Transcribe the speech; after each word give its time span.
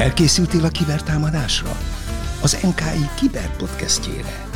Felkészültél 0.00 0.64
a 0.64 0.68
kibertámadásra? 0.68 1.76
Az 2.42 2.52
NKI 2.62 3.06
kiberpodcastjére. 3.16 4.48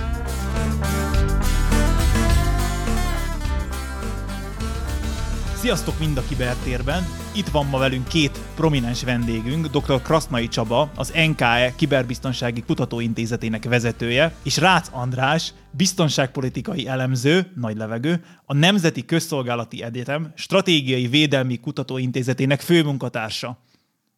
Sziasztok 5.54 5.98
mind 5.98 6.16
a 6.16 6.22
kibertérben! 6.28 7.06
Itt 7.34 7.48
van 7.48 7.66
ma 7.66 7.78
velünk 7.78 8.08
két 8.08 8.38
prominens 8.54 9.04
vendégünk, 9.04 9.66
dr. 9.66 10.02
Krasznai 10.02 10.48
Csaba, 10.48 10.90
az 10.96 11.12
NKE 11.28 11.72
Kiberbiztonsági 11.76 12.62
Kutatóintézetének 12.62 13.64
vezetője, 13.64 14.34
és 14.42 14.56
Rácz 14.56 14.88
András, 14.92 15.52
biztonságpolitikai 15.70 16.88
elemző, 16.88 17.52
nagy 17.56 17.76
levegő, 17.76 18.24
a 18.46 18.54
Nemzeti 18.54 19.04
Közszolgálati 19.04 19.82
Egyetem 19.82 20.32
Stratégiai 20.34 21.06
Védelmi 21.06 21.60
Kutatóintézetének 21.60 22.60
főmunkatársa. 22.60 23.58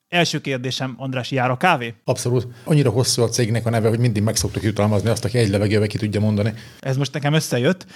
Első 0.08 0.40
kérdésem, 0.40 0.94
András, 0.98 1.30
jár 1.30 1.50
a 1.50 1.56
kávé? 1.56 1.94
Abszolút. 2.04 2.46
Annyira 2.64 2.90
hosszú 2.90 3.22
a 3.22 3.28
cégnek 3.28 3.66
a 3.66 3.70
neve, 3.70 3.88
hogy 3.88 3.98
mindig 3.98 4.22
meg 4.22 4.36
szoktuk 4.36 4.62
jutalmazni 4.62 5.08
azt, 5.08 5.24
aki 5.24 5.38
egy 5.38 5.48
levegőbe 5.48 5.86
ki 5.86 5.98
tudja 5.98 6.20
mondani. 6.20 6.52
Ez 6.80 6.96
most 6.96 7.12
nekem 7.12 7.32
összejött. 7.32 7.86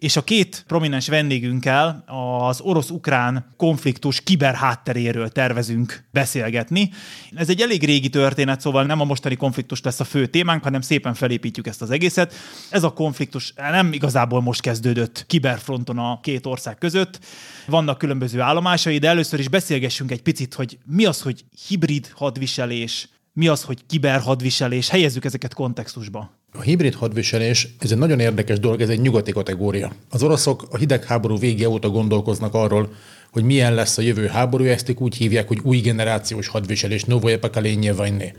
És 0.00 0.16
a 0.16 0.22
két 0.22 0.64
prominens 0.66 1.08
vendégünkkel 1.08 2.04
az 2.38 2.60
orosz-ukrán 2.60 3.54
konfliktus 3.56 4.20
kiberhátteréről 4.20 5.28
tervezünk 5.28 6.04
beszélgetni. 6.10 6.90
Ez 7.34 7.48
egy 7.48 7.60
elég 7.60 7.84
régi 7.84 8.08
történet, 8.08 8.60
szóval 8.60 8.84
nem 8.84 9.00
a 9.00 9.04
mostani 9.04 9.36
konfliktus 9.36 9.82
lesz 9.82 10.00
a 10.00 10.04
fő 10.04 10.26
témánk, 10.26 10.62
hanem 10.62 10.80
szépen 10.80 11.14
felépítjük 11.14 11.66
ezt 11.66 11.82
az 11.82 11.90
egészet. 11.90 12.34
Ez 12.70 12.82
a 12.82 12.92
konfliktus 12.92 13.52
nem 13.56 13.92
igazából 13.92 14.40
most 14.40 14.60
kezdődött 14.60 15.24
kiberfronton 15.26 15.98
a 15.98 16.20
két 16.20 16.46
ország 16.46 16.78
között. 16.78 17.18
Vannak 17.66 17.98
különböző 17.98 18.40
állomásai, 18.40 18.98
de 18.98 19.08
először 19.08 19.38
is 19.38 19.48
beszélgessünk 19.48 20.10
egy 20.10 20.22
picit, 20.22 20.54
hogy 20.54 20.78
mi 20.86 21.04
az, 21.04 21.22
hogy 21.22 21.44
hibrid 21.68 22.12
hadviselés, 22.14 23.08
mi 23.32 23.48
az, 23.48 23.62
hogy 23.62 23.86
kiberhadviselés, 23.86 24.88
helyezzük 24.88 25.24
ezeket 25.24 25.54
kontextusba. 25.54 26.39
A 26.52 26.60
hibrid 26.60 26.94
hadviselés, 26.94 27.68
ez 27.80 27.90
egy 27.90 27.98
nagyon 27.98 28.20
érdekes 28.20 28.58
dolog, 28.58 28.80
ez 28.80 28.88
egy 28.88 29.00
nyugati 29.00 29.32
kategória. 29.32 29.92
Az 30.10 30.22
oroszok 30.22 30.66
a 30.70 30.76
hidegháború 30.76 31.38
vége 31.38 31.68
óta 31.68 31.88
gondolkoznak 31.88 32.54
arról, 32.54 32.92
hogy 33.30 33.44
milyen 33.44 33.74
lesz 33.74 33.98
a 33.98 34.02
jövő 34.02 34.26
háború, 34.26 34.64
ezt 34.64 34.94
úgy 34.98 35.16
hívják, 35.16 35.48
hogy 35.48 35.58
új 35.62 35.78
generációs 35.78 36.48
hadviselés, 36.48 37.04
novoje 37.04 37.38
pokolenie 37.38 37.92
vajné. 37.92 38.32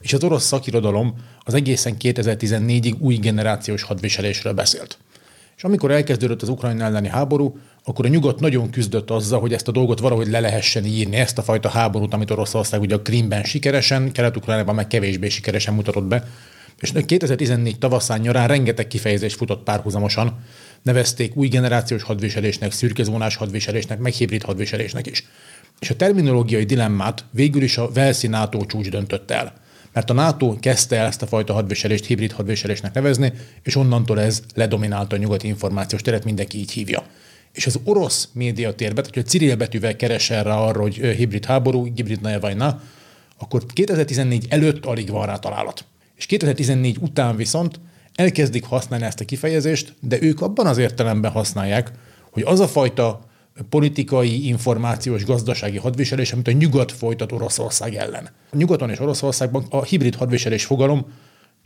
És 0.00 0.12
az 0.12 0.24
orosz 0.24 0.44
szakirodalom 0.44 1.14
az 1.40 1.54
egészen 1.54 1.96
2014-ig 2.00 2.98
új 2.98 3.14
generációs 3.14 3.82
hadviselésről 3.82 4.52
beszélt. 4.52 4.98
És 5.56 5.64
amikor 5.64 5.90
elkezdődött 5.90 6.42
az 6.42 6.48
Ukrajna 6.48 6.84
elleni 6.84 7.08
háború, 7.08 7.58
akkor 7.84 8.04
a 8.04 8.08
nyugat 8.08 8.40
nagyon 8.40 8.70
küzdött 8.70 9.10
azzal, 9.10 9.40
hogy 9.40 9.52
ezt 9.52 9.68
a 9.68 9.72
dolgot 9.72 10.00
valahogy 10.00 10.28
le 10.28 10.40
lehessen 10.40 10.84
írni, 10.84 11.16
ezt 11.16 11.38
a 11.38 11.42
fajta 11.42 11.68
háborút, 11.68 12.14
amit 12.14 12.30
Oroszország 12.30 12.80
ugye 12.80 12.94
a 12.94 13.00
Krimben 13.00 13.44
sikeresen, 13.44 14.12
Kelet-Ukrajnában 14.12 14.74
meg 14.74 14.86
kevésbé 14.86 15.28
sikeresen 15.28 15.74
mutatott 15.74 16.04
be. 16.04 16.28
És 16.80 16.92
2014 17.06 17.78
tavaszán 17.78 18.20
nyarán 18.20 18.48
rengeteg 18.48 18.86
kifejezés 18.86 19.34
futott 19.34 19.62
párhuzamosan, 19.62 20.44
nevezték 20.82 21.36
új 21.36 21.48
generációs 21.48 22.02
hadviselésnek, 22.02 22.72
szürkezónás 22.72 23.36
hadviselésnek, 23.36 23.98
meg 23.98 24.12
hibrid 24.12 24.42
hadviselésnek 24.42 25.06
is. 25.06 25.24
És 25.80 25.90
a 25.90 25.96
terminológiai 25.96 26.64
dilemmát 26.64 27.24
végül 27.30 27.62
is 27.62 27.78
a 27.78 27.90
Velszi 27.92 28.26
NATO 28.26 28.64
csúcs 28.66 28.88
döntött 28.88 29.30
el. 29.30 29.54
Mert 29.92 30.10
a 30.10 30.14
NATO 30.14 30.56
kezdte 30.60 30.96
el 30.96 31.06
ezt 31.06 31.22
a 31.22 31.26
fajta 31.26 31.52
hadviselést 31.52 32.04
hibrid 32.04 32.32
hadviselésnek 32.32 32.94
nevezni, 32.94 33.32
és 33.62 33.76
onnantól 33.76 34.20
ez 34.20 34.42
ledominálta 34.54 35.16
a 35.16 35.18
nyugati 35.18 35.46
információs 35.46 36.02
teret, 36.02 36.24
mindenki 36.24 36.58
így 36.58 36.70
hívja 36.70 37.06
és 37.56 37.66
az 37.66 37.80
orosz 37.84 38.28
médiatérben, 38.32 39.04
hogyha 39.04 39.22
Cyril 39.22 39.56
betűvel 39.56 39.96
keres 39.96 40.30
erre 40.30 40.52
arra, 40.52 40.80
hogy 40.80 40.94
hibrid 40.94 41.44
háború, 41.44 41.84
hibrid 41.94 42.40
vajna, 42.40 42.82
akkor 43.38 43.66
2014 43.66 44.46
előtt 44.48 44.84
alig 44.84 45.10
van 45.10 45.26
rá 45.26 45.36
találat. 45.36 45.84
És 46.16 46.26
2014 46.26 46.98
után 47.00 47.36
viszont 47.36 47.80
elkezdik 48.14 48.64
használni 48.64 49.04
ezt 49.04 49.20
a 49.20 49.24
kifejezést, 49.24 49.94
de 50.00 50.22
ők 50.22 50.40
abban 50.40 50.66
az 50.66 50.78
értelemben 50.78 51.30
használják, 51.30 51.90
hogy 52.30 52.42
az 52.42 52.60
a 52.60 52.68
fajta 52.68 53.26
politikai, 53.68 54.46
információs, 54.46 55.24
gazdasági 55.24 55.78
hadviselés, 55.78 56.32
amit 56.32 56.48
a 56.48 56.52
nyugat 56.52 56.92
folytat 56.92 57.32
Oroszország 57.32 57.94
ellen. 57.94 58.30
A 58.50 58.56
nyugaton 58.56 58.90
és 58.90 59.00
Oroszországban 59.00 59.66
a 59.70 59.84
hibrid 59.84 60.14
hadviselés 60.14 60.64
fogalom 60.64 61.06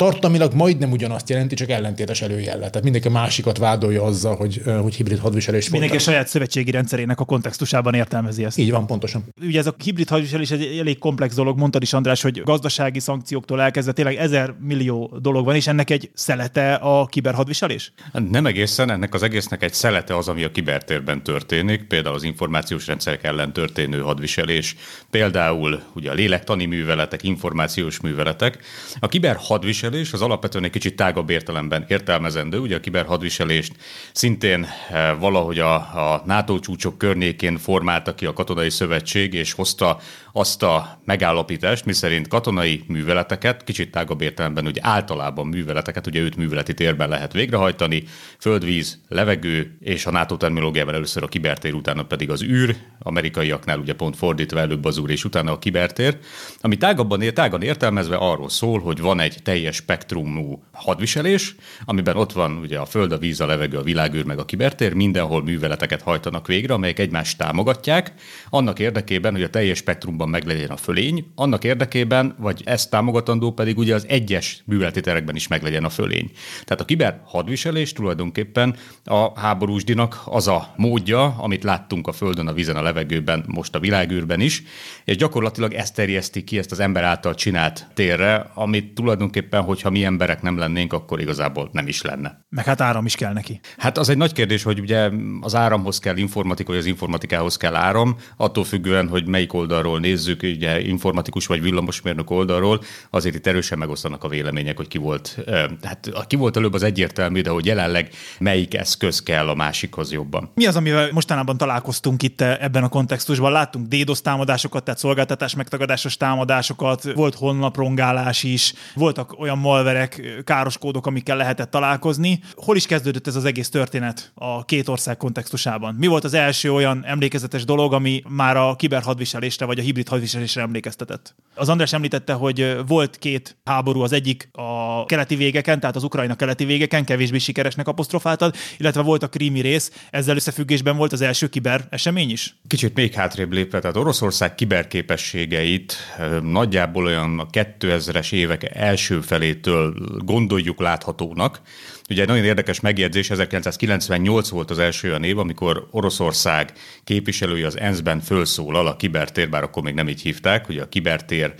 tartalmilag 0.00 0.54
majdnem 0.54 0.90
ugyanazt 0.90 1.28
jelenti, 1.28 1.54
csak 1.54 1.70
ellentétes 1.70 2.22
előjellel. 2.22 2.68
Tehát 2.68 2.82
mindenki 2.82 3.08
másikat 3.08 3.58
vádolja 3.58 4.02
azzal, 4.02 4.36
hogy, 4.36 4.62
hogy 4.82 4.94
hibrid 4.94 5.18
hadviselés 5.18 5.68
Mindenki 5.68 5.96
a 5.96 5.98
saját 5.98 6.28
szövetségi 6.28 6.70
rendszerének 6.70 7.20
a 7.20 7.24
kontextusában 7.24 7.94
értelmezi 7.94 8.44
ezt. 8.44 8.58
Így 8.58 8.70
van, 8.70 8.86
pontosan. 8.86 9.24
Ugye 9.42 9.58
ez 9.58 9.66
a 9.66 9.74
hibrid 9.84 10.08
hadviselés 10.08 10.50
egy 10.50 10.78
elég 10.78 10.98
komplex 10.98 11.34
dolog, 11.34 11.58
mondtad 11.58 11.82
is 11.82 11.92
András, 11.92 12.22
hogy 12.22 12.42
gazdasági 12.42 13.00
szankcióktól 13.00 13.60
elkezdve 13.60 13.92
tényleg 13.92 14.16
ezer 14.16 14.54
millió 14.60 15.18
dolog 15.22 15.44
van, 15.44 15.54
és 15.54 15.66
ennek 15.66 15.90
egy 15.90 16.10
szelete 16.14 16.74
a 16.74 17.06
kiberhadviselés? 17.06 17.92
Nem 18.30 18.46
egészen, 18.46 18.90
ennek 18.90 19.14
az 19.14 19.22
egésznek 19.22 19.62
egy 19.62 19.74
szelete 19.74 20.16
az, 20.16 20.28
ami 20.28 20.44
a 20.44 20.50
kibertérben 20.50 21.22
történik, 21.22 21.82
például 21.82 22.14
az 22.14 22.22
információs 22.22 22.86
rendszerek 22.86 23.24
ellen 23.24 23.52
történő 23.52 24.00
hadviselés, 24.00 24.76
például 25.10 25.82
ugye 25.94 26.10
a 26.10 26.14
lélektani 26.14 26.64
műveletek, 26.64 27.22
információs 27.22 28.00
műveletek. 28.00 28.58
A 29.00 29.08
kiberhadviselés 29.08 29.88
hadviselés 29.90 30.12
az 30.12 30.22
alapvetően 30.22 30.64
egy 30.64 30.70
kicsit 30.70 30.96
tágabb 30.96 31.30
értelemben 31.30 31.84
értelmezendő. 31.88 32.58
Ugye 32.58 32.76
a 32.76 32.80
kiberhadviselést 32.80 33.72
szintén 34.12 34.66
eh, 34.90 35.18
valahogy 35.18 35.58
a, 35.58 35.74
a 35.74 36.22
NATO 36.26 36.58
csúcsok 36.58 36.98
környékén 36.98 37.58
formálta 37.58 38.14
ki 38.14 38.26
a 38.26 38.32
katonai 38.32 38.70
szövetség, 38.70 39.34
és 39.34 39.52
hozta 39.52 39.98
azt 40.32 40.62
a 40.62 41.00
megállapítást, 41.04 41.84
miszerint 41.84 42.28
katonai 42.28 42.82
műveleteket, 42.86 43.64
kicsit 43.64 43.90
tágabb 43.90 44.20
értelemben, 44.20 44.66
ugye 44.66 44.80
általában 44.84 45.46
műveleteket, 45.46 46.06
ugye 46.06 46.20
őt 46.20 46.36
műveleti 46.36 46.74
térben 46.74 47.08
lehet 47.08 47.32
végrehajtani, 47.32 48.04
földvíz, 48.38 49.00
levegő, 49.08 49.76
és 49.80 50.06
a 50.06 50.10
NATO 50.10 50.36
terminológiával 50.36 50.94
először 50.94 51.22
a 51.22 51.26
kibertér, 51.26 51.74
utána 51.74 52.02
pedig 52.02 52.30
az 52.30 52.42
űr, 52.42 52.76
amerikaiaknál 52.98 53.78
ugye 53.78 53.94
pont 53.94 54.16
fordítva 54.16 54.60
előbb 54.60 54.84
az 54.84 54.98
úr, 54.98 55.10
és 55.10 55.24
utána 55.24 55.52
a 55.52 55.58
kibertér, 55.58 56.18
ami 56.60 56.76
tágabban, 56.76 57.20
tágan 57.34 57.62
értelmezve 57.62 58.16
arról 58.16 58.48
szól, 58.48 58.80
hogy 58.80 59.00
van 59.00 59.20
egy 59.20 59.36
teljes 59.42 59.76
spektrumú 59.76 60.62
hadviselés, 60.72 61.54
amiben 61.84 62.16
ott 62.16 62.32
van 62.32 62.56
ugye 62.56 62.78
a 62.78 62.84
föld, 62.84 63.12
a 63.12 63.18
víz, 63.18 63.40
a 63.40 63.46
levegő, 63.46 63.78
a 63.78 63.82
világűr, 63.82 64.24
meg 64.24 64.38
a 64.38 64.44
kibertér, 64.44 64.94
mindenhol 64.94 65.42
műveleteket 65.42 66.02
hajtanak 66.02 66.46
végre, 66.46 66.74
amelyek 66.74 66.98
egymást 66.98 67.38
támogatják, 67.38 68.12
annak 68.50 68.78
érdekében, 68.78 69.32
hogy 69.32 69.42
a 69.42 69.50
teljes 69.50 69.82
spektrumban 70.20 70.28
meglegyen 70.28 70.70
a 70.70 70.76
fölény, 70.76 71.32
annak 71.34 71.64
érdekében, 71.64 72.34
vagy 72.38 72.62
ezt 72.64 72.90
támogatandó 72.90 73.52
pedig 73.52 73.78
ugye 73.78 73.94
az 73.94 74.06
egyes 74.08 74.62
műveleti 74.66 75.00
terekben 75.00 75.36
is 75.36 75.48
meglegyen 75.48 75.84
a 75.84 75.88
fölény. 75.88 76.30
Tehát 76.64 76.80
a 76.80 76.84
kiber 76.84 77.20
hadviselés 77.24 77.92
tulajdonképpen 77.92 78.76
a 79.04 79.40
háborúsdinak 79.40 80.22
az 80.24 80.48
a 80.48 80.74
módja, 80.76 81.34
amit 81.38 81.64
láttunk 81.64 82.06
a 82.06 82.12
földön, 82.12 82.46
a 82.46 82.52
vízen, 82.52 82.76
a 82.76 82.82
levegőben, 82.82 83.44
most 83.46 83.74
a 83.74 83.78
világűrben 83.78 84.40
is, 84.40 84.62
és 85.04 85.16
gyakorlatilag 85.16 85.72
ezt 85.72 85.94
terjeszti 85.94 86.44
ki 86.44 86.58
ezt 86.58 86.72
az 86.72 86.80
ember 86.80 87.04
által 87.04 87.34
csinált 87.34 87.86
térre, 87.94 88.50
amit 88.54 88.94
tulajdonképpen 88.94 89.62
hogyha 89.62 89.90
mi 89.90 90.04
emberek 90.04 90.42
nem 90.42 90.58
lennénk, 90.58 90.92
akkor 90.92 91.20
igazából 91.20 91.68
nem 91.72 91.88
is 91.88 92.02
lenne. 92.02 92.44
Meg 92.48 92.64
hát 92.64 92.80
áram 92.80 93.06
is 93.06 93.14
kell 93.14 93.32
neki. 93.32 93.60
Hát 93.78 93.98
az 93.98 94.08
egy 94.08 94.16
nagy 94.16 94.32
kérdés, 94.32 94.62
hogy 94.62 94.80
ugye 94.80 95.10
az 95.40 95.54
áramhoz 95.54 95.98
kell 95.98 96.16
informatika, 96.16 96.70
vagy 96.70 96.80
az 96.80 96.86
informatikához 96.86 97.56
kell 97.56 97.74
áram, 97.74 98.16
attól 98.36 98.64
függően, 98.64 99.08
hogy 99.08 99.26
melyik 99.26 99.52
oldalról 99.52 100.00
nézzük, 100.10 100.42
ugye 100.42 100.80
informatikus 100.80 101.46
vagy 101.46 101.62
villamosmérnök 101.62 102.30
oldalról, 102.30 102.80
azért 103.10 103.34
itt 103.34 103.46
erősen 103.46 103.78
megosztanak 103.78 104.24
a 104.24 104.28
vélemények, 104.28 104.76
hogy 104.76 104.88
ki 104.88 104.98
volt, 104.98 105.38
hát 105.82 106.26
ki 106.26 106.36
volt 106.36 106.56
előbb 106.56 106.74
az 106.74 106.82
egyértelmű, 106.82 107.40
de 107.40 107.50
hogy 107.50 107.66
jelenleg 107.66 108.10
melyik 108.38 108.74
eszköz 108.74 109.22
kell 109.22 109.48
a 109.48 109.54
másikhoz 109.54 110.12
jobban. 110.12 110.50
Mi 110.54 110.66
az, 110.66 110.76
amivel 110.76 111.08
mostanában 111.12 111.56
találkoztunk 111.56 112.22
itt 112.22 112.40
ebben 112.40 112.82
a 112.82 112.88
kontextusban? 112.88 113.52
Láttunk 113.52 113.86
DDoS 113.86 114.20
támadásokat, 114.20 114.84
tehát 114.84 115.00
szolgáltatás 115.00 115.54
megtagadásos 115.54 116.16
támadásokat, 116.16 117.12
volt 117.12 117.34
honlaprongálás 117.34 118.42
is, 118.42 118.74
voltak 118.94 119.40
olyan 119.40 119.58
malverek, 119.58 120.42
káros 120.44 120.78
kódok, 120.78 121.06
amikkel 121.06 121.36
lehetett 121.36 121.70
találkozni. 121.70 122.40
Hol 122.54 122.76
is 122.76 122.86
kezdődött 122.86 123.26
ez 123.26 123.36
az 123.36 123.44
egész 123.44 123.68
történet 123.68 124.32
a 124.34 124.64
két 124.64 124.88
ország 124.88 125.16
kontextusában? 125.16 125.94
Mi 125.94 126.06
volt 126.06 126.24
az 126.24 126.34
első 126.34 126.72
olyan 126.72 127.04
emlékezetes 127.04 127.64
dolog, 127.64 127.92
ami 127.92 128.22
már 128.28 128.56
a 128.56 128.76
kiberhadviselésre 128.76 129.64
vagy 129.66 129.78
a 129.78 129.82
hibrid 129.82 129.99
hadviselésre 130.08 130.62
emlékeztetett? 130.62 131.34
Az 131.54 131.68
András 131.68 131.92
említette, 131.92 132.32
hogy 132.32 132.76
volt 132.86 133.18
két 133.18 133.56
háború, 133.64 134.00
az 134.00 134.12
egyik 134.12 134.48
a 134.52 135.04
keleti 135.04 135.36
végeken, 135.36 135.80
tehát 135.80 135.96
az 135.96 136.04
Ukrajna 136.04 136.34
keleti 136.34 136.64
végeken, 136.64 137.04
kevésbé 137.04 137.38
sikeresnek 137.38 137.88
apostrofáltad, 137.88 138.54
illetve 138.78 139.02
volt 139.02 139.22
a 139.22 139.28
krími 139.28 139.60
rész, 139.60 139.92
ezzel 140.10 140.36
összefüggésben 140.36 140.96
volt 140.96 141.12
az 141.12 141.20
első 141.20 141.48
kiber 141.48 141.86
esemény 141.90 142.30
is? 142.30 142.56
Kicsit 142.66 142.94
még 142.94 143.14
hátrébb 143.14 143.52
lépve, 143.52 143.78
tehát 143.78 143.96
Oroszország 143.96 144.54
kiberképességeit 144.54 145.96
nagyjából 146.42 147.06
olyan 147.06 147.38
a 147.38 147.46
2000-es 147.46 148.32
évek 148.32 148.74
első 148.74 149.20
felétől 149.20 149.94
gondoljuk 150.18 150.80
láthatónak. 150.80 151.60
Ugye 152.10 152.22
egy 152.22 152.28
nagyon 152.28 152.44
érdekes 152.44 152.80
megjegyzés, 152.80 153.30
1998 153.30 154.48
volt 154.48 154.70
az 154.70 154.78
első 154.78 155.08
olyan 155.08 155.24
év, 155.24 155.38
amikor 155.38 155.88
Oroszország 155.90 156.72
képviselője 157.04 157.66
az 157.66 157.78
ENSZ-ben 157.78 158.20
fölszólal 158.20 158.86
a 158.86 158.96
kibertér, 158.96 159.48
bár 159.48 159.62
akkor 159.62 159.82
még 159.82 159.94
nem 159.94 160.08
így 160.08 160.20
hívták, 160.20 160.68
ugye 160.68 160.82
a 160.82 160.88
kibertér 160.88 161.54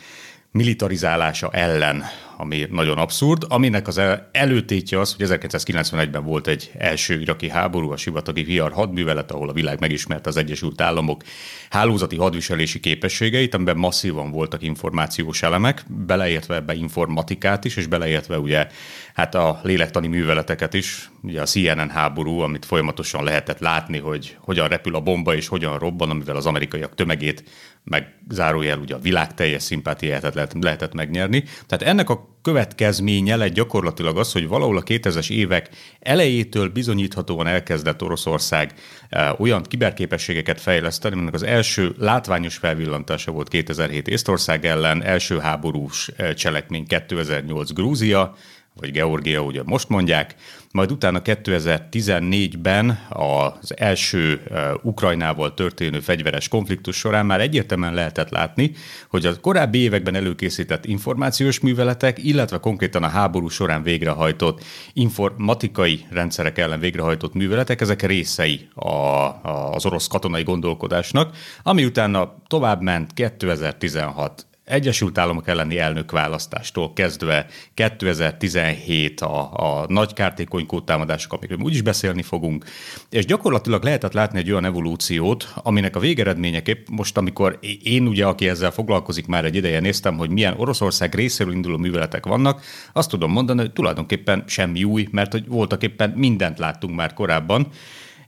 militarizálása 0.53 1.51
ellen, 1.53 2.05
ami 2.41 2.67
nagyon 2.71 2.99
abszurd, 2.99 3.45
aminek 3.49 3.89
az 3.89 4.01
előtétje 4.33 5.01
az, 5.01 5.15
hogy 5.15 5.27
1991-ben 5.29 6.25
volt 6.25 6.47
egy 6.47 6.71
első 6.79 7.21
iraki 7.21 7.49
háború, 7.49 7.91
a 7.91 7.97
sivatagi 7.97 8.43
vihar 8.43 8.73
hadművelet, 8.73 9.31
ahol 9.31 9.49
a 9.49 9.53
világ 9.53 9.81
megismerte 9.81 10.29
az 10.29 10.37
Egyesült 10.37 10.81
Államok 10.81 11.23
hálózati 11.71 12.17
hadviselési 12.17 12.81
képességeit, 12.81 13.55
amiben 13.55 13.77
masszívan 13.77 14.31
voltak 14.31 14.63
információs 14.63 15.43
elemek, 15.43 15.85
beleértve 16.07 16.55
ebbe 16.55 16.75
informatikát 16.75 17.65
is, 17.65 17.77
és 17.77 17.87
beleértve 17.87 18.39
ugye 18.39 18.67
hát 19.15 19.35
a 19.35 19.61
lélektani 19.63 20.07
műveleteket 20.07 20.75
is, 20.75 21.11
ugye 21.23 21.41
a 21.41 21.47
CNN 21.47 21.89
háború, 21.89 22.39
amit 22.39 22.65
folyamatosan 22.65 23.25
lehetett 23.25 23.59
látni, 23.59 23.99
hogy 23.99 24.37
hogyan 24.41 24.69
repül 24.69 24.95
a 24.95 25.01
bomba 25.01 25.35
és 25.35 25.49
hogyan 25.49 25.79
robban, 25.79 26.11
amivel 26.11 26.37
az 26.37 26.47
amerikaiak 26.47 26.95
tömegét 26.95 27.45
meg 27.85 28.15
zárójel 28.29 28.79
ugye 28.79 28.95
a 28.95 28.99
világ 28.99 29.35
teljes 29.35 29.63
szimpátiáját 29.63 30.35
lehet, 30.35 30.55
lehetett 30.61 30.95
megnyerni. 30.95 31.45
Tehát 31.67 31.85
ennek 31.85 32.11
a 32.11 32.39
következménye 32.43 33.37
lett 33.37 33.53
gyakorlatilag 33.53 34.19
az, 34.19 34.33
hogy 34.33 34.49
valahol 34.49 34.77
a 34.77 34.83
2000-es 34.83 35.31
évek 35.31 35.69
elejétől 36.01 36.69
bizonyíthatóan 36.69 37.47
elkezdett 37.47 38.03
Oroszország 38.03 38.75
eh, 39.09 39.41
olyan 39.41 39.63
kiberképességeket 39.63 40.61
fejleszteni, 40.61 41.15
aminek 41.15 41.35
az 41.35 41.43
első 41.43 41.95
látványos 41.99 42.57
felvillantása 42.57 43.33
volt 43.33 43.49
2007 43.49 44.09
Észtország 44.09 44.65
ellen, 44.65 45.03
első 45.03 45.39
háborús 45.39 46.09
eh, 46.17 46.33
cselekmény 46.33 46.87
2008 46.87 47.73
Grúzia, 47.73 48.37
vagy 48.75 48.91
Georgia, 48.91 49.43
ugye 49.43 49.63
most 49.65 49.89
mondják, 49.89 50.35
majd 50.73 50.93
utána 50.93 51.21
2014-ben 51.25 53.07
az 53.09 53.75
első 53.77 54.41
Ukrajnával 54.83 55.55
történő 55.55 56.01
fegyveres 56.01 56.49
konfliktus 56.49 56.97
során 56.97 57.27
már 57.27 57.41
egyértelműen 57.41 57.95
lehetett 57.95 58.31
látni, 58.31 58.73
hogy 59.09 59.27
a 59.27 59.41
korábbi 59.41 59.79
években 59.79 60.15
előkészített 60.15 60.85
információs 60.85 61.61
műveletek, 61.61 62.25
illetve 62.25 62.59
konkrétan 62.59 63.03
a 63.03 63.09
háború 63.09 63.49
során 63.49 63.83
végrehajtott 63.83 64.65
informatikai 64.93 66.07
rendszerek 66.11 66.59
ellen 66.59 66.81
végrehajtott 66.81 67.35
műveletek, 67.35 67.81
ezek 67.81 68.03
részei 68.03 68.69
a, 68.75 68.89
a, 68.89 69.73
az 69.75 69.87
orosz 69.87 70.07
katonai 70.07 70.43
gondolkodásnak, 70.43 71.37
ami 71.63 71.85
utána 71.85 72.35
tovább 72.47 72.81
ment 72.83 73.13
2016 73.15 74.47
Egyesült 74.71 75.19
Államok 75.19 75.49
elleni 75.49 75.79
elnökválasztástól 75.79 76.93
kezdve 76.93 77.47
2017 77.75 79.21
a, 79.21 79.51
a 79.53 79.85
nagy 79.89 80.13
kártékony 80.13 80.67
kódtámadások, 80.67 81.33
amikről 81.33 81.59
úgyis 81.59 81.83
beszélni 81.83 82.23
fogunk, 82.23 82.65
és 83.11 83.25
gyakorlatilag 83.25 83.83
lehetett 83.83 84.13
látni 84.13 84.39
egy 84.39 84.51
olyan 84.51 84.65
evolúciót, 84.65 85.53
aminek 85.55 85.97
a 85.97 86.01
végeredményeképp 86.01 86.87
most, 86.89 87.17
amikor 87.17 87.59
én 87.83 88.07
ugye, 88.07 88.27
aki 88.27 88.49
ezzel 88.49 88.71
foglalkozik 88.71 89.27
már 89.27 89.45
egy 89.45 89.55
ideje, 89.55 89.81
néztem, 89.81 90.17
hogy 90.17 90.31
milyen 90.31 90.55
Oroszország 90.57 91.15
részéről 91.15 91.53
induló 91.53 91.77
műveletek 91.77 92.27
vannak, 92.27 92.63
azt 92.93 93.11
tudom 93.11 93.33
mondani, 93.33 93.61
hogy 93.61 93.73
tulajdonképpen 93.73 94.45
semmi 94.47 94.85
új, 94.85 95.09
mert 95.11 95.33
hogy 95.33 95.47
voltak 95.47 95.83
éppen 95.83 96.11
mindent 96.11 96.59
láttunk 96.59 96.97
már 96.97 97.15
korábban, 97.15 97.69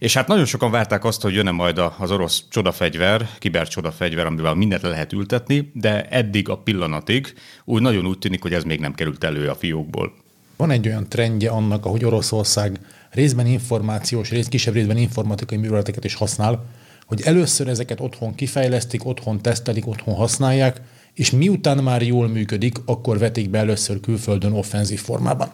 és 0.03 0.15
hát 0.15 0.27
nagyon 0.27 0.45
sokan 0.45 0.71
várták 0.71 1.05
azt, 1.05 1.23
hogy 1.23 1.35
jönne 1.35 1.51
majd 1.51 1.81
az 1.99 2.11
orosz 2.11 2.45
csodafegyver, 2.49 3.29
kiber 3.39 3.69
csodafegyver, 3.69 4.27
amivel 4.27 4.55
mindent 4.55 4.83
le 4.83 4.89
lehet 4.89 5.13
ültetni, 5.13 5.71
de 5.75 6.09
eddig 6.09 6.49
a 6.49 6.57
pillanatig 6.57 7.35
úgy 7.65 7.83
nagyon 7.83 8.07
úgy 8.07 8.19
tűnik, 8.19 8.43
hogy 8.43 8.53
ez 8.53 8.65
még 8.65 8.81
nem 8.81 8.95
került 8.95 9.25
elő 9.25 9.49
a 9.49 9.55
fiókból. 9.55 10.13
Van 10.57 10.71
egy 10.71 10.87
olyan 10.87 11.09
trendje 11.09 11.51
annak, 11.51 11.87
ahogy 11.87 12.05
Oroszország 12.05 12.79
részben 13.11 13.47
információs, 13.47 14.31
rész, 14.31 14.49
kisebb 14.49 14.75
részben 14.75 14.97
informatikai 14.97 15.59
műveleteket 15.59 16.05
is 16.05 16.15
használ, 16.15 16.65
hogy 17.07 17.21
először 17.25 17.69
ezeket 17.69 18.01
otthon 18.01 18.35
kifejlesztik, 18.35 19.07
otthon 19.07 19.43
tesztelik, 19.43 19.87
otthon 19.87 20.15
használják, 20.15 20.81
és 21.15 21.31
miután 21.31 21.79
már 21.79 22.03
jól 22.03 22.29
működik, 22.29 22.77
akkor 22.85 23.19
vetik 23.19 23.51
be 23.51 23.59
először 23.59 24.01
külföldön 24.01 24.53
offenzív 24.53 25.01
formában. 25.01 25.53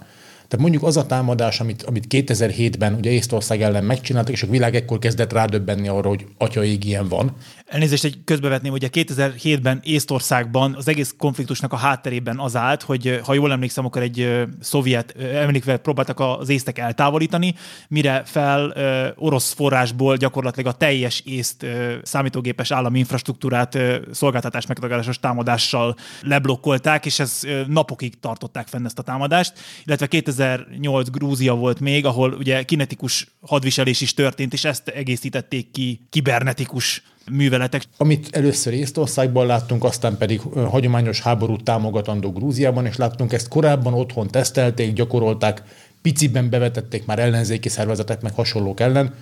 Tehát 0.48 0.64
mondjuk 0.64 0.82
az 0.82 0.96
a 0.96 1.06
támadás, 1.06 1.60
amit, 1.60 1.82
amit 1.82 2.06
2007-ben 2.08 2.94
ugye 2.94 3.10
Észtország 3.10 3.62
ellen 3.62 3.84
megcsináltak, 3.84 4.32
és 4.32 4.42
a 4.42 4.46
világ 4.46 4.74
ekkor 4.74 4.98
kezdett 4.98 5.32
rádöbbenni 5.32 5.88
arra, 5.88 6.08
hogy 6.08 6.26
atyaig 6.38 6.84
ilyen 6.84 7.08
van. 7.08 7.36
Elnézést, 7.66 8.04
egy 8.04 8.18
közbevetném, 8.24 8.72
ugye 8.72 8.88
2007-ben 8.92 9.80
Észtországban 9.82 10.74
az 10.74 10.88
egész 10.88 11.14
konfliktusnak 11.18 11.72
a 11.72 11.76
hátterében 11.76 12.38
az 12.38 12.56
állt, 12.56 12.82
hogy 12.82 13.20
ha 13.24 13.34
jól 13.34 13.52
emlékszem, 13.52 13.84
akkor 13.84 14.02
egy 14.02 14.46
szovjet 14.60 15.16
emlékvet 15.16 15.80
próbáltak 15.80 16.20
az 16.20 16.48
észtek 16.48 16.78
eltávolítani, 16.78 17.54
mire 17.88 18.22
fel 18.24 18.74
orosz 19.16 19.52
forrásból 19.52 20.16
gyakorlatilag 20.16 20.74
a 20.74 20.76
teljes 20.76 21.22
észt 21.24 21.66
számítógépes 22.02 22.70
állami 22.70 22.98
infrastruktúrát 22.98 23.78
szolgáltatás 24.12 24.66
megtagadásos 24.66 25.18
támadással 25.18 25.96
leblokkolták, 26.22 27.06
és 27.06 27.18
ez 27.18 27.40
napokig 27.66 28.20
tartották 28.20 28.66
fenn 28.66 28.84
ezt 28.84 28.98
a 28.98 29.02
támadást, 29.02 29.52
illetve 29.84 30.06
2008 30.38 31.10
Grúzia 31.10 31.54
volt 31.54 31.80
még, 31.80 32.04
ahol 32.04 32.32
ugye 32.32 32.62
kinetikus 32.62 33.26
hadviselés 33.40 34.00
is 34.00 34.14
történt, 34.14 34.52
és 34.52 34.64
ezt 34.64 34.88
egészítették 34.88 35.70
ki 35.70 36.00
kibernetikus 36.10 37.02
műveletek. 37.30 37.82
Amit 37.96 38.28
először 38.30 38.72
Észtországban 38.72 39.46
láttunk, 39.46 39.84
aztán 39.84 40.16
pedig 40.16 40.40
hagyományos 40.40 41.20
háborút 41.20 41.64
támogatandó 41.64 42.32
Grúziában, 42.32 42.86
és 42.86 42.96
láttunk 42.96 43.32
ezt 43.32 43.48
korábban 43.48 43.94
otthon 43.94 44.28
tesztelték, 44.28 44.92
gyakorolták, 44.92 45.62
piciben 46.02 46.50
bevetették 46.50 47.06
már 47.06 47.18
ellenzéki 47.18 47.68
szervezetek, 47.68 48.22
meg 48.22 48.34
hasonlók 48.34 48.80
ellen. 48.80 49.14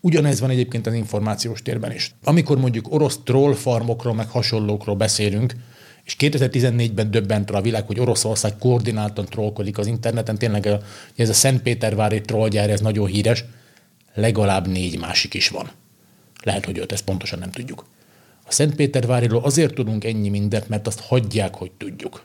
Ugyanez 0.00 0.40
van 0.40 0.50
egyébként 0.50 0.86
az 0.86 0.94
információs 0.94 1.62
térben 1.62 1.92
is. 1.92 2.14
Amikor 2.24 2.58
mondjuk 2.58 2.92
orosz 2.92 3.18
trollfarmokról, 3.24 4.14
meg 4.14 4.28
hasonlókról 4.28 4.96
beszélünk, 4.96 5.54
és 6.04 6.16
2014-ben 6.18 7.10
döbbent 7.10 7.50
rá 7.50 7.58
a 7.58 7.62
világ, 7.62 7.86
hogy 7.86 8.00
Oroszország 8.00 8.58
koordináltan 8.58 9.24
trollkodik 9.24 9.78
az 9.78 9.86
interneten, 9.86 10.38
tényleg 10.38 10.68
ez 11.16 11.28
a 11.28 11.32
Szentpétervári 11.32 12.20
trollgyár, 12.20 12.70
ez 12.70 12.80
nagyon 12.80 13.06
híres, 13.06 13.44
legalább 14.14 14.68
négy 14.68 14.98
másik 14.98 15.34
is 15.34 15.48
van. 15.48 15.70
Lehet, 16.42 16.64
hogy 16.64 16.78
őt 16.78 16.92
ezt 16.92 17.04
pontosan 17.04 17.38
nem 17.38 17.50
tudjuk. 17.50 17.84
A 18.46 18.52
Szentpéterváriról 18.52 19.42
azért 19.44 19.74
tudunk 19.74 20.04
ennyi 20.04 20.28
mindent, 20.28 20.68
mert 20.68 20.86
azt 20.86 21.00
hagyják, 21.00 21.54
hogy 21.54 21.70
tudjuk. 21.70 22.24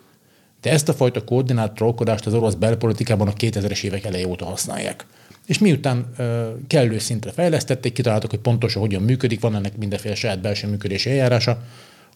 De 0.62 0.72
ezt 0.72 0.90
a 0.90 0.94
fajta 0.94 1.24
koordinált 1.24 1.72
trollkodást 1.72 2.26
az 2.26 2.34
orosz 2.34 2.54
belpolitikában 2.54 3.28
a 3.28 3.34
2000-es 3.34 3.84
évek 3.84 4.04
eleje 4.06 4.28
óta 4.28 4.46
használják. 4.46 5.06
És 5.46 5.58
miután 5.58 6.12
ö, 6.18 6.50
kellő 6.68 6.98
szintre 6.98 7.31
fejlesztették, 7.31 7.94
kitaláltak, 7.94 8.30
hogy 8.30 8.40
pontosan 8.40 8.81
hogyan 8.81 9.02
működik, 9.02 9.40
van 9.40 9.56
ennek 9.56 9.78
mindenféle 9.78 10.16
saját 10.16 10.42
belső 10.42 10.68
működési 10.68 11.09
eljárása, 11.09 11.62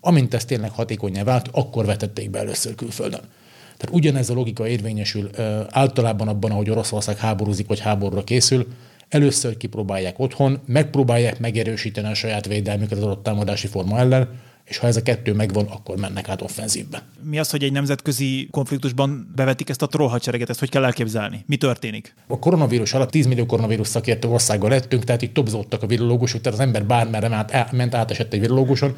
amint 0.05 0.33
ez 0.33 0.45
tényleg 0.45 0.71
hatékonyá 0.71 1.23
vált, 1.23 1.49
akkor 1.51 1.85
vetették 1.85 2.29
be 2.29 2.39
először 2.39 2.75
külföldön. 2.75 3.21
Tehát 3.77 3.95
ugyanez 3.95 4.29
a 4.29 4.33
logika 4.33 4.67
érvényesül 4.67 5.29
általában 5.69 6.27
abban, 6.27 6.51
ahogy 6.51 6.69
Oroszország 6.69 7.17
háborúzik 7.17 7.67
vagy 7.67 7.79
háborúra 7.79 8.23
készül, 8.23 8.67
Először 9.13 9.57
kipróbálják 9.57 10.19
otthon, 10.19 10.59
megpróbálják 10.65 11.39
megerősíteni 11.39 12.07
a 12.07 12.13
saját 12.13 12.47
védelmüket 12.47 12.97
az 12.97 13.03
adott 13.03 13.23
támadási 13.23 13.67
forma 13.67 13.99
ellen, 13.99 14.29
és 14.65 14.77
ha 14.77 14.87
ez 14.87 14.95
a 14.95 15.01
kettő 15.01 15.33
megvan, 15.33 15.65
akkor 15.65 15.97
mennek 15.97 16.29
át 16.29 16.41
offenzívbe. 16.41 17.03
Mi 17.23 17.39
az, 17.39 17.49
hogy 17.49 17.63
egy 17.63 17.71
nemzetközi 17.71 18.47
konfliktusban 18.51 19.31
bevetik 19.35 19.69
ezt 19.69 19.81
a 19.81 19.87
trollhadsereget, 19.87 20.49
ezt 20.49 20.59
hogy 20.59 20.69
kell 20.69 20.83
elképzelni? 20.83 21.43
Mi 21.47 21.55
történik? 21.55 22.13
A 22.27 22.39
koronavírus 22.39 22.93
alatt 22.93 23.11
10 23.11 23.25
millió 23.25 23.45
koronavírus 23.45 23.87
szakértő 23.87 24.27
országgal 24.27 24.69
lettünk, 24.69 25.03
tehát 25.03 25.21
itt 25.21 25.33
tobzódtak 25.33 25.83
a 25.83 25.87
virológusok, 25.87 26.41
tehát 26.41 26.59
az 26.59 26.65
ember 26.65 26.85
bármerre 26.85 27.45
ment 27.71 27.95
átesett 27.95 28.33
egy 28.33 28.39
virológuson. 28.39 28.95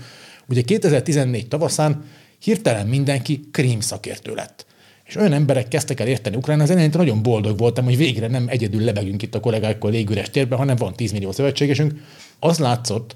Ugye 0.47 0.61
2014 0.61 1.47
tavaszán 1.47 2.05
hirtelen 2.39 2.87
mindenki 2.87 3.49
krím 3.51 3.79
szakértő 3.79 4.33
lett. 4.33 4.65
És 5.05 5.15
olyan 5.15 5.33
emberek 5.33 5.67
kezdtek 5.67 5.99
el 5.99 6.07
érteni 6.07 6.35
Ukrajna, 6.35 6.63
az 6.63 6.69
elején 6.69 6.89
nagyon 6.93 7.21
boldog 7.21 7.57
voltam, 7.57 7.85
hogy 7.85 7.97
végre 7.97 8.27
nem 8.27 8.45
egyedül 8.47 8.83
lebegünk 8.83 9.21
itt 9.21 9.35
a 9.35 9.39
kollégákkal 9.39 9.91
légüres 9.91 10.29
térben, 10.29 10.57
hanem 10.57 10.75
van 10.75 10.93
10 10.93 11.11
millió 11.11 11.31
szövetségesünk. 11.31 11.93
Az 12.39 12.59
látszott, 12.59 13.15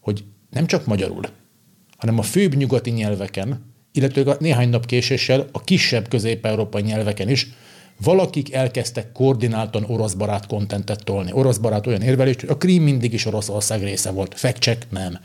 hogy 0.00 0.24
nem 0.50 0.66
csak 0.66 0.86
magyarul, 0.86 1.24
hanem 1.96 2.18
a 2.18 2.22
főbb 2.22 2.54
nyugati 2.54 2.90
nyelveken, 2.90 3.72
illetve 3.92 4.36
néhány 4.38 4.68
nap 4.68 4.86
késéssel 4.86 5.48
a 5.52 5.64
kisebb 5.64 6.08
közép-európai 6.08 6.82
nyelveken 6.82 7.28
is 7.28 7.48
valakik 8.02 8.52
elkezdtek 8.52 9.12
koordináltan 9.12 9.84
orosz 9.84 10.12
barát 10.12 10.46
kontentet 10.46 11.04
tolni. 11.04 11.32
Orosz 11.32 11.56
barát 11.56 11.86
olyan 11.86 12.02
érvelést, 12.02 12.40
hogy 12.40 12.48
a 12.48 12.56
Krím 12.56 12.82
mindig 12.82 13.12
is 13.12 13.26
Oroszország 13.26 13.82
része 13.82 14.10
volt. 14.10 14.38
Fact 14.38 14.86
nem. 14.90 15.18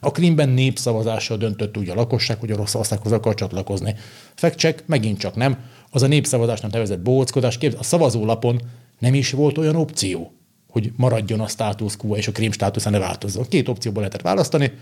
A 0.00 0.10
Krímben 0.10 0.48
népszavazással 0.48 1.36
döntött 1.36 1.76
úgy 1.76 1.88
a 1.88 1.94
lakosság, 1.94 2.40
hogy 2.40 2.52
Oroszországhoz 2.52 3.12
akar 3.12 3.34
csatlakozni. 3.34 3.94
Fekcsek 4.34 4.86
megint 4.86 5.18
csak 5.18 5.34
nem. 5.34 5.58
Az 5.90 6.02
a 6.02 6.06
népszavazásnak 6.06 6.72
nevezett 6.72 7.00
bóckodás, 7.00 7.58
a 7.78 7.82
szavazólapon 7.82 8.60
nem 8.98 9.14
is 9.14 9.30
volt 9.30 9.58
olyan 9.58 9.76
opció, 9.76 10.32
hogy 10.70 10.92
maradjon 10.96 11.40
a 11.40 11.48
status 11.48 11.96
quo 11.96 12.16
és 12.16 12.28
a 12.28 12.32
Krím 12.32 12.52
státusza 12.52 12.90
ne 12.90 12.98
változzon. 12.98 13.48
Két 13.48 13.68
opcióból 13.68 14.02
lehetett 14.02 14.24
választani, 14.24 14.72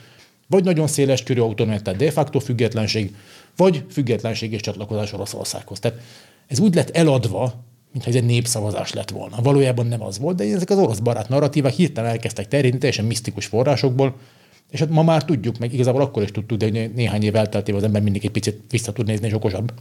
vagy 0.47 0.65
nagyon 0.65 0.87
széles 0.87 1.23
körű 1.23 1.41
autonómia, 1.41 1.81
tehát 1.81 1.99
de 1.99 2.11
facto 2.11 2.39
függetlenség, 2.39 3.15
vagy 3.57 3.85
függetlenség 3.91 4.53
és 4.53 4.61
csatlakozás 4.61 5.13
Oroszországhoz. 5.13 5.79
Tehát 5.79 5.99
ez 6.47 6.59
úgy 6.59 6.75
lett 6.75 6.97
eladva, 6.97 7.55
mintha 7.93 8.11
ez 8.11 8.17
egy 8.17 8.25
népszavazás 8.25 8.93
lett 8.93 9.11
volna. 9.11 9.43
Valójában 9.43 9.87
nem 9.87 10.03
az 10.03 10.19
volt, 10.19 10.37
de 10.37 10.45
ezek 10.45 10.71
az 10.71 10.79
orosz 10.79 10.99
barát 10.99 11.29
narratívák 11.29 11.73
hirtelen 11.73 12.11
elkezdtek 12.11 12.49
terjedni 12.49 12.79
teljesen 12.79 13.05
misztikus 13.05 13.47
forrásokból, 13.47 14.17
És 14.71 14.79
hát 14.79 14.89
ma 14.89 15.03
már 15.03 15.25
tudjuk, 15.25 15.59
meg 15.59 15.73
igazából 15.73 16.01
akkor 16.01 16.23
is 16.23 16.31
tudtuk, 16.31 16.59
de 16.59 16.91
néhány 16.95 17.23
év 17.23 17.37
elteltével 17.37 17.81
az 17.81 17.87
ember 17.87 18.03
mindig 18.03 18.25
egy 18.25 18.31
picit 18.31 18.61
vissza 18.71 18.93
tud 18.93 19.07
nézni, 19.07 19.27
és 19.27 19.33
okosabb. 19.33 19.73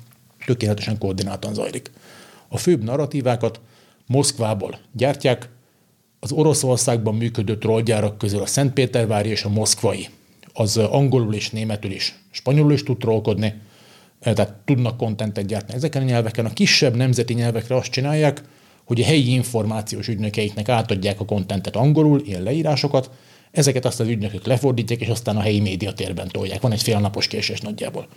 Tökéletesen 0.45 0.97
koordináltan 0.97 1.53
zajlik. 1.53 1.91
A 2.47 2.57
főbb 2.57 2.83
narratívákat 2.83 3.59
Moszkvából 4.07 4.79
gyártják, 4.91 5.49
az 6.19 6.31
Oroszországban 6.31 7.15
működő 7.15 7.57
trollgyárak 7.57 8.17
közül 8.17 8.41
a 8.41 8.45
Szentpétervári 8.45 9.29
és 9.29 9.43
a 9.43 9.49
moszkvai, 9.49 10.07
az 10.53 10.77
angolul 10.77 11.33
és 11.33 11.49
németül 11.49 11.91
is, 11.91 12.15
spanyolul 12.31 12.73
is 12.73 12.83
tud 12.83 12.97
trollkodni, 12.97 13.53
tehát 14.19 14.53
tudnak 14.65 14.97
kontentet 14.97 15.45
gyártani 15.45 15.77
ezeken 15.77 16.01
a 16.01 16.05
nyelveken. 16.05 16.45
A 16.45 16.53
kisebb 16.53 16.95
nemzeti 16.95 17.33
nyelvekre 17.33 17.75
azt 17.75 17.91
csinálják, 17.91 18.43
hogy 18.83 19.01
a 19.01 19.05
helyi 19.05 19.33
információs 19.33 20.07
ügynökeiknek 20.07 20.69
átadják 20.69 21.19
a 21.19 21.25
kontentet 21.25 21.75
angolul, 21.75 22.21
ilyen 22.25 22.43
leírásokat, 22.43 23.09
ezeket 23.55 23.85
azt 23.85 23.99
az 23.99 24.07
ügynökök 24.07 24.45
lefordítják, 24.45 25.01
és 25.01 25.07
aztán 25.07 25.37
a 25.37 25.41
helyi 25.41 25.59
médiatérben 25.59 26.27
tolják. 26.27 26.61
Van 26.61 26.71
egy 26.71 26.81
félnapos 26.81 27.27
késés 27.27 27.59
nagyjából. 27.59 28.07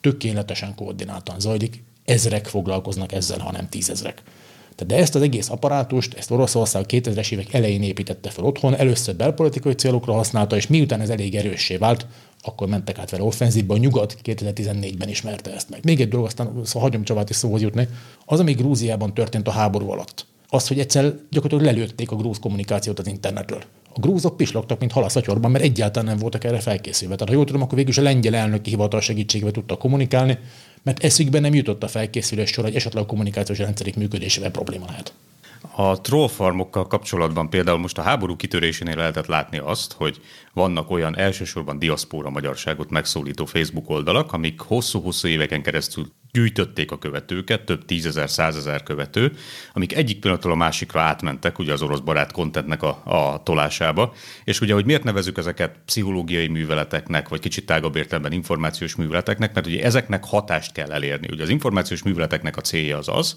Tökéletesen 0.00 0.74
koordináltan 0.74 1.40
zajlik, 1.40 1.82
ezrek 2.04 2.46
foglalkoznak 2.46 3.12
ezzel, 3.12 3.38
hanem 3.38 3.68
tízezrek. 3.68 4.22
De 4.86 4.96
ezt 4.96 5.14
az 5.14 5.22
egész 5.22 5.50
apparátust, 5.50 6.14
ezt 6.14 6.30
Oroszország 6.30 6.84
2000-es 6.88 7.32
évek 7.32 7.52
elején 7.52 7.82
építette 7.82 8.30
fel 8.30 8.44
otthon, 8.44 8.76
először 8.76 9.16
belpolitikai 9.16 9.72
célokra 9.72 10.12
használta, 10.12 10.56
és 10.56 10.66
miután 10.66 11.00
ez 11.00 11.10
elég 11.10 11.34
erőssé 11.34 11.76
vált, 11.76 12.06
akkor 12.42 12.68
mentek 12.68 12.98
át 12.98 13.10
vele 13.10 13.22
offenzívba. 13.22 13.74
A 13.74 13.78
nyugat 13.78 14.16
2014-ben 14.24 15.08
ismerte 15.08 15.54
ezt 15.54 15.70
meg. 15.70 15.84
Még 15.84 16.00
egy 16.00 16.08
dolog, 16.08 16.26
aztán 16.26 16.46
szóval 16.64 16.88
hagyom 16.88 17.04
Csavát 17.04 17.30
is 17.30 17.36
szóhoz 17.36 17.60
jutni. 17.60 17.88
Az, 18.24 18.40
ami 18.40 18.52
Grúziában 18.52 19.14
történt 19.14 19.48
a 19.48 19.50
háború 19.50 19.90
alatt, 19.90 20.26
az, 20.48 20.68
hogy 20.68 20.78
egyszer 20.78 21.14
gyakorlatilag 21.30 21.74
lelőtték 21.74 22.10
a 22.10 22.16
grúz 22.16 22.38
kommunikációt 22.38 22.98
az 22.98 23.06
internetről. 23.06 23.62
A 23.94 24.00
grúzok 24.00 24.36
pislogtak, 24.36 24.78
mint 24.78 24.92
halaszatyorban, 24.92 25.50
mert 25.50 25.64
egyáltalán 25.64 26.08
nem 26.08 26.18
voltak 26.18 26.44
erre 26.44 26.60
felkészülve. 26.60 27.14
Tehát, 27.14 27.28
ha 27.28 27.34
jól 27.34 27.46
tudom, 27.46 27.62
akkor 27.62 27.76
végül 27.76 27.90
is 27.90 27.98
a 27.98 28.02
lengyel 28.02 28.34
elnöki 28.34 28.70
hivatal 28.70 29.00
segítségével 29.00 29.52
tudtak 29.52 29.78
kommunikálni, 29.78 30.38
mert 30.82 31.04
eszükbe 31.04 31.40
nem 31.40 31.54
jutott 31.54 31.82
a 31.82 31.88
felkészülés 31.88 32.50
sor, 32.50 32.64
hogy 32.64 32.74
esetleg 32.74 33.02
a 33.02 33.06
kommunikációs 33.06 33.58
rendszerik 33.58 33.96
működésével 33.96 34.50
probléma 34.50 34.86
lehet. 34.88 35.14
A 35.76 36.00
trollfarmokkal 36.00 36.86
kapcsolatban 36.86 37.50
például 37.50 37.78
most 37.78 37.98
a 37.98 38.02
háború 38.02 38.36
kitörésénél 38.36 38.96
lehetett 38.96 39.26
látni 39.26 39.58
azt, 39.58 39.92
hogy 39.92 40.20
vannak 40.52 40.90
olyan 40.90 41.18
elsősorban 41.18 41.78
diaszpóra 41.78 42.30
magyarságot 42.30 42.90
megszólító 42.90 43.44
Facebook 43.44 43.90
oldalak, 43.90 44.32
amik 44.32 44.60
hosszú-hosszú 44.60 45.28
éveken 45.28 45.62
keresztül 45.62 46.12
gyűjtötték 46.32 46.90
a 46.90 46.98
követőket, 46.98 47.64
több 47.64 47.84
tízezer, 47.84 48.30
százezer 48.30 48.82
követő, 48.82 49.32
amik 49.72 49.96
egyik 49.96 50.18
pillanatról 50.18 50.52
a 50.52 50.56
másikra 50.56 51.00
átmentek 51.00 51.58
ugye 51.58 51.72
az 51.72 51.82
orosz 51.82 51.98
barát 51.98 52.32
kontentnek 52.32 52.82
a, 52.82 53.02
a 53.04 53.42
tolásába. 53.42 54.12
És 54.44 54.60
ugye, 54.60 54.74
hogy 54.74 54.84
miért 54.84 55.04
nevezük 55.04 55.38
ezeket 55.38 55.78
pszichológiai 55.84 56.48
műveleteknek, 56.48 57.28
vagy 57.28 57.40
kicsit 57.40 57.66
tágabb 57.66 57.96
értelemben 57.96 58.32
információs 58.32 58.94
műveleteknek, 58.94 59.54
mert 59.54 59.66
ugye 59.66 59.84
ezeknek 59.84 60.24
hatást 60.24 60.72
kell 60.72 60.92
elérni. 60.92 61.28
Ugye 61.30 61.42
az 61.42 61.48
információs 61.48 62.02
műveleteknek 62.02 62.56
a 62.56 62.60
célja 62.60 62.98
az 62.98 63.08
az, 63.08 63.36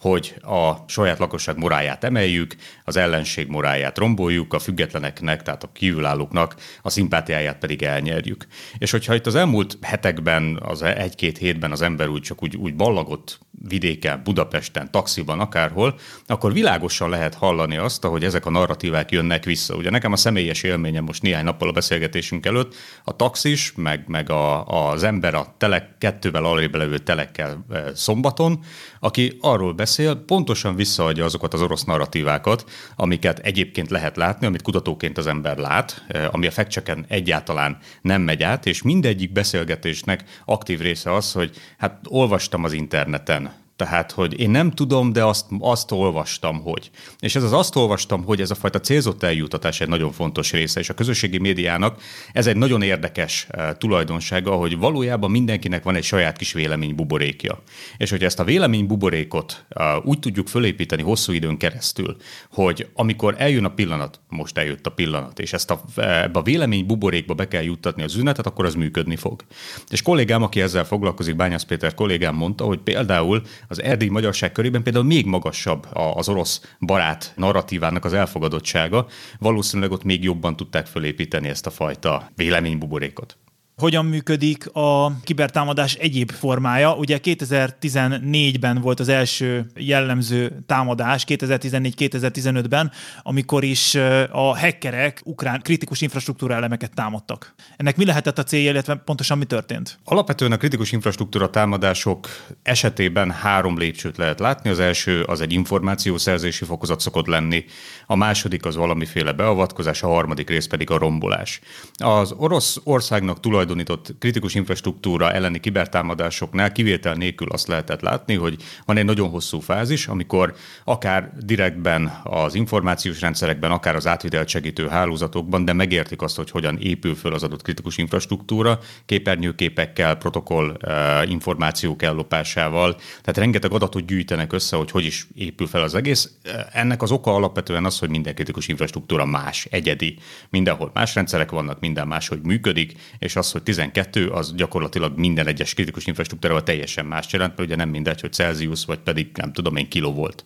hogy 0.00 0.34
a 0.40 0.72
saját 0.86 1.18
lakosság 1.18 1.58
moráját 1.58 2.04
emeljük, 2.04 2.54
az 2.84 2.96
ellenség 2.96 3.48
moráját 3.48 3.98
romboljuk, 3.98 4.52
a 4.54 4.58
függetleneknek, 4.58 5.42
tehát 5.42 5.62
a 5.62 5.70
kívülállóknak 5.72 6.54
a 6.82 6.90
szimpátiáját 6.90 7.58
pedig 7.58 7.82
elnyerjük. 7.82 8.46
És 8.78 8.90
hogyha 8.90 9.14
itt 9.14 9.26
az 9.26 9.34
elmúlt 9.34 9.78
hetekben, 9.80 10.58
az 10.62 10.82
egy-két 10.82 11.38
hétben 11.38 11.72
az 11.72 11.82
ember 11.82 12.08
úgy 12.08 12.22
csak 12.34 12.42
úgy, 12.42 12.56
úgy 12.56 12.74
ballagott 12.74 13.38
vidéken, 13.68 14.20
Budapesten, 14.24 14.90
taxiban, 14.90 15.40
akárhol, 15.40 15.98
akkor 16.26 16.52
világosan 16.52 17.08
lehet 17.08 17.34
hallani 17.34 17.76
azt, 17.76 18.04
hogy 18.04 18.24
ezek 18.24 18.46
a 18.46 18.50
narratívák 18.50 19.10
jönnek 19.10 19.44
vissza. 19.44 19.74
Ugye 19.74 19.90
nekem 19.90 20.12
a 20.12 20.16
személyes 20.16 20.62
élményem 20.62 21.04
most 21.04 21.22
néhány 21.22 21.44
nappal 21.44 21.68
a 21.68 21.72
beszélgetésünk 21.72 22.46
előtt, 22.46 22.74
a 23.04 23.16
taxis, 23.16 23.72
meg, 23.76 24.04
meg 24.06 24.30
a, 24.30 24.66
az 24.66 25.02
ember 25.02 25.34
a 25.34 25.54
telek, 25.58 25.98
kettővel 25.98 26.44
alébb 26.44 26.74
levő 26.74 26.98
telekkel 26.98 27.64
e, 27.70 27.94
szombaton, 27.94 28.58
aki 29.00 29.36
arról 29.40 29.72
beszél, 29.72 30.14
pontosan 30.16 30.74
visszaadja 30.74 31.24
azokat 31.24 31.54
az 31.54 31.62
orosz 31.62 31.84
narratívákat, 31.84 32.64
amiket 32.96 33.38
egyébként 33.38 33.90
lehet 33.90 34.16
látni, 34.16 34.46
amit 34.46 34.62
kutatóként 34.62 35.18
az 35.18 35.26
ember 35.26 35.56
lát, 35.56 36.04
e, 36.08 36.28
ami 36.32 36.46
a 36.46 36.50
fekcseken 36.50 37.04
egyáltalán 37.08 37.78
nem 38.02 38.22
megy 38.22 38.42
át, 38.42 38.66
és 38.66 38.82
mindegyik 38.82 39.32
beszélgetésnek 39.32 40.24
aktív 40.44 40.80
része 40.80 41.14
az, 41.14 41.32
hogy 41.32 41.50
hát 41.78 41.98
olvastam 42.24 42.64
az 42.64 42.72
interneten, 42.72 43.52
tehát, 43.76 44.12
hogy 44.12 44.40
én 44.40 44.50
nem 44.50 44.70
tudom, 44.70 45.12
de 45.12 45.24
azt, 45.24 45.46
azt 45.58 45.92
olvastam, 45.92 46.62
hogy. 46.62 46.90
És 47.18 47.34
ez 47.34 47.42
az 47.42 47.52
azt 47.52 47.76
olvastam, 47.76 48.24
hogy 48.24 48.40
ez 48.40 48.50
a 48.50 48.54
fajta 48.54 48.80
célzott 48.80 49.22
eljutatás 49.22 49.80
egy 49.80 49.88
nagyon 49.88 50.12
fontos 50.12 50.52
része, 50.52 50.80
és 50.80 50.88
a 50.88 50.94
közösségi 50.94 51.38
médiának 51.38 52.02
ez 52.32 52.46
egy 52.46 52.56
nagyon 52.56 52.82
érdekes 52.82 53.46
uh, 53.56 53.76
tulajdonsága, 53.78 54.54
hogy 54.54 54.78
valójában 54.78 55.30
mindenkinek 55.30 55.82
van 55.82 55.94
egy 55.94 56.04
saját 56.04 56.36
kis 56.36 56.52
véleménybuborékja. 56.52 57.62
És 57.96 58.10
hogy 58.10 58.24
ezt 58.24 58.40
a 58.40 58.44
véleménybuborékot 58.44 59.64
uh, 59.74 60.06
úgy 60.06 60.18
tudjuk 60.18 60.48
fölépíteni 60.48 61.02
hosszú 61.02 61.32
időn 61.32 61.56
keresztül, 61.56 62.16
hogy 62.50 62.88
amikor 62.94 63.34
eljön 63.38 63.64
a 63.64 63.74
pillanat, 63.74 64.20
most 64.28 64.58
eljött 64.58 64.86
a 64.86 64.90
pillanat, 64.90 65.38
és 65.38 65.52
ezt 65.52 65.70
a, 65.70 65.80
ebbe 65.96 66.38
a 66.38 66.42
véleménybuborékba 66.42 67.34
be 67.34 67.48
kell 67.48 67.62
juttatni 67.62 68.02
az 68.02 68.14
üzenetet, 68.14 68.46
akkor 68.46 68.64
az 68.64 68.74
működni 68.74 69.16
fog. 69.16 69.44
És 69.88 70.02
kollégám, 70.02 70.42
aki 70.42 70.60
ezzel 70.60 70.84
foglalkozik, 70.84 71.36
Bányász 71.36 71.62
Péter 71.64 71.94
kollégám 71.94 72.34
mondta, 72.34 72.64
hogy 72.64 72.78
például 72.78 73.42
az 73.78 73.82
erdélyi 73.82 74.10
magyarság 74.10 74.52
körében 74.52 74.82
például 74.82 75.04
még 75.04 75.26
magasabb 75.26 75.86
az 75.92 76.28
orosz 76.28 76.60
barát 76.80 77.32
narratívának 77.36 78.04
az 78.04 78.12
elfogadottsága, 78.12 79.06
valószínűleg 79.38 79.90
ott 79.90 80.04
még 80.04 80.22
jobban 80.22 80.56
tudták 80.56 80.86
fölépíteni 80.86 81.48
ezt 81.48 81.66
a 81.66 81.70
fajta 81.70 82.30
véleménybuborékot 82.36 83.36
hogyan 83.76 84.04
működik 84.04 84.66
a 84.72 85.20
kibertámadás 85.20 85.94
egyéb 85.94 86.30
formája. 86.30 86.94
Ugye 86.94 87.18
2014-ben 87.22 88.80
volt 88.80 89.00
az 89.00 89.08
első 89.08 89.66
jellemző 89.76 90.62
támadás, 90.66 91.24
2014-2015-ben, 91.26 92.92
amikor 93.22 93.64
is 93.64 93.94
a 94.30 94.58
hackerek 94.58 95.20
ukrán 95.24 95.60
kritikus 95.62 96.00
infrastruktúra 96.00 96.54
elemeket 96.54 96.94
támadtak. 96.94 97.54
Ennek 97.76 97.96
mi 97.96 98.04
lehetett 98.04 98.38
a 98.38 98.42
célja, 98.42 98.70
illetve 98.70 98.94
pontosan 98.94 99.38
mi 99.38 99.44
történt? 99.44 99.98
Alapvetően 100.04 100.52
a 100.52 100.56
kritikus 100.56 100.92
infrastruktúra 100.92 101.50
támadások 101.50 102.28
esetében 102.62 103.30
három 103.30 103.78
lépcsőt 103.78 104.16
lehet 104.16 104.40
látni. 104.40 104.70
Az 104.70 104.78
első 104.78 105.22
az 105.22 105.40
egy 105.40 105.52
információszerzési 105.52 106.64
fokozat 106.64 107.00
szokott 107.00 107.26
lenni, 107.26 107.64
a 108.06 108.16
második 108.16 108.64
az 108.64 108.76
valamiféle 108.76 109.32
beavatkozás, 109.32 110.02
a 110.02 110.08
harmadik 110.08 110.48
rész 110.48 110.66
pedig 110.66 110.90
a 110.90 110.98
rombolás. 110.98 111.60
Az 111.94 112.32
orosz 112.32 112.80
országnak 112.84 113.40
tulaj 113.40 113.63
tulajdonított 113.64 114.18
kritikus 114.18 114.54
infrastruktúra 114.54 115.32
elleni 115.32 115.60
kibertámadásoknál 115.60 116.72
kivétel 116.72 117.14
nélkül 117.14 117.48
azt 117.48 117.66
lehetett 117.66 118.00
látni, 118.00 118.34
hogy 118.34 118.56
van 118.84 118.96
egy 118.96 119.04
nagyon 119.04 119.28
hosszú 119.28 119.60
fázis, 119.60 120.06
amikor 120.06 120.54
akár 120.84 121.32
direktben 121.38 122.20
az 122.22 122.54
információs 122.54 123.20
rendszerekben, 123.20 123.70
akár 123.70 123.96
az 123.96 124.06
átvitelt 124.06 124.48
segítő 124.48 124.88
hálózatokban, 124.88 125.64
de 125.64 125.72
megértik 125.72 126.22
azt, 126.22 126.36
hogy 126.36 126.50
hogyan 126.50 126.78
épül 126.78 127.14
föl 127.14 127.34
az 127.34 127.42
adott 127.42 127.62
kritikus 127.62 127.98
infrastruktúra, 127.98 128.78
képernyőképekkel, 129.06 130.16
protokoll 130.16 130.76
eh, 130.80 131.30
információk 131.30 132.02
ellopásával, 132.02 132.94
tehát 132.94 133.36
rengeteg 133.36 133.72
adatot 133.72 134.06
gyűjtenek 134.06 134.52
össze, 134.52 134.76
hogy 134.76 134.90
hogy 134.90 135.04
is 135.04 135.26
épül 135.34 135.66
fel 135.66 135.82
az 135.82 135.94
egész. 135.94 136.30
Ennek 136.72 137.02
az 137.02 137.10
oka 137.10 137.34
alapvetően 137.34 137.84
az, 137.84 137.98
hogy 137.98 138.10
minden 138.10 138.34
kritikus 138.34 138.68
infrastruktúra 138.68 139.24
más, 139.24 139.66
egyedi. 139.70 140.18
Mindenhol 140.50 140.90
más 140.94 141.14
rendszerek 141.14 141.50
vannak, 141.50 141.80
minden 141.80 142.06
máshogy 142.06 142.40
működik, 142.42 142.92
és 143.18 143.36
az, 143.36 143.52
hogy 143.54 143.62
12, 143.62 144.28
az 144.28 144.54
gyakorlatilag 144.54 145.18
minden 145.18 145.46
egyes 145.46 145.74
kritikus 145.74 146.06
infrastruktúrával 146.06 146.62
teljesen 146.62 147.06
más 147.06 147.32
jelent, 147.32 147.56
mert 147.56 147.68
ugye 147.68 147.76
nem 147.76 147.88
mindegy, 147.88 148.20
hogy 148.20 148.32
Celsius 148.32 148.84
vagy 148.84 148.98
pedig 148.98 149.28
nem 149.34 149.52
tudom 149.52 149.76
én 149.76 149.88
kiló 149.88 150.12
volt. 150.12 150.44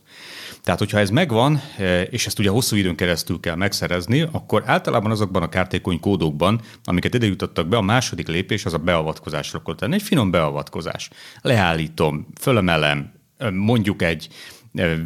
Tehát, 0.62 0.78
hogyha 0.78 0.98
ez 0.98 1.10
megvan, 1.10 1.60
e, 1.78 2.02
és 2.02 2.26
ezt 2.26 2.38
ugye 2.38 2.50
hosszú 2.50 2.76
időn 2.76 2.96
keresztül 2.96 3.40
kell 3.40 3.54
megszerezni, 3.54 4.28
akkor 4.32 4.62
általában 4.66 5.10
azokban 5.10 5.42
a 5.42 5.48
kártékony 5.48 6.00
kódokban, 6.00 6.60
amiket 6.84 7.14
ide 7.14 7.26
jutottak 7.26 7.68
be, 7.68 7.76
a 7.76 7.80
második 7.82 8.28
lépés 8.28 8.64
az 8.64 8.74
a 8.74 8.78
beavatkozásra 8.78 9.62
tenni. 9.76 9.94
Egy 9.94 10.02
finom 10.02 10.30
beavatkozás. 10.30 11.10
Leállítom, 11.40 12.26
fölemelem, 12.40 13.12
mondjuk 13.52 14.02
egy 14.02 14.28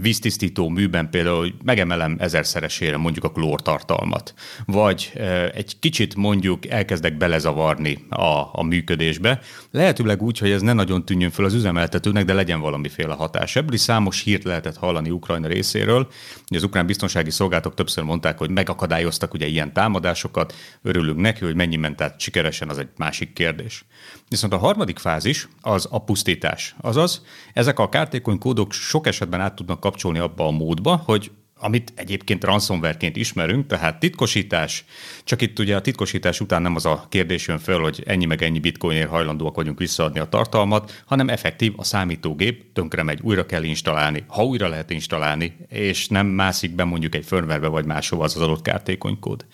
víztisztító 0.00 0.68
műben 0.68 1.10
például 1.10 1.54
megemelem 1.64 2.16
ezerszeresére 2.18 2.96
mondjuk 2.96 3.24
a 3.24 3.30
klórtartalmat, 3.30 4.34
vagy 4.66 5.12
egy 5.54 5.78
kicsit 5.78 6.14
mondjuk 6.14 6.66
elkezdek 6.66 7.16
belezavarni 7.16 8.06
a, 8.08 8.48
a 8.52 8.62
működésbe, 8.62 9.40
lehetőleg 9.70 10.22
úgy, 10.22 10.38
hogy 10.38 10.50
ez 10.50 10.60
ne 10.60 10.72
nagyon 10.72 11.04
tűnjön 11.04 11.30
föl 11.30 11.44
az 11.44 11.54
üzemeltetőnek, 11.54 12.24
de 12.24 12.32
legyen 12.32 12.60
valamiféle 12.60 13.14
hatás. 13.14 13.56
Ebből 13.56 13.74
is 13.74 13.80
számos 13.80 14.22
hírt 14.22 14.44
lehetett 14.44 14.76
hallani 14.76 15.10
Ukrajna 15.10 15.46
részéről, 15.46 16.08
hogy 16.46 16.56
az 16.56 16.62
ukrán 16.62 16.86
biztonsági 16.86 17.30
szolgálatok 17.30 17.74
többször 17.74 18.04
mondták, 18.04 18.38
hogy 18.38 18.50
megakadályoztak 18.50 19.34
ugye 19.34 19.46
ilyen 19.46 19.72
támadásokat, 19.72 20.54
örülünk 20.82 21.20
neki, 21.20 21.44
hogy 21.44 21.54
mennyi 21.54 21.76
ment 21.76 22.00
át 22.00 22.20
sikeresen, 22.20 22.68
az 22.68 22.78
egy 22.78 22.88
másik 22.96 23.32
kérdés. 23.32 23.84
Viszont 24.28 24.52
a 24.52 24.58
harmadik 24.58 24.98
fázis 24.98 25.48
az 25.60 25.88
a 25.90 26.04
pusztítás. 26.04 26.74
Azaz, 26.80 27.24
ezek 27.52 27.78
a 27.78 27.88
kártékony 27.88 28.38
kódok 28.38 28.72
sok 28.72 29.06
esetben 29.06 29.40
át 29.40 29.54
tudnak 29.62 29.80
kapcsolni 29.80 30.18
abba 30.18 30.46
a 30.46 30.50
módba, 30.50 31.02
hogy 31.04 31.30
amit 31.62 31.92
egyébként 31.96 32.44
ransomwareként 32.44 33.16
ismerünk, 33.16 33.66
tehát 33.66 33.98
titkosítás, 33.98 34.84
csak 35.24 35.42
itt 35.42 35.58
ugye 35.58 35.76
a 35.76 35.80
titkosítás 35.80 36.40
után 36.40 36.62
nem 36.62 36.76
az 36.76 36.86
a 36.86 37.06
kérdés 37.08 37.46
jön 37.46 37.58
föl, 37.58 37.80
hogy 37.80 38.02
ennyi 38.06 38.24
meg 38.24 38.42
ennyi 38.42 38.58
bitcoinért 38.58 39.08
hajlandóak 39.08 39.56
vagyunk 39.56 39.78
visszaadni 39.78 40.18
a 40.18 40.28
tartalmat, 40.28 41.02
hanem 41.06 41.28
effektív 41.28 41.72
a 41.76 41.84
számítógép 41.84 42.72
tönkre 42.72 43.02
megy, 43.02 43.20
újra 43.22 43.46
kell 43.46 43.62
installálni, 43.62 44.24
ha 44.26 44.44
újra 44.44 44.68
lehet 44.68 44.90
installálni, 44.90 45.56
és 45.68 46.08
nem 46.08 46.26
mászik 46.26 46.74
be 46.74 46.84
mondjuk 46.84 47.14
egy 47.14 47.24
firmware 47.24 47.68
vagy 47.68 47.84
máshova 47.84 48.24
az 48.24 48.36
az 48.36 48.42
adott 48.42 48.62
kártékonykód. 48.62 49.46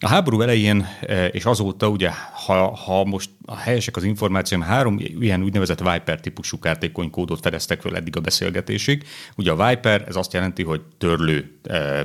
A 0.00 0.08
háború 0.08 0.40
elején 0.40 0.88
e, 1.00 1.26
és 1.26 1.44
azóta 1.44 1.88
ugye, 1.88 2.10
ha, 2.46 2.74
ha 2.76 3.04
most 3.04 3.30
a 3.44 3.56
helyesek 3.56 3.96
az 3.96 4.04
információm, 4.04 4.60
három 4.60 4.98
ilyen 4.98 5.42
úgynevezett 5.42 5.78
Viper 5.78 6.20
típusú 6.20 6.58
kártékonykódot 6.58 7.40
fedeztek 7.40 7.80
fel 7.80 7.96
eddig 7.96 8.16
a 8.16 8.20
beszélgetésig. 8.20 9.04
Ugye 9.36 9.50
a 9.50 9.68
Viper, 9.68 10.04
ez 10.08 10.16
azt 10.16 10.32
jelenti, 10.32 10.62
hogy 10.62 10.80
törlő 10.98 11.39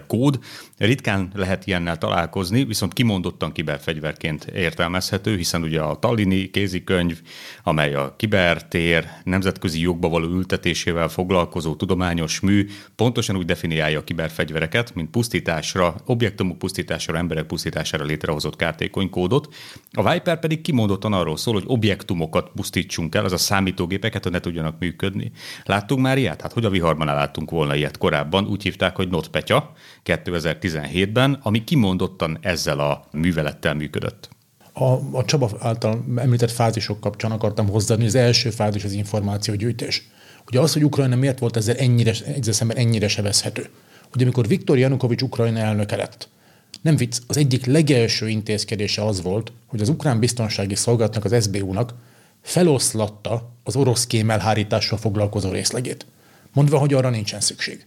kód. 0.08 0.40
Ritkán 0.78 1.32
lehet 1.34 1.68
ilyennel 1.68 1.98
találkozni, 1.98 2.64
viszont 2.64 2.94
kimondottan 2.94 3.52
kiberfegyverként 3.52 4.44
értelmezhető, 4.44 5.36
hiszen 5.36 5.62
ugye 5.62 5.82
a 5.82 6.00
Tallini 6.00 6.50
kézikönyv, 6.50 7.22
amely 7.64 7.94
a 7.94 8.16
kibertér 8.18 9.08
nemzetközi 9.24 9.82
jogba 9.82 10.10
való 10.10 10.28
ültetésével 10.28 11.08
foglalkozó 11.08 11.76
tudományos 11.76 12.40
mű, 12.40 12.68
pontosan 12.96 13.38
úgy 13.38 13.46
definiálja 13.46 14.00
a 14.00 14.04
kiberfegyvereket, 14.04 14.96
mint 14.96 15.10
pusztításra, 15.10 15.96
objektumok 16.06 16.58
pusztításra, 16.58 17.18
emberek 17.18 17.46
pusztításra 17.46 17.96
megoldására 17.96 18.04
létrehozott 18.04 18.56
kártékony 18.56 19.10
kódot. 19.10 19.54
A 19.92 20.12
Viper 20.12 20.40
pedig 20.40 20.62
kimondottan 20.62 21.14
arról 21.14 21.38
szól, 21.38 21.54
hogy 21.54 21.64
objektumokat 21.68 22.52
pusztítsunk 22.56 23.16
el, 23.16 23.26
az 23.26 23.32
a 23.32 23.38
számítógépeket, 23.38 24.24
hogy 24.24 24.32
ne 24.32 24.40
tudjanak 24.40 24.80
működni. 24.80 25.32
Láttunk 25.66 26.02
már 26.02 26.18
ilyet? 26.18 26.42
Hát 26.42 26.54
hogy 26.54 26.66
a 26.66 26.70
viharban 26.70 27.08
láttunk 27.08 27.50
volna 27.50 27.76
ilyet 27.76 27.98
korábban? 27.98 28.48
Úgy 28.48 28.64
hívták, 28.64 28.96
hogy 28.96 29.10
NotPetya 29.26 29.74
2017-ben, 30.06 31.40
ami 31.44 31.64
kimondottan 31.64 32.38
ezzel 32.42 32.80
a 32.80 33.06
művelettel 33.12 33.74
működött. 33.74 34.30
A, 34.74 34.84
a 35.12 35.26
Csaba 35.26 35.50
által 35.60 36.06
említett 36.16 36.52
fázisok 36.52 37.00
kapcsán 37.00 37.32
akartam 37.32 37.70
hozzáadni, 37.70 38.06
az 38.06 38.16
első 38.16 38.50
fázis 38.50 38.84
az 38.84 38.92
információgyűjtés. 38.92 40.10
Ugye 40.48 40.60
az, 40.60 40.74
hogy 40.74 40.86
Ukrajna 40.86 41.16
miért 41.16 41.40
volt 41.40 41.58
ezzel 41.58 41.76
ennyire, 41.76 42.12
ezzel 42.12 42.54
szemben 42.54 42.78
ennyire 42.78 43.08
sebezhető. 43.08 43.70
Ugye 44.14 44.24
amikor 44.24 44.48
Viktor 44.48 44.78
Janukovics 44.78 45.22
Ukrajna 45.22 45.60
elnöke 45.60 45.96
lett, 45.96 46.30
nem 46.82 46.96
vicc, 46.96 47.18
az 47.28 47.38
egyik 47.38 47.66
legelső 47.66 48.30
intézkedése 48.30 49.06
az 49.06 49.22
volt, 49.22 49.52
hogy 49.68 49.82
az 49.82 49.90
ukrán 49.90 50.20
biztonsági 50.20 50.76
szolgálatnak, 50.76 51.26
az 51.26 51.44
SBU-nak 51.44 51.94
feloszlatta 52.42 53.50
az 53.64 53.76
orosz 53.76 54.08
kémelhárítással 54.08 54.98
foglalkozó 54.98 55.52
részlegét, 55.52 56.06
mondva, 56.54 56.78
hogy 56.78 56.94
arra 56.94 57.10
nincsen 57.10 57.40
szükség. 57.40 57.86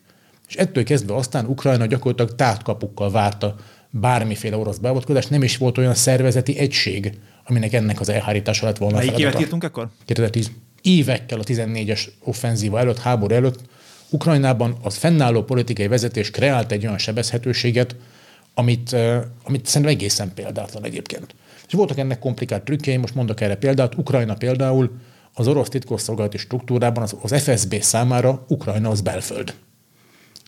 És 0.48 0.54
ettől 0.56 0.84
kezdve 0.84 1.14
aztán 1.14 1.46
Ukrajna 1.46 1.86
gyakorlatilag 1.86 2.34
tártkapukkal 2.34 3.10
várta 3.10 3.54
bármiféle 3.90 4.56
orosz 4.56 4.76
beavatkozást, 4.76 5.30
nem 5.30 5.42
is 5.42 5.56
volt 5.56 5.78
olyan 5.78 5.94
szervezeti 5.94 6.58
egység, 6.58 7.18
aminek 7.44 7.72
ennek 7.72 8.00
az 8.00 8.08
elhárítása 8.08 8.66
lett 8.66 8.78
volna. 8.78 8.96
Melyik 8.96 9.18
évet 9.18 9.40
írtunk 9.40 9.64
akkor? 9.64 9.88
2010. 10.04 10.50
Évekkel 10.82 11.38
a 11.38 11.44
14-es 11.44 12.08
offenzíva 12.24 12.78
előtt, 12.78 12.98
háború 12.98 13.34
előtt 13.34 13.60
Ukrajnában 14.10 14.76
az 14.82 14.96
fennálló 14.96 15.42
politikai 15.42 15.86
vezetés 15.86 16.30
kreált 16.30 16.72
egy 16.72 16.84
olyan 16.84 16.98
sebezhetőséget, 16.98 17.96
amit, 18.54 18.92
amit 19.42 19.66
szerintem 19.66 19.96
egészen 19.96 20.34
példátlan 20.34 20.84
egyébként. 20.84 21.34
És 21.66 21.72
voltak 21.72 21.98
ennek 21.98 22.18
komplikált 22.18 22.62
trükkjei, 22.62 22.96
most 22.96 23.14
mondok 23.14 23.40
erre 23.40 23.56
példát. 23.56 23.94
Ukrajna 23.94 24.34
például 24.34 24.90
az 25.34 25.48
orosz 25.48 25.68
titkosszolgálati 25.68 26.38
struktúrában 26.38 27.02
az, 27.02 27.16
az 27.22 27.42
FSB 27.42 27.80
számára 27.80 28.44
Ukrajna 28.48 28.90
az 28.90 29.00
belföld. 29.00 29.54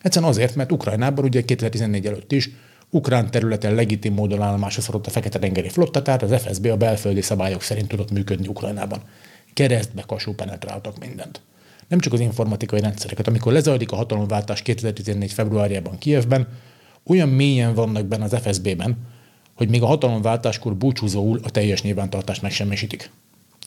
Egyszerűen 0.02 0.30
azért, 0.30 0.54
mert 0.54 0.72
Ukrajnában 0.72 1.24
ugye 1.24 1.42
2014 1.42 2.06
előtt 2.06 2.32
is 2.32 2.50
ukrán 2.90 3.30
területen 3.30 3.74
legitim 3.74 4.14
módon 4.14 4.42
állomásra 4.42 4.82
szorult 4.82 5.06
a 5.06 5.10
Fekete-tengeri 5.10 5.68
flotta, 5.68 6.02
tehát 6.02 6.22
az 6.22 6.42
FSB 6.42 6.66
a 6.66 6.76
belföldi 6.76 7.20
szabályok 7.20 7.62
szerint 7.62 7.88
tudott 7.88 8.10
működni 8.10 8.48
Ukrajnában. 8.48 9.02
Keresztbe 9.54 10.04
kasú 10.06 10.34
penetráltak 10.34 10.98
mindent. 10.98 11.40
Nem 11.88 11.98
csak 11.98 12.12
az 12.12 12.20
informatikai 12.20 12.80
rendszereket. 12.80 13.28
Amikor 13.28 13.52
lezajlik 13.52 13.92
a 13.92 13.96
hatalomváltás 13.96 14.62
2014. 14.62 15.32
februárjában 15.32 15.98
Kievben, 15.98 16.48
olyan 17.06 17.28
mélyen 17.28 17.74
vannak 17.74 18.06
benne 18.06 18.24
az 18.24 18.36
FSB-ben, 18.42 18.96
hogy 19.54 19.68
még 19.68 19.82
a 19.82 19.86
hatalomváltáskor 19.86 20.76
búcsúzóul 20.76 21.40
a 21.42 21.50
teljes 21.50 21.82
nyilvántartást 21.82 22.42
megsemmisítik. 22.42 23.10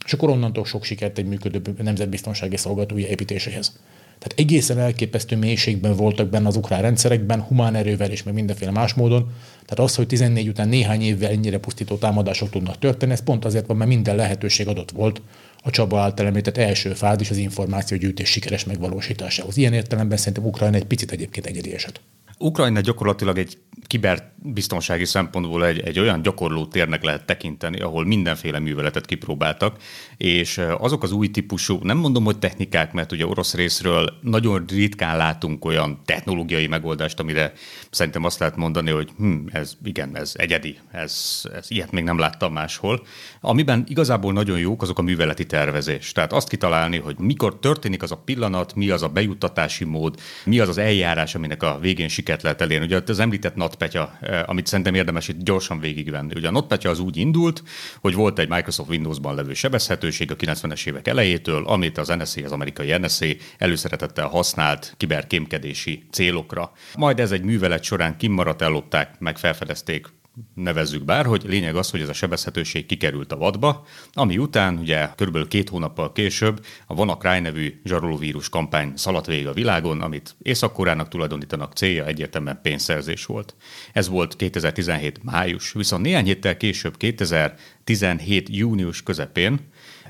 És 0.06 0.14
akkor 0.14 0.30
onnantól 0.30 0.66
sok 0.66 0.84
sikert 0.84 1.18
egy 1.18 1.26
működő 1.26 1.62
nemzetbiztonsági 1.82 2.58
szolgáltatói 2.58 3.06
építéséhez. 3.06 3.80
Tehát 4.20 4.40
egészen 4.40 4.80
elképesztő 4.80 5.36
mélységben 5.38 5.96
voltak 5.96 6.30
benne 6.30 6.48
az 6.48 6.56
ukrán 6.56 6.82
rendszerekben, 6.82 7.42
humán 7.42 7.76
erővel 7.76 8.12
és 8.12 8.24
meg 8.24 8.34
mindenféle 8.34 8.72
más 8.72 8.94
módon. 8.94 9.32
Tehát 9.66 9.90
az, 9.90 9.96
hogy 9.96 10.08
14 10.08 10.48
után 10.48 10.68
néhány 10.68 11.02
évvel 11.02 11.32
ennyire 11.32 11.58
pusztító 11.58 11.96
támadások 11.96 12.50
tudnak 12.50 12.80
történni, 12.80 13.12
ez 13.12 13.24
pont 13.24 13.46
azért 13.46 13.68
van, 13.68 13.78
mert 13.78 13.90
minden 13.90 14.16
lehetőség 14.16 14.68
adott 14.68 14.92
volt 14.92 15.22
a 15.64 15.70
Csaba 15.70 16.00
által 16.00 16.26
említett 16.26 16.58
első 16.58 16.94
fázis 16.94 17.30
az 17.30 17.38
információgyűjtés 17.38 18.30
sikeres 18.30 18.64
megvalósításához. 18.64 19.58
Ilyen 19.58 19.74
értelemben 19.74 20.18
szerintem 20.18 20.46
Ukrajna 20.46 20.76
egy 20.76 20.86
picit 20.86 21.12
egyébként 21.12 21.46
egyedi 21.46 21.74
eset. 21.74 22.02
Ukrajna 22.44 22.80
gyakorlatilag 22.80 23.38
egy 23.38 23.58
kiberbiztonsági 23.88 25.06
szempontból 25.06 25.66
egy, 25.66 25.80
egy 25.80 26.00
olyan 26.00 26.22
gyakorló 26.22 26.66
térnek 26.66 27.04
lehet 27.04 27.26
tekinteni, 27.26 27.80
ahol 27.80 28.06
mindenféle 28.06 28.60
műveletet 28.60 29.06
kipróbáltak, 29.06 29.78
és 30.18 30.62
azok 30.78 31.04
az 31.04 31.12
új 31.12 31.32
típusú, 31.32 31.80
nem 31.82 31.98
mondom, 31.98 32.24
hogy 32.24 32.40
technikák, 32.40 32.94
mert 32.94 33.12
ugye 33.12 33.26
orosz 33.26 33.54
részről 33.54 34.18
nagyon 34.22 34.66
ritkán 34.68 35.18
látunk 35.18 35.66
olyan 35.66 36.02
technológiai 36.06 36.68
megoldást, 36.68 37.20
amire 37.20 37.54
szerintem 37.90 38.24
azt 38.24 38.40
lehet 38.40 38.56
mondani, 38.56 38.92
hogy 38.92 39.10
hm, 39.18 39.36
ez 39.52 39.78
igen, 39.84 40.18
ez 40.18 40.32
egyedi, 40.36 40.78
ez, 40.92 41.42
ez 41.56 41.72
ilyet 41.72 41.92
még 41.92 42.04
nem 42.04 42.20
láttam 42.20 42.54
máshol. 42.54 43.06
Amiben 43.42 43.84
igazából 43.88 44.34
nagyon 44.34 44.60
jók 44.60 44.82
azok 44.82 45.00
a 45.00 45.02
műveleti 45.02 45.46
tervezés. 45.46 46.12
Tehát 46.12 46.34
azt 46.34 46.50
kitalálni, 46.50 46.98
hogy 46.98 47.16
mikor 47.20 47.60
történik 47.60 48.04
az 48.04 48.12
a 48.12 48.18
pillanat, 48.18 48.76
mi 48.76 48.90
az 48.90 49.04
a 49.04 49.08
bejuttatási 49.08 49.84
mód, 49.84 50.16
mi 50.46 50.60
az 50.60 50.70
az 50.70 50.78
eljárás, 50.78 51.36
aminek 51.36 51.64
a 51.64 51.78
végén 51.82 52.08
sikert 52.34 52.44
lehet 52.44 52.62
elérni. 52.62 52.86
Ugye 52.86 53.02
az 53.08 53.20
említett 53.20 53.56
NotPetya, 53.56 54.18
eh, 54.22 54.50
amit 54.50 54.68
szerintem 54.68 54.94
érdemes 54.94 55.28
itt 55.28 55.44
gyorsan 55.44 55.80
végigvenni. 55.80 56.34
Ugye 56.36 56.48
a 56.48 56.52
NotPetya 56.52 56.90
az 56.90 57.00
úgy 57.00 57.18
indult, 57.18 57.64
hogy 58.02 58.14
volt 58.14 58.40
egy 58.40 58.50
Microsoft 58.50 58.90
Windows-ban 58.90 59.36
levő 59.36 59.54
sebezhetőség 59.54 60.32
a 60.32 60.36
90-es 60.36 60.88
évek 60.88 61.08
elejétől, 61.08 61.66
amit 61.66 61.98
az 61.98 62.08
NSA, 62.08 62.44
az 62.44 62.52
amerikai 62.52 62.98
NSA 62.98 63.26
előszeretettel 63.58 64.28
használt 64.28 64.94
kiberkémkedési 64.98 66.04
célokra. 66.12 66.72
Majd 66.98 67.20
ez 67.20 67.32
egy 67.32 67.44
művelet 67.44 67.84
során 67.84 68.18
kimaradt, 68.18 68.62
ellopták, 68.62 69.20
meg 69.20 69.38
felfedezték 69.38 70.08
nevezzük 70.54 71.04
bár, 71.04 71.26
hogy 71.26 71.44
lényeg 71.48 71.76
az, 71.76 71.90
hogy 71.90 72.02
ez 72.02 72.10
a 72.10 72.14
sebezhetőség 72.14 72.86
kikerült 72.86 73.32
a 73.32 73.38
vadba, 73.38 73.86
ami 74.14 74.38
után 74.38 74.78
ugye 74.78 75.10
körülbelül 75.16 75.48
két 75.48 75.70
hónappal 75.70 76.12
később 76.12 76.66
a 76.88 76.94
WannaCry 76.94 77.40
nevű 77.40 77.82
zsarolóvírus 77.84 78.50
kampány 78.50 78.94
szaladt 78.96 79.26
végig 79.26 79.48
a 79.48 79.54
világon, 79.54 80.02
amit 80.02 80.36
Észak-Koreának 80.42 81.08
tulajdonítanak 81.08 81.74
célja 81.74 82.06
egyértelműen 82.06 82.60
pénzszerzés 82.62 83.26
volt. 83.26 83.56
Ez 83.94 84.10
volt 84.10 84.36
2017 84.36 85.24
május, 85.24 85.72
viszont 85.72 86.04
néhány 86.04 86.26
héttel 86.26 86.58
később 86.58 86.98
2017 86.98 88.50
június 88.50 89.04
közepén 89.04 89.60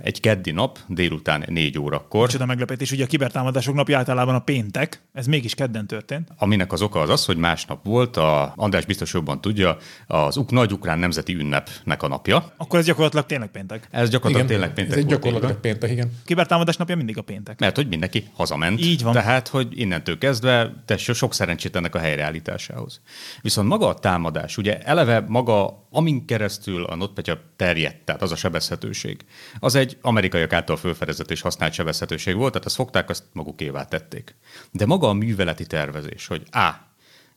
egy 0.01 0.19
keddi 0.19 0.51
nap, 0.51 0.79
délután 0.87 1.43
négy 1.47 1.79
órakor. 1.79 2.29
Csoda 2.29 2.45
meglepetés, 2.45 2.91
ugye 2.91 3.03
a 3.03 3.07
kibertámadások 3.07 3.75
napja 3.75 3.97
általában 3.97 4.35
a 4.35 4.39
péntek, 4.39 5.01
ez 5.13 5.25
mégis 5.25 5.55
kedden 5.55 5.87
történt. 5.87 6.27
Aminek 6.37 6.71
az 6.71 6.81
oka 6.81 6.99
az 6.99 7.09
az, 7.09 7.25
hogy 7.25 7.37
másnap 7.37 7.85
volt, 7.85 8.17
a 8.17 8.53
András 8.55 8.85
biztos 8.85 9.13
jobban 9.13 9.41
tudja, 9.41 9.77
az 10.07 10.37
uk 10.37 10.51
nagy 10.51 10.71
ukrán 10.71 10.99
nemzeti 10.99 11.33
ünnepnek 11.33 12.03
a 12.03 12.07
napja. 12.07 12.53
Akkor 12.57 12.79
ez 12.79 12.85
gyakorlatilag 12.85 13.25
tényleg 13.25 13.49
péntek. 13.49 13.87
Ez 13.91 14.09
gyakorlatilag 14.09 14.49
igen, 14.49 14.59
tényleg 14.59 14.73
péntek. 14.75 14.97
Ez 14.97 15.03
egy 15.03 15.09
gyakorlatilag 15.09 15.59
péntek, 15.59 15.91
igen. 15.91 16.11
Kibertámadás 16.25 16.77
napja 16.77 16.95
mindig 16.95 17.17
a 17.17 17.21
péntek. 17.21 17.59
Mert 17.59 17.75
hogy 17.75 17.87
mindenki 17.87 18.27
hazament. 18.33 18.81
Így 18.81 19.03
van. 19.03 19.13
Tehát, 19.13 19.47
hogy 19.47 19.79
innentől 19.79 20.17
kezdve 20.17 20.73
te 20.85 20.97
sok 20.97 21.33
szerencsét 21.33 21.75
ennek 21.75 21.95
a 21.95 21.99
helyreállításához. 21.99 23.01
Viszont 23.41 23.67
maga 23.67 23.87
a 23.87 23.93
támadás, 23.93 24.57
ugye 24.57 24.79
eleve 24.79 25.23
maga 25.27 25.81
amin 25.93 26.25
keresztül 26.25 26.83
a 26.83 26.95
NotPetya 26.95 27.39
terjedt, 27.55 28.05
tehát 28.05 28.21
az 28.21 28.31
a 28.31 28.35
sebezhetőség, 28.35 29.25
az 29.59 29.75
egy 29.75 29.82
amerikaiak 30.01 30.53
által 30.53 30.77
fölfedezett 30.77 31.31
és 31.31 31.41
használt 31.41 31.73
sebezhetőség 31.73 32.35
volt, 32.35 32.51
tehát 32.51 32.67
azt 32.67 32.75
fogták, 32.75 33.09
azt 33.09 33.23
magukévá 33.33 33.85
tették. 33.85 34.35
De 34.71 34.85
maga 34.85 35.07
a 35.07 35.13
műveleti 35.13 35.65
tervezés, 35.65 36.27
hogy 36.27 36.43
A. 36.51 36.91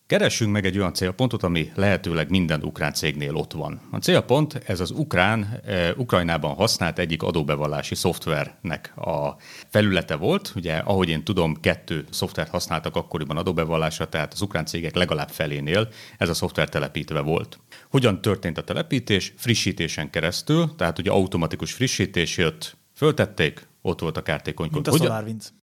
Keressünk 0.06 0.52
meg 0.52 0.64
egy 0.64 0.78
olyan 0.78 0.94
célpontot, 0.94 1.42
ami 1.42 1.72
lehetőleg 1.74 2.30
minden 2.30 2.62
ukrán 2.62 2.92
cégnél 2.92 3.34
ott 3.34 3.52
van. 3.52 3.80
A 3.90 3.96
célpont 3.96 4.60
ez 4.66 4.80
az 4.80 4.90
ukrán, 4.90 5.60
eh, 5.64 5.90
Ukrajnában 5.96 6.54
használt 6.54 6.98
egyik 6.98 7.22
adóbevallási 7.22 7.94
szoftvernek 7.94 8.92
a 8.96 9.36
felülete 9.68 10.16
volt. 10.16 10.52
Ugye, 10.56 10.76
ahogy 10.76 11.08
én 11.08 11.24
tudom, 11.24 11.60
kettő 11.60 12.04
szoftvert 12.10 12.50
használtak 12.50 12.96
akkoriban 12.96 13.36
adóbevallásra, 13.36 14.08
tehát 14.08 14.32
az 14.32 14.40
ukrán 14.40 14.66
cégek 14.66 14.94
legalább 14.94 15.28
felénél 15.28 15.88
ez 16.18 16.28
a 16.28 16.34
szoftver 16.34 16.68
telepítve 16.68 17.20
volt. 17.20 17.58
Hogyan 17.90 18.20
történt 18.20 18.58
a 18.58 18.64
telepítés? 18.64 19.34
Frissítésen 19.36 20.10
keresztül, 20.10 20.74
tehát 20.76 20.98
ugye 20.98 21.10
automatikus 21.10 21.72
frissítés 21.72 22.36
jött, 22.36 22.76
föltették, 22.94 23.66
ott 23.82 24.00
volt 24.00 24.16
a 24.16 24.22
kártékony 24.22 24.68
Mint 24.72 24.86
a 24.86 24.90
E, 24.92 25.65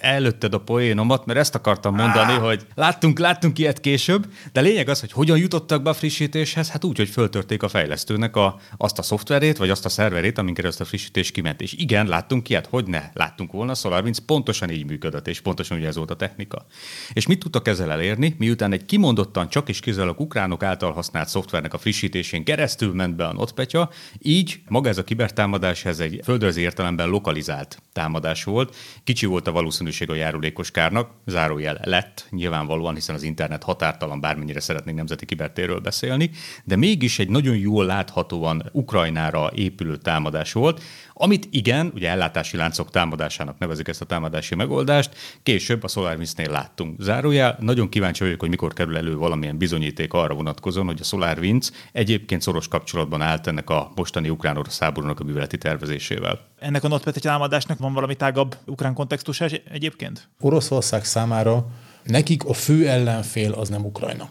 előtted 0.00 0.54
a 0.54 0.58
poénomat, 0.58 1.26
mert 1.26 1.38
ezt 1.38 1.54
akartam 1.54 1.94
mondani, 1.94 2.32
ah. 2.32 2.42
hogy 2.42 2.66
láttunk, 2.74 3.18
láttunk 3.18 3.58
ilyet 3.58 3.80
később, 3.80 4.26
de 4.52 4.60
lényeg 4.60 4.88
az, 4.88 5.00
hogy 5.00 5.12
hogyan 5.12 5.38
jutottak 5.38 5.82
be 5.82 5.90
a 5.90 5.94
frissítéshez, 5.94 6.70
hát 6.70 6.84
úgy, 6.84 6.96
hogy 6.96 7.08
föltörték 7.08 7.62
a 7.62 7.68
fejlesztőnek 7.68 8.36
a, 8.36 8.60
azt 8.76 8.98
a 8.98 9.02
szoftverét, 9.02 9.56
vagy 9.56 9.70
azt 9.70 9.84
a 9.84 9.88
szerverét, 9.88 10.38
amin 10.38 10.54
keresztül 10.54 10.84
a 10.84 10.88
frissítés 10.88 11.30
kiment. 11.30 11.60
És 11.60 11.72
igen, 11.72 12.06
láttunk 12.06 12.48
ilyet, 12.48 12.66
hogy 12.66 12.86
ne 12.86 13.02
láttunk 13.12 13.52
volna, 13.52 13.74
SolarWinds 13.74 14.20
pontosan 14.26 14.70
így 14.70 14.86
működött, 14.86 15.28
és 15.28 15.40
pontosan 15.40 15.78
ugye 15.78 15.86
ez 15.86 15.96
volt 15.96 16.10
a 16.10 16.16
technika. 16.16 16.66
És 17.12 17.26
mit 17.26 17.38
tudtak 17.38 17.68
ezzel 17.68 17.90
elérni, 17.90 18.34
miután 18.38 18.72
egy 18.72 18.84
kimondottan 18.84 19.48
csak 19.48 19.68
is 19.68 19.80
kizárólag 19.80 20.20
ukránok 20.20 20.62
által 20.62 20.92
használt 20.92 21.28
szoftvernek 21.28 21.74
a 21.74 21.78
frissítésén 21.78 22.44
keresztül 22.44 22.92
ment 22.92 23.16
be 23.16 23.26
a 23.26 23.32
notpetya, 23.32 23.90
így 24.18 24.60
maga 24.68 24.88
ez 24.88 24.98
a 24.98 25.04
kibertámadás 25.04 25.84
ez 25.84 26.00
egy 26.00 26.20
földrajzi 26.22 26.60
értelemben 26.60 27.08
lokalizált 27.08 27.82
támadás 27.92 28.44
volt. 28.44 28.76
Kicsi 29.04 29.26
volt 29.34 29.46
a 29.46 29.52
valószínűség 29.52 30.10
a 30.10 30.14
járulékos 30.14 30.70
kárnak, 30.70 31.10
zárójel 31.26 31.80
lett 31.82 32.26
nyilvánvalóan, 32.30 32.94
hiszen 32.94 33.14
az 33.14 33.22
internet 33.22 33.62
határtalan, 33.62 34.20
bármennyire 34.20 34.60
szeretnénk 34.60 34.96
nemzeti 34.96 35.24
kibertérről 35.24 35.80
beszélni, 35.80 36.30
de 36.64 36.76
mégis 36.76 37.18
egy 37.18 37.28
nagyon 37.28 37.56
jól 37.56 37.84
láthatóan 37.86 38.70
Ukrajnára 38.72 39.50
épülő 39.54 39.96
támadás 39.96 40.52
volt, 40.52 40.82
amit 41.16 41.48
igen, 41.50 41.90
ugye 41.94 42.08
ellátási 42.08 42.56
láncok 42.56 42.90
támadásának 42.90 43.58
nevezik 43.58 43.88
ezt 43.88 44.00
a 44.00 44.04
támadási 44.04 44.54
megoldást, 44.54 45.16
később 45.42 45.82
a 45.82 45.88
SolarWinds-nél 45.88 46.50
láttunk. 46.50 47.00
Zárójel, 47.00 47.56
nagyon 47.60 47.88
kíváncsi 47.88 48.24
vagyok, 48.24 48.40
hogy 48.40 48.48
mikor 48.48 48.72
kerül 48.72 48.96
elő 48.96 49.16
valamilyen 49.16 49.58
bizonyíték 49.58 50.12
arra 50.12 50.34
vonatkozóan, 50.34 50.86
hogy 50.86 51.00
a 51.00 51.04
SolarWinds 51.04 51.70
egyébként 51.92 52.42
szoros 52.42 52.68
kapcsolatban 52.68 53.22
állt 53.22 53.46
ennek 53.46 53.70
a 53.70 53.92
mostani 53.94 54.28
ukrán-orosz 54.28 54.80
a 54.80 55.24
műveleti 55.24 55.58
tervezésével. 55.58 56.40
Ennek 56.58 56.84
a 56.84 56.88
NotPetya 56.88 57.20
támadásnak 57.20 57.78
van 57.78 57.92
valami 57.92 58.14
tágabb 58.14 58.56
ukrán 58.66 58.94
kontextus 58.94 59.23
egyébként? 59.72 60.28
Oroszország 60.40 61.04
számára 61.04 61.66
nekik 62.04 62.44
a 62.44 62.52
fő 62.52 62.88
ellenfél 62.88 63.52
az 63.52 63.68
nem 63.68 63.84
Ukrajna. 63.84 64.28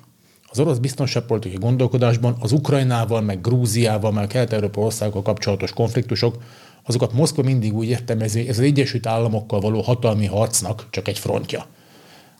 Az 0.49 0.59
orosz 0.59 0.77
biztonságpolitikai 0.77 1.57
gondolkodásban 1.57 2.35
az 2.39 2.51
Ukrajnával, 2.51 3.21
meg 3.21 3.41
Grúziával, 3.41 4.11
meg 4.11 4.27
kelet-európa 4.27 4.81
országokkal 4.81 5.21
kapcsolatos 5.21 5.73
konfliktusok 5.73 6.43
azokat 6.83 7.13
Moszkva 7.13 7.43
mindig 7.43 7.73
úgy 7.73 7.87
értelmezi, 7.87 8.47
ez 8.47 8.57
az 8.57 8.63
Egyesült 8.63 9.07
Államokkal 9.07 9.59
való 9.59 9.81
hatalmi 9.81 10.25
harcnak 10.25 10.87
csak 10.89 11.07
egy 11.07 11.19
frontja. 11.19 11.65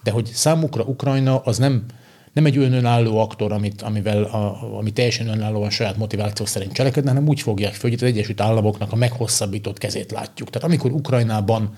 De 0.03 0.11
hogy 0.11 0.25
számukra 0.25 0.83
Ukrajna 0.83 1.39
az 1.39 1.57
nem, 1.57 1.85
nem 2.33 2.45
egy 2.45 2.57
önálló 2.57 3.17
aktor, 3.17 3.51
amit, 3.51 3.81
amivel 3.81 4.23
a, 4.23 4.75
ami 4.77 4.91
teljesen 4.91 5.27
önállóan 5.27 5.69
saját 5.69 5.97
motiváció 5.97 6.45
szerint 6.45 6.73
cselekedne, 6.73 7.09
hanem 7.09 7.27
úgy 7.27 7.41
fogják 7.41 7.73
fel, 7.73 7.89
hogy 7.89 7.93
az 7.93 8.03
Egyesült 8.03 8.41
Államoknak 8.41 8.91
a 8.91 8.95
meghosszabbított 8.95 9.77
kezét 9.77 10.11
látjuk. 10.11 10.49
Tehát 10.49 10.67
amikor 10.67 10.91
Ukrajnában 10.91 11.73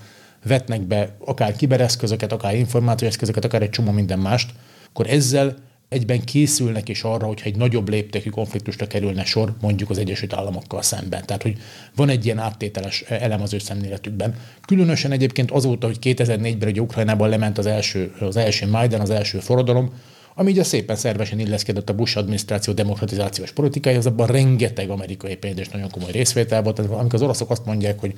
vetnek 0.46 0.80
be 0.80 1.16
akár 1.24 1.56
kibereszközöket, 1.56 2.32
akár 2.32 2.54
információeszközöket, 2.54 3.44
akár 3.44 3.62
egy 3.62 3.70
csomó 3.70 3.90
minden 3.90 4.18
mást, 4.18 4.52
akkor 4.88 5.06
ezzel 5.06 5.56
egyben 5.88 6.24
készülnek 6.24 6.88
is 6.88 7.02
arra, 7.02 7.26
hogyha 7.26 7.46
egy 7.46 7.56
nagyobb 7.56 7.88
léptékű 7.88 8.30
konfliktusra 8.30 8.86
kerülne 8.86 9.24
sor, 9.24 9.54
mondjuk 9.60 9.90
az 9.90 9.98
Egyesült 9.98 10.34
Államokkal 10.34 10.82
szemben. 10.82 11.26
Tehát, 11.26 11.42
hogy 11.42 11.58
van 11.96 12.08
egy 12.08 12.24
ilyen 12.24 12.38
áttételes 12.38 13.02
elem 13.02 13.42
az 13.42 13.54
ő 13.54 13.58
szemléletükben. 13.58 14.34
Különösen 14.66 15.12
egyébként 15.12 15.50
azóta, 15.50 15.86
hogy 15.86 15.98
2004-ben 16.00 16.68
ugye 16.68 16.80
Ukrajnában 16.80 17.28
lement 17.28 17.58
az 17.58 17.66
első, 17.66 18.12
az 18.20 18.36
első 18.36 18.68
Majdan, 18.68 19.00
az 19.00 19.10
első 19.10 19.38
forradalom, 19.38 19.92
ami 20.38 20.50
ugye 20.50 20.62
szépen 20.62 20.96
szervesen 20.96 21.38
illeszkedett 21.38 21.88
a 21.88 21.94
Bush 21.94 22.16
adminisztráció 22.16 22.72
demokratizációs 22.72 23.52
politikája, 23.52 24.00
abban 24.04 24.26
rengeteg 24.26 24.90
amerikai 24.90 25.36
pénz 25.36 25.58
és 25.58 25.68
nagyon 25.68 25.90
komoly 25.90 26.10
részvétel 26.10 26.62
volt. 26.62 26.76
Tehát, 26.76 26.90
amikor 26.90 27.14
az 27.14 27.22
oroszok 27.22 27.50
azt 27.50 27.64
mondják, 27.64 28.00
hogy 28.00 28.14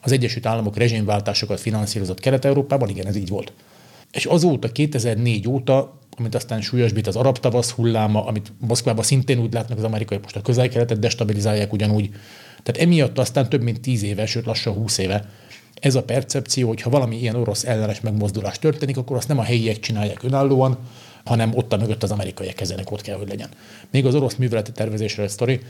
az 0.00 0.12
Egyesült 0.12 0.46
Államok 0.46 0.76
rezsimváltásokat 0.76 1.60
finanszírozott 1.60 2.20
Kelet-Európában, 2.20 2.88
igen, 2.88 3.06
ez 3.06 3.16
így 3.16 3.28
volt. 3.28 3.52
És 4.12 4.24
azóta, 4.24 4.72
2004 4.72 5.48
óta 5.48 5.98
amit 6.20 6.34
aztán 6.34 6.60
súlyosbít 6.60 7.06
az 7.06 7.16
arab 7.16 7.38
tavasz 7.38 7.70
hulláma, 7.70 8.24
amit 8.24 8.52
Moszkvában 8.58 9.04
szintén 9.04 9.38
úgy 9.38 9.52
látnak 9.52 9.78
az 9.78 9.84
amerikai 9.84 10.18
most 10.22 10.36
a 10.36 10.40
közel-keletet 10.40 10.98
destabilizálják 10.98 11.72
ugyanúgy. 11.72 12.10
Tehát 12.62 12.80
emiatt 12.80 13.18
aztán 13.18 13.48
több 13.48 13.62
mint 13.62 13.80
tíz 13.80 14.02
éve, 14.02 14.26
sőt 14.26 14.46
lassan 14.46 14.72
húsz 14.72 14.98
éve 14.98 15.28
ez 15.74 15.94
a 15.94 16.02
percepció, 16.02 16.68
hogy 16.68 16.80
ha 16.80 16.90
valami 16.90 17.16
ilyen 17.20 17.34
orosz 17.34 17.64
ellenes 17.64 18.00
megmozdulás 18.00 18.58
történik, 18.58 18.96
akkor 18.96 19.16
azt 19.16 19.28
nem 19.28 19.38
a 19.38 19.42
helyiek 19.42 19.78
csinálják 19.78 20.22
önállóan, 20.22 20.78
hanem 21.24 21.50
ott 21.54 21.72
a 21.72 21.76
mögött 21.76 22.02
az 22.02 22.10
amerikaiak 22.10 22.54
kezenek, 22.54 22.90
ott 22.90 23.00
kell, 23.00 23.16
hogy 23.16 23.28
legyen. 23.28 23.48
Még 23.90 24.06
az 24.06 24.14
orosz 24.14 24.34
műveleti 24.34 24.72
tervezésre 24.72 25.28
sztori 25.28 25.60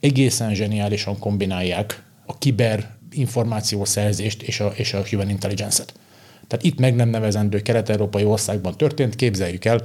egészen 0.00 0.54
zseniálisan 0.54 1.18
kombinálják 1.18 2.02
a 2.26 2.38
kiber 2.38 2.90
információszerzést 3.12 4.42
és 4.42 4.60
a, 4.60 4.72
és 4.76 4.94
a 4.94 5.02
human 5.10 5.28
intelligence-et. 5.28 5.94
Tehát 6.46 6.64
itt 6.64 6.78
meg 6.78 6.94
nem 6.94 7.08
nevezendő 7.08 7.62
kelet-európai 7.62 8.24
országban 8.24 8.76
történt, 8.76 9.16
képzeljük 9.16 9.64
el, 9.64 9.82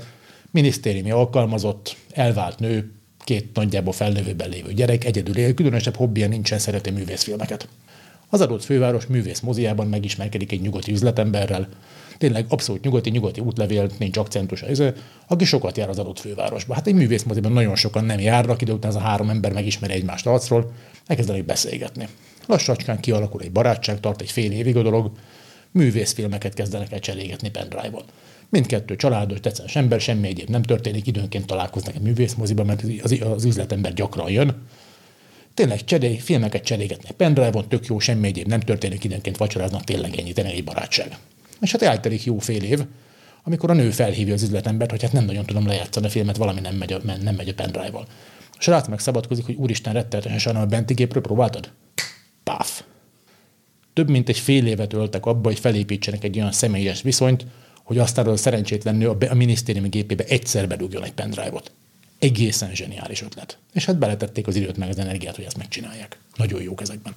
minisztériumi 0.51 1.11
alkalmazott, 1.11 1.95
elvált 2.11 2.59
nő, 2.59 2.91
két 3.23 3.49
nagyjából 3.53 3.93
felnővőben 3.93 4.49
lévő 4.49 4.73
gyerek, 4.73 5.03
egyedül 5.03 5.37
él, 5.37 5.53
különösebb 5.53 5.95
hobbija 5.95 6.27
nincsen, 6.27 6.59
szereti 6.59 6.89
művészfilmeket. 6.89 7.67
Az 8.29 8.41
adott 8.41 8.63
főváros 8.63 9.05
művész 9.05 9.39
moziában 9.39 9.87
megismerkedik 9.87 10.51
egy 10.51 10.61
nyugati 10.61 10.91
üzletemberrel, 10.91 11.67
tényleg 12.17 12.45
abszolút 12.49 12.83
nyugati, 12.83 13.09
nyugati 13.09 13.39
útlevél, 13.39 13.89
nincs 13.99 14.17
akcentus, 14.17 14.61
ez, 14.61 14.83
aki 15.27 15.45
sokat 15.45 15.77
jár 15.77 15.89
az 15.89 15.99
adott 15.99 16.19
fővárosba. 16.19 16.73
Hát 16.73 16.87
egy 16.87 16.93
művész 16.93 17.23
moziban 17.23 17.51
nagyon 17.51 17.75
sokan 17.75 18.05
nem 18.05 18.19
járnak, 18.19 18.61
ide 18.61 18.73
után 18.73 18.89
az 18.89 18.95
a 18.97 18.99
három 18.99 19.29
ember 19.29 19.53
megismeri 19.53 19.93
egymást 19.93 20.27
arcról, 20.27 20.71
elkezdenek 21.05 21.45
beszélgetni. 21.45 22.07
Lassacskán 22.45 22.99
kialakul 22.99 23.41
egy 23.41 23.51
barátság, 23.51 23.99
tart 23.99 24.21
egy 24.21 24.31
fél 24.31 24.51
évig 24.51 24.75
a 24.75 24.81
dolog, 24.81 25.11
művészfilmeket 25.71 26.53
kezdenek 26.53 26.91
el 26.91 26.99
cserégetni 26.99 27.49
pendrive-on. 27.49 28.03
Mindkettő 28.49 28.95
családos, 28.95 29.39
tetszes 29.39 29.75
ember, 29.75 30.01
semmi 30.01 30.27
egyéb 30.27 30.49
nem 30.49 30.61
történik, 30.61 31.07
időnként 31.07 31.45
találkoznak 31.45 31.95
egy 31.95 32.01
művészmoziban, 32.01 32.65
mert 32.65 32.83
az, 33.01 33.15
az 33.21 33.45
üzletember 33.45 33.93
gyakran 33.93 34.31
jön. 34.31 34.55
Tényleg 35.53 35.83
cseré, 35.83 36.17
filmeket 36.17 36.63
cserégetnek 36.63 37.11
pendrive-on, 37.11 37.67
tök 37.67 37.85
jó, 37.85 37.99
semmi 37.99 38.27
egyéb 38.27 38.47
nem 38.47 38.59
történik, 38.59 39.03
időnként 39.03 39.37
vacsoráznak, 39.37 39.83
tényleg 39.83 40.15
ennyi, 40.19 40.33
tényleg 40.33 40.53
egy 40.53 40.63
barátság. 40.63 41.17
És 41.61 41.71
hát 41.71 41.81
eltelik 41.81 42.23
jó 42.23 42.39
fél 42.39 42.63
év, 42.63 42.81
amikor 43.43 43.69
a 43.69 43.73
nő 43.73 43.89
felhívja 43.89 44.33
az 44.33 44.43
üzletembert, 44.43 44.91
hogy 44.91 45.01
hát 45.01 45.11
nem 45.11 45.25
nagyon 45.25 45.45
tudom 45.45 45.67
lejátszani 45.67 46.05
a 46.05 46.09
filmet, 46.09 46.37
valami 46.37 46.59
nem 46.59 46.75
megy 46.75 46.93
a, 46.93 46.99
nem 47.21 47.35
megy 47.35 47.49
a 47.49 47.53
pendrive-val. 47.53 48.07
A 48.51 48.57
srác 48.61 48.87
meg 48.87 48.99
szabadkozik, 48.99 49.45
hogy 49.45 49.55
úristen, 49.55 49.93
rettenetesen 49.93 50.39
sajnálom, 50.39 50.67
a 50.67 50.71
benti 50.71 50.93
gépről 50.93 51.21
próbáltad? 51.21 51.71
Páf 52.45 52.83
több 53.95 54.09
mint 54.09 54.29
egy 54.29 54.39
fél 54.39 54.67
évet 54.67 54.93
öltek 54.93 55.25
abba, 55.25 55.47
hogy 55.47 55.59
felépítsenek 55.59 56.23
egy 56.23 56.37
olyan 56.37 56.51
személyes 56.51 57.01
viszonyt, 57.01 57.45
hogy 57.83 57.97
aztán 57.97 58.27
a 58.27 58.37
szerencsétlen 58.37 58.95
nő 58.95 59.09
a 59.09 59.33
minisztériumi 59.33 59.89
gépébe 59.89 60.23
egyszer 60.23 60.67
bedugjon 60.67 61.03
egy 61.03 61.13
pendrive-ot. 61.13 61.71
Egészen 62.19 62.75
zseniális 62.75 63.21
ötlet. 63.21 63.57
És 63.73 63.85
hát 63.85 63.97
beletették 63.97 64.47
az 64.47 64.55
időt 64.55 64.77
meg 64.77 64.89
az 64.89 64.99
energiát, 64.99 65.35
hogy 65.35 65.45
ezt 65.45 65.57
megcsinálják. 65.57 66.19
Nagyon 66.35 66.61
jók 66.61 66.81
ezekben. 66.81 67.13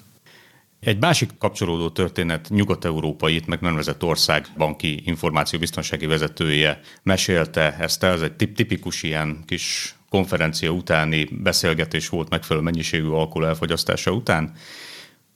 Egy 0.81 0.99
másik 0.99 1.31
kapcsolódó 1.39 1.91
történet 1.91 2.49
nyugat-európai, 2.49 3.35
itt 3.35 3.47
meg 3.47 3.61
nevezett 3.61 4.05
ország 4.05 4.47
banki 4.57 5.03
információbiztonsági 5.05 6.07
vezetője 6.07 6.81
mesélte 7.03 7.77
ezt 7.79 8.03
el, 8.03 8.13
ez 8.13 8.21
egy 8.21 8.53
tipikus 8.55 9.03
ilyen 9.03 9.43
kis 9.47 9.95
konferencia 10.09 10.71
utáni 10.71 11.25
beszélgetés 11.31 12.09
volt 12.09 12.29
megfelelő 12.29 12.65
mennyiségű 12.65 13.09
alkohol 13.09 13.47
elfogyasztása 13.47 14.11
után, 14.11 14.53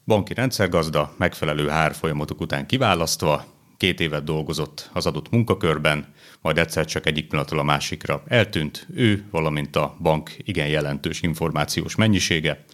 Banki 0.06 0.34
rendszergazda 0.34 1.14
megfelelő 1.16 1.90
folyamatok 1.92 2.40
után 2.40 2.66
kiválasztva, 2.66 3.44
két 3.76 4.00
évet 4.00 4.24
dolgozott 4.24 4.90
az 4.92 5.06
adott 5.06 5.30
munkakörben, 5.30 6.14
majd 6.40 6.58
egyszer 6.58 6.84
csak 6.84 7.06
egyik 7.06 7.28
pillanatról 7.28 7.60
a 7.60 7.62
másikra 7.62 8.22
eltűnt 8.26 8.86
ő, 8.94 9.24
valamint 9.30 9.76
a 9.76 9.96
bank 10.00 10.36
igen 10.38 10.68
jelentős 10.68 11.22
információs 11.22 11.94
mennyisége. 11.94 12.64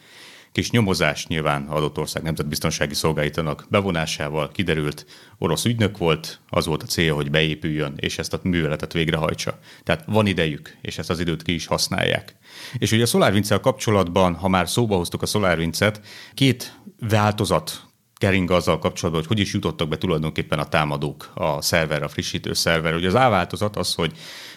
Kis 0.53 0.71
nyomozás 0.71 1.27
nyilván 1.27 1.67
adott 1.67 1.99
ország 1.99 2.23
nemzetbiztonsági 2.23 2.95
szolgálatának 2.95 3.67
bevonásával 3.71 4.51
kiderült, 4.53 5.07
orosz 5.38 5.64
ügynök 5.64 5.99
volt, 5.99 6.41
az 6.49 6.67
volt 6.67 6.83
a 6.83 6.87
célja, 6.87 7.14
hogy 7.14 7.31
beépüljön, 7.31 7.95
és 7.97 8.19
ezt 8.19 8.35
a 8.35 8.41
műveletet 8.43 8.93
végrehajtsa. 8.93 9.59
Tehát 9.83 10.05
van 10.07 10.27
idejük, 10.27 10.77
és 10.83 10.99
ezt 10.99 11.11
az 11.11 11.21
időt 11.21 11.43
ki 11.43 11.55
is 11.55 11.67
használják. 11.67 12.37
És 12.79 12.93
ugye 12.93 13.03
a 13.03 13.07
SolarWinds 13.07 13.49
kapcsolatban, 13.61 14.35
ha 14.35 14.49
már 14.49 14.69
szóba 14.69 14.97
hoztuk 14.97 15.23
a 15.23 15.27
SolarWinds-et, 15.27 16.01
két 16.35 16.78
változat 17.00 17.88
kering 18.18 18.50
azzal 18.50 18.78
kapcsolatban, 18.78 19.24
hogy 19.26 19.37
hogy 19.37 19.46
is 19.46 19.52
jutottak 19.52 19.88
be 19.88 19.98
tulajdonképpen 19.98 20.58
a 20.58 20.68
támadók 20.68 21.30
a 21.34 21.62
szerverre, 21.62 22.04
a 22.04 22.08
frissítő 22.08 22.52
szerver. 22.52 22.94
Ugye 22.94 23.06
az 23.06 23.14
A 23.14 23.28
változat 23.28 23.76
az, 23.76 23.94
hogy 23.94 24.12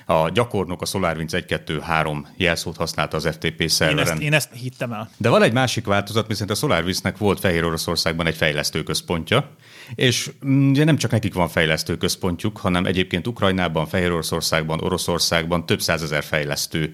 a 0.06 0.30
gyakornok 0.30 0.82
a 0.82 0.86
SolarWinds 0.86 1.34
1-2-3 1.36 2.26
jelszót 2.38 2.78
használta 2.78 3.18
az 3.18 3.28
FTP 3.28 3.70
szerveren. 3.70 4.06
Én 4.06 4.12
ezt, 4.14 4.22
én 4.22 4.34
ezt 4.34 4.50
hittem 4.54 4.92
el. 4.92 5.10
De 5.18 5.30
van 5.30 5.44
egy 5.44 5.54
másik 5.54 5.86
változat, 5.86 6.28
viszont 6.28 6.50
a 6.50 6.56
SolarWindsnek 6.56 7.18
volt 7.18 7.40
Fehér 7.40 7.66
Oroszországban 7.66 8.28
egy 8.28 8.36
fejlesztőközpontja, 8.36 9.50
és 9.96 10.32
ugye 10.42 10.84
nem 10.84 10.98
csak 10.98 11.12
nekik 11.12 11.34
van 11.34 11.48
fejlesztőközpontjuk, 11.48 12.58
hanem 12.58 12.86
egyébként 12.86 13.28
Ukrajnában, 13.28 13.88
Fehér 13.88 14.12
Oroszországban, 14.12 14.82
Oroszországban 14.82 15.66
több 15.66 15.82
százezer 15.82 16.24
fejlesztő 16.24 16.94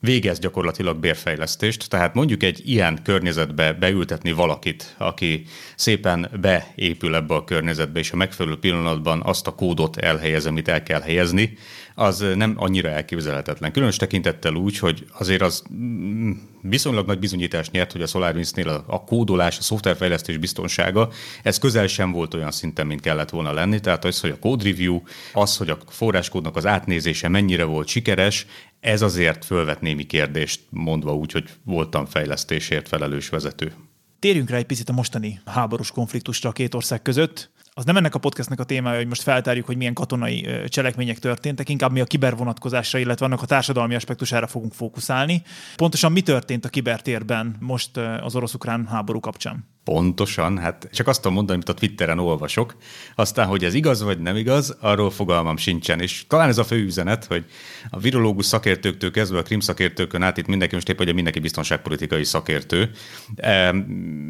végez 0.00 0.38
gyakorlatilag 0.38 0.96
bérfejlesztést, 0.96 1.88
tehát 1.88 2.14
mondjuk 2.14 2.42
egy 2.42 2.62
ilyen 2.64 3.02
környezetbe 3.02 3.72
beültetni 3.72 4.32
valakit, 4.32 4.94
aki 4.98 5.46
szépen 5.76 6.30
beépül 6.40 7.14
ebbe 7.14 7.34
a 7.34 7.44
környezetbe, 7.44 7.98
és 7.98 8.12
a 8.12 8.16
megfelelő 8.16 8.58
pillanatban 8.58 9.22
azt 9.24 9.46
a 9.46 9.54
kódot 9.54 9.96
elhelyez, 9.96 10.46
amit 10.46 10.68
el 10.68 10.82
kell 10.82 11.00
helyezni, 11.00 11.56
az 12.00 12.24
nem 12.34 12.54
annyira 12.56 12.88
elképzelhetetlen. 12.88 13.72
Különös 13.72 13.96
tekintettel 13.96 14.54
úgy, 14.54 14.78
hogy 14.78 15.06
azért 15.18 15.42
az 15.42 15.62
mm, 15.72 16.30
viszonylag 16.62 17.06
nagy 17.06 17.18
bizonyítást 17.18 17.72
nyert, 17.72 17.92
hogy 17.92 18.02
a 18.02 18.06
SolarWinds-nél 18.06 18.84
a 18.86 19.04
kódolás, 19.04 19.58
a 19.58 19.62
szoftverfejlesztés 19.62 20.36
biztonsága, 20.36 21.10
ez 21.42 21.58
közel 21.58 21.86
sem 21.86 22.12
volt 22.12 22.34
olyan 22.34 22.50
szinten, 22.50 22.86
mint 22.86 23.00
kellett 23.00 23.30
volna 23.30 23.52
lenni. 23.52 23.80
Tehát 23.80 24.04
az, 24.04 24.20
hogy 24.20 24.30
a 24.30 24.38
code 24.38 24.64
review, 24.64 25.02
az, 25.32 25.56
hogy 25.56 25.70
a 25.70 25.78
forráskódnak 25.88 26.56
az 26.56 26.66
átnézése 26.66 27.28
mennyire 27.28 27.64
volt 27.64 27.88
sikeres, 27.88 28.46
ez 28.80 29.02
azért 29.02 29.44
fölvet 29.44 29.80
némi 29.80 30.06
kérdést, 30.06 30.60
mondva 30.70 31.14
úgy, 31.14 31.32
hogy 31.32 31.48
voltam 31.64 32.06
fejlesztésért 32.06 32.88
felelős 32.88 33.28
vezető. 33.28 33.72
Térjünk 34.18 34.50
rá 34.50 34.56
egy 34.56 34.66
picit 34.66 34.88
a 34.88 34.92
mostani 34.92 35.40
háborús 35.44 35.90
konfliktusra 35.90 36.48
a 36.48 36.52
két 36.52 36.74
ország 36.74 37.02
között 37.02 37.50
az 37.80 37.86
nem 37.86 37.96
ennek 37.96 38.14
a 38.14 38.18
podcastnek 38.18 38.60
a 38.60 38.64
témája, 38.64 38.96
hogy 38.96 39.06
most 39.06 39.22
feltárjuk, 39.22 39.66
hogy 39.66 39.76
milyen 39.76 39.94
katonai 39.94 40.46
cselekmények 40.68 41.18
történtek, 41.18 41.68
inkább 41.68 41.92
mi 41.92 42.00
a 42.00 42.04
kibervonatkozásra, 42.04 42.98
illetve 42.98 43.24
annak 43.26 43.42
a 43.42 43.46
társadalmi 43.46 43.94
aspektusára 43.94 44.46
fogunk 44.46 44.72
fókuszálni. 44.72 45.42
Pontosan 45.76 46.12
mi 46.12 46.20
történt 46.20 46.64
a 46.64 46.68
kibertérben 46.68 47.56
most 47.60 47.96
az 47.96 48.34
orosz-ukrán 48.34 48.86
háború 48.86 49.20
kapcsán? 49.20 49.68
Pontosan, 49.90 50.58
hát 50.58 50.88
csak 50.92 51.08
azt 51.08 51.20
tudom 51.20 51.36
mondani, 51.36 51.54
amit 51.56 51.68
a 51.68 51.74
Twitteren 51.78 52.18
olvasok. 52.18 52.76
Aztán, 53.14 53.46
hogy 53.46 53.64
ez 53.64 53.74
igaz 53.74 54.02
vagy 54.02 54.18
nem 54.18 54.36
igaz, 54.36 54.76
arról 54.80 55.10
fogalmam 55.10 55.56
sincsen. 55.56 56.00
És 56.00 56.24
talán 56.28 56.48
ez 56.48 56.58
a 56.58 56.64
fő 56.64 56.84
üzenet, 56.84 57.24
hogy 57.24 57.44
a 57.90 57.98
virológus 57.98 58.46
szakértőktől 58.46 59.10
kezdve 59.10 59.38
a 59.38 59.42
krim 59.42 59.60
szakértőkön 59.60 60.22
át 60.22 60.36
itt 60.36 60.46
mindenki 60.46 60.74
most 60.74 60.88
épp, 60.88 60.96
hogy 60.96 61.14
mindenki 61.14 61.38
biztonságpolitikai 61.38 62.24
szakértő. 62.24 62.90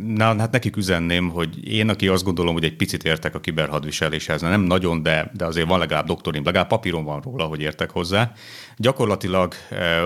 Na, 0.06 0.38
hát 0.38 0.50
nekik 0.50 0.76
üzenném, 0.76 1.28
hogy 1.28 1.68
én, 1.72 1.88
aki 1.88 2.08
azt 2.08 2.24
gondolom, 2.24 2.52
hogy 2.52 2.64
egy 2.64 2.76
picit 2.76 3.04
értek 3.04 3.34
a 3.34 3.40
kiberhadviseléshez, 3.40 4.40
nem 4.40 4.60
nagyon, 4.60 5.02
de, 5.02 5.30
de 5.36 5.44
azért 5.44 5.68
van 5.68 5.78
legalább 5.78 6.06
doktorim, 6.06 6.44
legalább 6.44 6.68
papíron 6.68 7.04
van 7.04 7.20
róla, 7.20 7.44
hogy 7.44 7.60
értek 7.60 7.90
hozzá. 7.90 8.32
Gyakorlatilag 8.76 9.54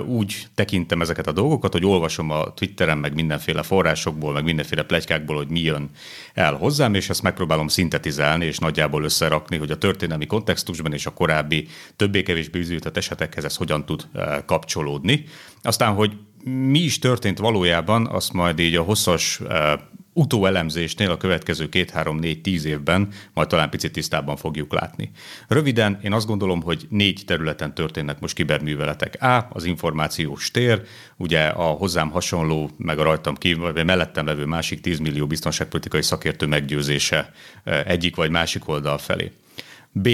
úgy 0.06 0.46
tekintem 0.54 1.00
ezeket 1.00 1.26
a 1.26 1.32
dolgokat, 1.32 1.72
hogy 1.72 1.84
olvasom 1.84 2.30
a 2.30 2.54
Twitteren, 2.54 2.98
meg 2.98 3.14
mindenféle 3.14 3.62
forrásokból, 3.62 4.32
meg 4.32 4.44
mindenféle 4.44 4.82
plegykákból, 4.82 5.43
hogy 5.44 5.52
mi 5.52 5.60
jön 5.60 5.90
el 6.34 6.54
hozzám, 6.54 6.94
és 6.94 7.08
ezt 7.08 7.22
megpróbálom 7.22 7.68
szintetizálni 7.68 8.44
és 8.44 8.58
nagyjából 8.58 9.04
összerakni, 9.04 9.56
hogy 9.56 9.70
a 9.70 9.78
történelmi 9.78 10.26
kontextusban 10.26 10.92
és 10.92 11.06
a 11.06 11.14
korábbi 11.14 11.68
többé-kevésbé 11.96 12.58
üzültett 12.58 12.96
esetekhez 12.96 13.44
ez 13.44 13.56
hogyan 13.56 13.84
tud 13.84 14.06
eh, 14.12 14.38
kapcsolódni. 14.46 15.24
Aztán, 15.62 15.94
hogy 15.94 16.12
mi 16.44 16.78
is 16.78 16.98
történt 16.98 17.38
valójában, 17.38 18.06
azt 18.06 18.32
majd 18.32 18.58
így 18.58 18.74
a 18.74 18.82
hosszas 18.82 19.40
eh, 19.48 19.72
utóelemzésnél 20.14 21.10
a 21.10 21.16
következő 21.16 21.68
két, 21.68 21.90
három, 21.90 22.18
négy, 22.18 22.40
tíz 22.40 22.64
évben 22.64 23.08
majd 23.32 23.48
talán 23.48 23.70
picit 23.70 23.92
tisztában 23.92 24.36
fogjuk 24.36 24.72
látni. 24.72 25.10
Röviden 25.48 25.98
én 26.02 26.12
azt 26.12 26.26
gondolom, 26.26 26.62
hogy 26.62 26.86
négy 26.90 27.22
területen 27.26 27.74
történnek 27.74 28.20
most 28.20 28.34
kiberműveletek. 28.34 29.22
A, 29.22 29.48
az 29.52 29.64
információs 29.64 30.50
tér, 30.50 30.82
ugye 31.16 31.46
a 31.46 31.64
hozzám 31.64 32.10
hasonló, 32.10 32.70
meg 32.76 32.98
a 32.98 33.02
rajtam 33.02 33.34
kívül, 33.34 33.72
vagy 33.72 33.84
mellettem 33.84 34.26
levő 34.26 34.44
másik 34.44 34.80
10 34.80 34.98
millió 34.98 35.26
biztonságpolitikai 35.26 36.02
szakértő 36.02 36.46
meggyőzése 36.46 37.32
eh, 37.64 37.84
egyik 37.84 38.16
vagy 38.16 38.30
másik 38.30 38.68
oldal 38.68 38.98
felé. 38.98 39.32
B 39.92 40.08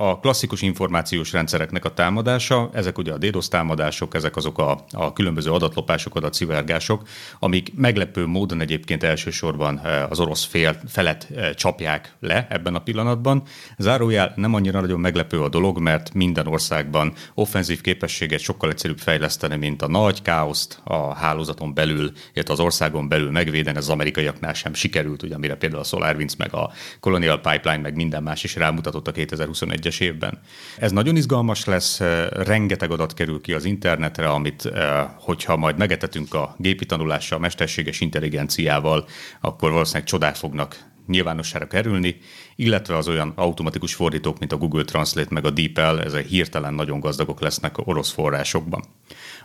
a 0.00 0.18
klasszikus 0.18 0.62
információs 0.62 1.32
rendszereknek 1.32 1.84
a 1.84 1.94
támadása, 1.94 2.70
ezek 2.72 2.98
ugye 2.98 3.12
a 3.12 3.18
DDoS 3.18 3.48
támadások, 3.48 4.14
ezek 4.14 4.36
azok 4.36 4.58
a, 4.58 4.84
a 4.90 5.12
különböző 5.12 5.50
adatlopások, 5.50 6.14
adatszivárgások, 6.14 7.02
amik 7.38 7.72
meglepő 7.74 8.26
módon 8.26 8.60
egyébként 8.60 9.02
elsősorban 9.02 9.80
eh, 9.84 10.10
az 10.10 10.20
orosz 10.20 10.44
fél 10.44 10.80
felett 10.88 11.26
eh, 11.34 11.50
csapják 11.52 12.12
le 12.20 12.46
ebben 12.50 12.74
a 12.74 12.78
pillanatban. 12.78 13.42
Zárójel 13.78 14.32
nem 14.36 14.54
annyira 14.54 14.80
nagyon 14.80 15.00
meglepő 15.00 15.42
a 15.42 15.48
dolog, 15.48 15.78
mert 15.78 16.14
minden 16.14 16.46
országban 16.46 17.12
offenzív 17.34 17.80
képességet 17.80 18.40
sokkal 18.40 18.70
egyszerűbb 18.70 18.98
fejleszteni, 18.98 19.56
mint 19.56 19.82
a 19.82 19.88
nagy 19.88 20.22
káoszt 20.22 20.80
a 20.84 21.14
hálózaton 21.14 21.74
belül, 21.74 22.12
illetve 22.34 22.52
az 22.52 22.60
országon 22.60 23.08
belül 23.08 23.30
megvédeni, 23.30 23.76
az 23.78 23.88
amerikaiaknál 23.88 24.54
sem 24.54 24.74
sikerült, 24.74 25.22
ugye, 25.22 25.34
amire 25.34 25.54
például 25.54 25.82
a 25.82 25.84
SolarWinds, 25.84 26.36
meg 26.36 26.54
a 26.54 26.72
Colonial 27.00 27.40
Pipeline, 27.40 27.82
meg 27.82 27.94
minden 27.94 28.22
más 28.22 28.44
is 28.44 28.56
rámutatott 28.56 29.08
a 29.08 29.12
2021 29.12 29.86
2021-es 29.88 30.00
évben. 30.00 30.40
Ez 30.78 30.92
nagyon 30.92 31.16
izgalmas 31.16 31.64
lesz, 31.64 32.00
eh, 32.00 32.26
rengeteg 32.30 32.90
adat 32.90 33.14
kerül 33.14 33.40
ki 33.40 33.52
az 33.52 33.64
internetre, 33.64 34.28
amit, 34.28 34.66
eh, 34.66 35.06
hogyha 35.16 35.56
majd 35.56 35.78
megetetünk 35.78 36.34
a 36.34 36.54
gépi 36.58 36.86
tanulással, 36.86 37.38
a 37.38 37.40
mesterséges 37.40 38.00
intelligenciával, 38.00 39.08
akkor 39.40 39.70
valószínűleg 39.70 40.08
csodák 40.08 40.34
fognak 40.34 40.86
nyilvánosságra 41.06 41.66
kerülni, 41.66 42.16
illetve 42.60 42.96
az 42.96 43.08
olyan 43.08 43.32
automatikus 43.36 43.94
fordítók, 43.94 44.38
mint 44.38 44.52
a 44.52 44.56
Google 44.56 44.84
Translate 44.84 45.28
meg 45.30 45.44
a 45.44 45.50
DeepL, 45.50 46.00
ezek 46.00 46.26
hirtelen 46.26 46.74
nagyon 46.74 47.00
gazdagok 47.00 47.40
lesznek 47.40 47.86
orosz 47.86 48.12
forrásokban. 48.12 48.84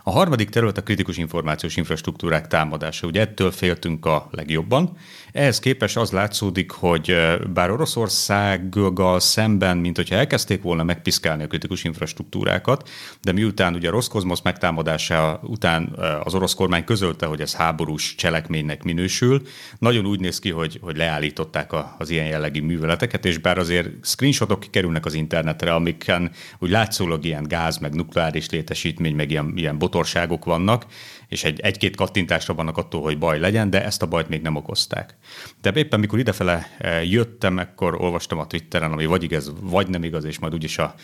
A 0.02 0.10
harmadik 0.10 0.48
terület 0.48 0.78
a 0.78 0.82
kritikus 0.82 1.16
információs 1.16 1.76
infrastruktúrák 1.76 2.46
támadása. 2.46 3.06
Ugye 3.06 3.20
ettől 3.20 3.50
féltünk 3.50 4.06
a 4.06 4.28
legjobban. 4.30 4.96
Ehhez 5.32 5.58
képest 5.58 5.96
az 5.96 6.10
látszódik, 6.10 6.70
hogy 6.70 7.16
bár 7.52 7.70
Oroszországgal 7.70 9.20
szemben, 9.20 9.76
mint 9.76 9.96
hogyha 9.96 10.14
elkezdték 10.14 10.62
volna 10.62 10.82
megpiszkálni 10.82 11.42
a 11.42 11.46
kritikus 11.46 11.84
infrastruktúrákat, 11.84 12.88
de 13.22 13.32
miután 13.32 13.74
ugye 13.74 13.90
Roszkozmosz 13.90 14.42
megtámadása 14.42 15.40
után 15.42 15.96
az 16.24 16.34
orosz 16.34 16.54
kormány 16.54 16.84
közölte, 16.84 17.26
hogy 17.26 17.40
ez 17.40 17.54
háborús 17.54 18.14
cselekménynek 18.14 18.82
minősül, 18.82 19.42
nagyon 19.78 20.06
úgy 20.06 20.20
néz 20.20 20.38
ki, 20.38 20.50
hogy, 20.50 20.78
hogy 20.82 20.96
leállították 20.96 21.72
az 21.98 22.10
ilyen 22.10 22.26
jellegű 22.26 22.62
műveleteket, 23.04 23.24
és 23.24 23.38
bár 23.38 23.58
azért 23.58 23.88
screenshotok 24.02 24.60
kikerülnek 24.60 25.04
az 25.04 25.14
internetre, 25.14 25.74
amiken 25.74 26.30
úgy 26.58 26.70
látszólag 26.70 27.24
ilyen 27.24 27.42
gáz, 27.42 27.78
meg 27.78 27.94
nukleáris 27.94 28.50
létesítmény, 28.50 29.14
meg 29.14 29.30
ilyen, 29.30 29.52
ilyen 29.56 29.78
botorságok 29.78 30.44
vannak, 30.44 30.86
és 31.28 31.44
egy, 31.44 31.60
egy-két 31.60 31.96
kattintásra 31.96 32.54
vannak 32.54 32.76
attól, 32.76 33.02
hogy 33.02 33.18
baj 33.18 33.38
legyen, 33.38 33.70
de 33.70 33.84
ezt 33.84 34.02
a 34.02 34.06
bajt 34.06 34.28
még 34.28 34.42
nem 34.42 34.56
okozták. 34.56 35.16
De 35.60 35.72
éppen 35.74 36.00
mikor 36.00 36.18
idefele 36.18 36.66
eh, 36.78 37.10
jöttem, 37.10 37.56
akkor 37.56 37.94
olvastam 38.00 38.38
a 38.38 38.46
Twitteren, 38.46 38.92
ami 38.92 39.06
vagy 39.06 39.22
igaz, 39.22 39.52
vagy 39.60 39.88
nem 39.88 40.04
igaz, 40.04 40.24
és 40.24 40.38
majd 40.38 40.54
úgyis 40.54 40.78
a, 40.78 40.94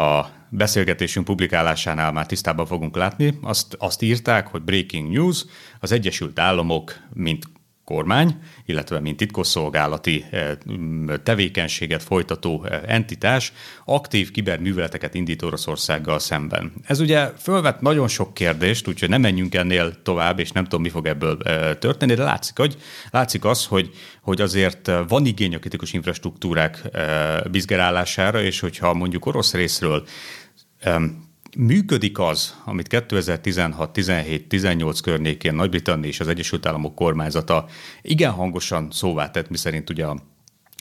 a 0.00 0.30
beszélgetésünk 0.48 1.26
publikálásánál 1.26 2.12
már 2.12 2.26
tisztában 2.26 2.66
fogunk 2.66 2.96
látni. 2.96 3.38
Azt, 3.42 3.74
azt 3.78 4.02
írták, 4.02 4.46
hogy 4.46 4.62
breaking 4.62 5.12
news, 5.12 5.44
az 5.80 5.92
Egyesült 5.92 6.38
Államok, 6.38 6.96
mint 7.14 7.44
kormány, 7.84 8.36
illetve 8.66 9.00
mint 9.00 9.16
titkosszolgálati 9.16 10.24
eh, 10.30 10.50
tevékenységet 11.22 12.02
folytató 12.02 12.64
eh, 12.64 12.80
entitás 12.86 13.52
aktív 13.84 14.30
kiberműveleteket 14.30 15.14
indít 15.14 15.42
Oroszországgal 15.42 16.18
szemben. 16.18 16.72
Ez 16.86 17.00
ugye 17.00 17.32
fölvet 17.38 17.80
nagyon 17.80 18.08
sok 18.08 18.34
kérdést, 18.34 18.88
úgyhogy 18.88 19.08
nem 19.08 19.20
menjünk 19.20 19.54
ennél 19.54 20.02
tovább, 20.02 20.38
és 20.38 20.50
nem 20.50 20.64
tudom, 20.64 20.82
mi 20.82 20.88
fog 20.88 21.06
ebből 21.06 21.38
eh, 21.42 21.74
történni, 21.74 22.14
de 22.14 22.22
látszik, 22.22 22.58
hogy, 22.58 22.76
látszik 23.10 23.44
az, 23.44 23.66
hogy, 23.66 23.90
hogy 24.22 24.40
azért 24.40 24.90
van 25.08 25.26
igény 25.26 25.54
a 25.54 25.58
kritikus 25.58 25.92
infrastruktúrák 25.92 26.82
bizgerálására, 27.50 28.42
és 28.42 28.60
hogyha 28.60 28.94
mondjuk 28.94 29.26
orosz 29.26 29.52
részről 29.52 30.04
működik 31.56 32.18
az, 32.18 32.54
amit 32.64 32.88
2016, 32.88 33.92
17, 33.92 34.48
18 34.48 35.00
környékén 35.00 35.54
Nagy-Britannia 35.54 36.08
és 36.08 36.20
az 36.20 36.28
Egyesült 36.28 36.66
Államok 36.66 36.94
kormányzata 36.94 37.66
igen 38.02 38.30
hangosan 38.30 38.88
szóvá 38.90 39.30
tett, 39.30 39.50
miszerint 39.50 39.90
ugye 39.90 40.06
a 40.06 40.33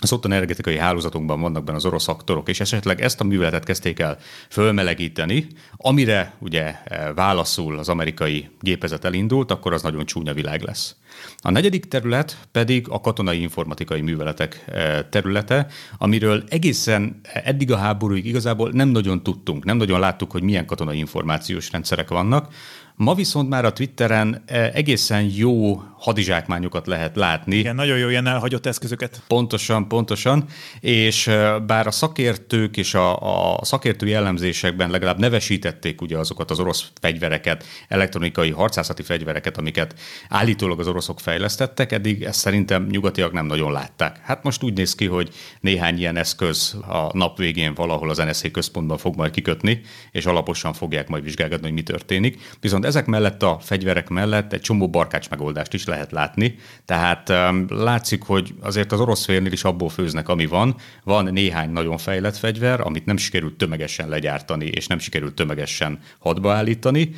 az 0.04 0.12
ott 0.12 0.26
energetikai 0.26 0.78
hálózatunkban 0.78 1.42
vannak 1.42 1.64
benne 1.64 1.78
az 1.78 1.86
orosz 1.86 2.08
aktorok, 2.08 2.50
és 2.50 2.60
esetleg 2.60 3.02
ezt 3.02 3.22
a 3.22 3.24
műveletet 3.24 3.64
kezdték 3.64 4.00
el 4.00 4.18
fölmelegíteni, 4.50 5.48
amire 5.78 6.34
ugye 6.40 6.76
e, 6.84 7.14
válaszul 7.14 7.78
az 7.78 7.90
amerikai 7.90 8.50
gépezet 8.60 9.06
elindult, 9.06 9.52
akkor 9.52 9.74
az 9.74 9.82
nagyon 9.82 10.06
csúnya 10.06 10.34
világ 10.34 10.62
lesz. 10.62 10.96
A 11.42 11.52
negyedik 11.52 11.86
terület 11.86 12.38
pedig 12.52 12.86
a 12.90 13.00
katonai 13.00 13.42
informatikai 13.42 14.02
műveletek 14.02 14.64
e, 14.68 15.04
területe, 15.06 15.68
amiről 15.98 16.44
egészen 16.48 17.20
eddig 17.24 17.72
a 17.72 17.78
háborúig 17.78 18.26
igazából 18.26 18.70
nem 18.72 18.90
nagyon 18.90 19.24
tudtunk, 19.24 19.64
nem 19.64 19.78
nagyon 19.78 20.00
láttuk, 20.00 20.32
hogy 20.32 20.44
milyen 20.44 20.66
katonai 20.66 20.98
információs 20.98 21.72
rendszerek 21.72 22.10
vannak. 22.10 22.54
Ma 22.96 23.14
viszont 23.14 23.50
már 23.50 23.66
a 23.66 23.74
Twitteren 23.74 24.44
e, 24.46 24.72
egészen 24.74 25.22
jó 25.36 25.82
hadizsákmányokat 25.98 26.88
lehet 26.88 27.16
látni. 27.16 27.56
Igen, 27.56 27.76
nagyon 27.76 27.98
jó 27.98 28.10
ilyen 28.10 28.28
elhagyott 28.28 28.66
eszközöket. 28.66 29.22
Pontosan, 29.28 29.88
pontosan, 29.88 30.46
és 30.80 31.28
e, 31.28 31.60
bár 31.60 31.88
a 31.88 31.92
szakértők 31.92 32.78
és 32.78 32.94
a, 32.94 33.18
a 33.60 33.66
szakértői 33.66 34.10
jellemzésekben 34.10 34.90
legalább 34.90 35.20
nevesítették 35.20 36.02
ugye 36.02 36.18
azokat 36.18 36.52
az 36.52 36.60
orosz 36.60 36.92
fegyvereket, 37.02 37.66
elektronikai 37.88 38.50
harcászati 38.50 39.04
fegyvereket, 39.04 39.58
amiket 39.58 40.00
állítólag 40.30 40.80
az 40.80 40.88
oroszok 40.88 41.20
fejlesztettek, 41.20 41.92
eddig 41.92 42.24
ezt 42.24 42.40
szerintem 42.40 42.88
nyugatiak 42.92 43.32
nem 43.32 43.46
nagyon 43.46 43.72
látták. 43.72 44.20
Hát 44.24 44.44
most 44.44 44.64
úgy 44.64 44.74
néz 44.74 44.96
ki, 44.96 45.06
hogy 45.06 45.30
néhány 45.60 45.98
ilyen 45.98 46.18
eszköz 46.18 46.78
a 46.88 47.18
nap 47.18 47.38
végén 47.38 47.74
valahol 47.74 48.10
az 48.10 48.18
NSZ 48.18 48.52
központban 48.52 48.98
fog 48.98 49.16
majd 49.16 49.32
kikötni, 49.32 49.82
és 50.12 50.26
alaposan 50.26 50.74
fogják 50.74 51.08
majd 51.08 51.24
vizsgálgatni, 51.24 51.66
hogy 51.66 51.76
mi 51.76 51.84
történik. 51.84 52.58
Viszont 52.60 52.83
Viszont 52.84 53.06
ezek 53.06 53.14
mellett 53.14 53.44
a 53.44 53.58
fegyverek 53.62 54.10
mellett 54.10 54.54
egy 54.54 54.62
csomó 54.62 54.90
barkács 54.90 55.30
megoldást 55.30 55.74
is 55.74 55.86
lehet 55.86 56.12
látni, 56.12 56.56
tehát 56.86 57.30
um, 57.30 57.66
látszik, 57.70 58.24
hogy 58.24 58.54
azért 58.62 58.92
az 58.92 59.00
orosz 59.00 59.26
félnél 59.26 59.52
is 59.52 59.64
abból 59.64 59.90
főznek, 59.90 60.30
ami 60.30 60.46
van. 60.46 60.76
Van 61.04 61.34
néhány 61.34 61.70
nagyon 61.70 61.98
fejlett 61.98 62.38
fegyver, 62.38 62.82
amit 62.82 63.06
nem 63.06 63.18
sikerült 63.18 63.58
tömegesen 63.58 64.10
legyártani, 64.10 64.66
és 64.66 64.88
nem 64.88 65.00
sikerült 65.00 65.36
tömegesen 65.36 66.00
hadba 66.20 66.54
állítani. 66.54 67.10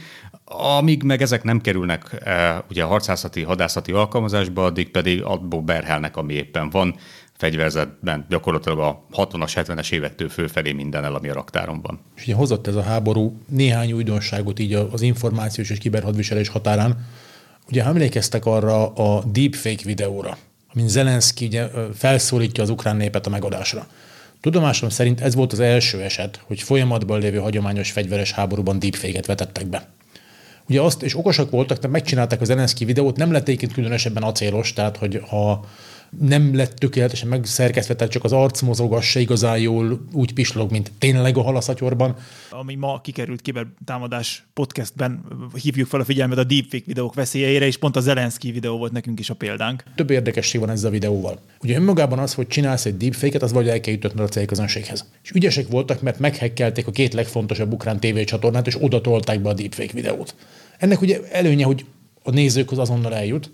Amíg 0.77 1.03
meg 1.03 1.21
ezek 1.21 1.43
nem 1.43 1.61
kerülnek 1.61 2.21
e, 2.23 2.63
ugye 2.69 2.83
a 2.83 2.87
harcászati, 2.87 3.41
hadászati 3.41 3.91
alkalmazásba, 3.91 4.65
addig 4.65 4.89
pedig 4.91 5.23
abból 5.23 5.61
berhelnek, 5.61 6.17
ami 6.17 6.33
éppen 6.33 6.69
van 6.69 6.95
fegyverzetben 7.37 8.25
gyakorlatilag 8.29 8.79
a 8.79 9.05
60-as, 9.11 9.51
70-es 9.55 9.91
évektől 9.91 10.29
fölfelé 10.29 10.71
minden 10.71 11.03
el, 11.03 11.15
ami 11.15 11.29
a 11.29 11.33
raktáron 11.33 11.81
van. 11.81 11.99
És 12.15 12.23
ugye 12.23 12.35
hozott 12.35 12.67
ez 12.67 12.75
a 12.75 12.81
háború 12.81 13.37
néhány 13.47 13.91
újdonságot 13.91 14.59
így 14.59 14.73
az 14.73 15.01
információs 15.01 15.69
és 15.69 15.77
kiberhadviselés 15.77 16.47
határán. 16.47 17.05
Ugye 17.69 17.83
emlékeztek 17.83 18.45
arra 18.45 18.93
a 18.93 19.23
deepfake 19.23 19.83
videóra, 19.83 20.37
amin 20.73 20.87
Zelenszky 20.87 21.45
ugye 21.45 21.67
felszólítja 21.93 22.63
az 22.63 22.69
ukrán 22.69 22.95
népet 22.95 23.27
a 23.27 23.29
megadásra. 23.29 23.87
Tudomásom 24.41 24.89
szerint 24.89 25.21
ez 25.21 25.35
volt 25.35 25.51
az 25.51 25.59
első 25.59 26.01
eset, 26.01 26.41
hogy 26.45 26.61
folyamatban 26.61 27.19
lévő 27.19 27.37
hagyományos 27.37 27.91
fegyveres 27.91 28.31
háborúban 28.31 28.79
deepfake-et 28.79 29.25
vetettek 29.25 29.67
be. 29.67 29.89
Ugye 30.69 30.81
azt, 30.81 31.03
és 31.03 31.17
okosak 31.17 31.49
voltak, 31.49 31.77
tehát 31.77 31.91
megcsinálták 31.91 32.41
az 32.41 32.47
Zelenszky 32.47 32.85
videót, 32.85 33.17
nem 33.17 33.31
lett 33.31 33.47
egyébként 33.47 33.73
különösebben 33.73 34.23
acélos, 34.23 34.73
tehát 34.73 34.97
hogy 34.97 35.21
ha 35.27 35.65
nem 36.19 36.55
lett 36.55 36.75
tökéletesen 36.75 37.27
megszerkesztve, 37.27 37.95
tehát 37.95 38.13
csak 38.13 38.23
az 38.23 38.31
arc 38.31 38.61
mozog, 38.61 39.01
se 39.01 39.19
igazán 39.19 39.57
jól 39.57 40.05
úgy 40.11 40.33
pislog, 40.33 40.71
mint 40.71 40.91
tényleg 40.97 41.37
a 41.37 41.41
halaszatyorban. 41.41 42.15
Ami 42.49 42.75
ma 42.75 43.01
kikerült 43.01 43.41
kibertámadás 43.41 44.45
podcastben, 44.53 45.25
hívjuk 45.61 45.87
fel 45.87 45.99
a 45.99 46.05
figyelmet 46.05 46.37
a 46.37 46.43
deepfake 46.43 46.83
videók 46.85 47.13
veszélyeire, 47.13 47.65
és 47.65 47.77
pont 47.77 47.95
a 47.95 47.99
Zelenszky 47.99 48.51
videó 48.51 48.77
volt 48.77 48.91
nekünk 48.91 49.19
is 49.19 49.29
a 49.29 49.33
példánk. 49.33 49.83
Több 49.95 50.09
érdekesség 50.09 50.59
van 50.59 50.69
ezzel 50.69 50.89
a 50.89 50.91
videóval. 50.91 51.39
Ugye 51.61 51.75
önmagában 51.75 52.19
az, 52.19 52.33
hogy 52.33 52.47
csinálsz 52.47 52.85
egy 52.85 52.97
deepfake-et, 52.97 53.41
az 53.41 53.51
vagy 53.51 53.67
el 53.67 53.79
kell 53.79 53.93
jutatni 53.93 54.21
a 54.21 54.27
célközönséghez. 54.27 55.05
És 55.23 55.31
ügyesek 55.31 55.67
voltak, 55.67 56.01
mert 56.01 56.19
meghekkelték 56.19 56.87
a 56.87 56.91
két 56.91 57.13
legfontosabb 57.13 57.73
ukrán 57.73 57.99
tévécsatornát, 57.99 58.67
és 58.67 58.77
oda 58.79 59.01
tolták 59.01 59.41
be 59.41 59.49
a 59.49 59.53
deepfake 59.53 59.93
videót. 59.93 60.35
Ennek 60.77 61.01
ugye 61.01 61.19
előnye, 61.31 61.65
hogy 61.65 61.85
a 62.23 62.31
nézőkhoz 62.31 62.77
azonnal 62.77 63.15
eljut, 63.15 63.51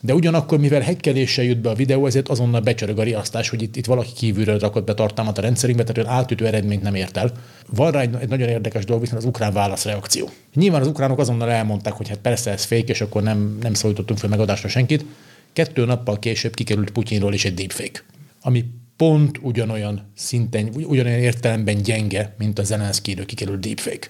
de 0.00 0.14
ugyanakkor, 0.14 0.58
mivel 0.58 0.80
hekkeléssel 0.80 1.44
jut 1.44 1.60
be 1.60 1.70
a 1.70 1.74
videó, 1.74 2.06
ezért 2.06 2.28
azonnal 2.28 2.60
becsörög 2.60 2.98
a 2.98 3.02
riasztás, 3.02 3.48
hogy 3.48 3.62
itt, 3.62 3.76
itt 3.76 3.86
valaki 3.86 4.12
kívülről 4.12 4.58
rakott 4.58 4.84
be 4.84 4.94
tartalmat 4.94 5.38
a 5.38 5.40
rendszerünkbe, 5.40 5.84
tehát 5.84 6.12
átütő 6.12 6.46
eredményt 6.46 6.82
nem 6.82 6.94
ért 6.94 7.16
el. 7.16 7.32
Van 7.66 7.90
rá 7.90 8.00
egy, 8.00 8.14
egy 8.20 8.28
nagyon 8.28 8.48
érdekes 8.48 8.84
dolog, 8.84 9.02
viszont 9.02 9.18
az 9.18 9.28
ukrán 9.28 9.52
válaszreakció. 9.52 10.28
Nyilván 10.54 10.80
az 10.80 10.86
ukránok 10.86 11.18
azonnal 11.18 11.50
elmondták, 11.50 11.92
hogy 11.92 12.08
hát 12.08 12.18
persze 12.18 12.50
ez 12.50 12.64
fék, 12.64 12.88
és 12.88 13.00
akkor 13.00 13.22
nem, 13.22 13.58
nem 13.62 13.74
szólítottunk 13.74 14.18
fel 14.18 14.28
megadásra 14.28 14.68
senkit. 14.68 15.04
Kettő 15.52 15.84
nappal 15.84 16.18
később 16.18 16.54
kikerült 16.54 16.90
Putyinról 16.90 17.34
is 17.34 17.44
egy 17.44 17.54
deepfake, 17.54 18.02
ami 18.40 18.64
pont 18.96 19.38
ugyanolyan 19.42 20.10
szinten, 20.14 20.68
ugyanolyan 20.74 21.18
értelemben 21.18 21.82
gyenge, 21.82 22.34
mint 22.38 22.58
a 22.58 22.62
Zelenszkijről 22.62 23.26
kikerült 23.26 23.60
deepfake. 23.60 24.08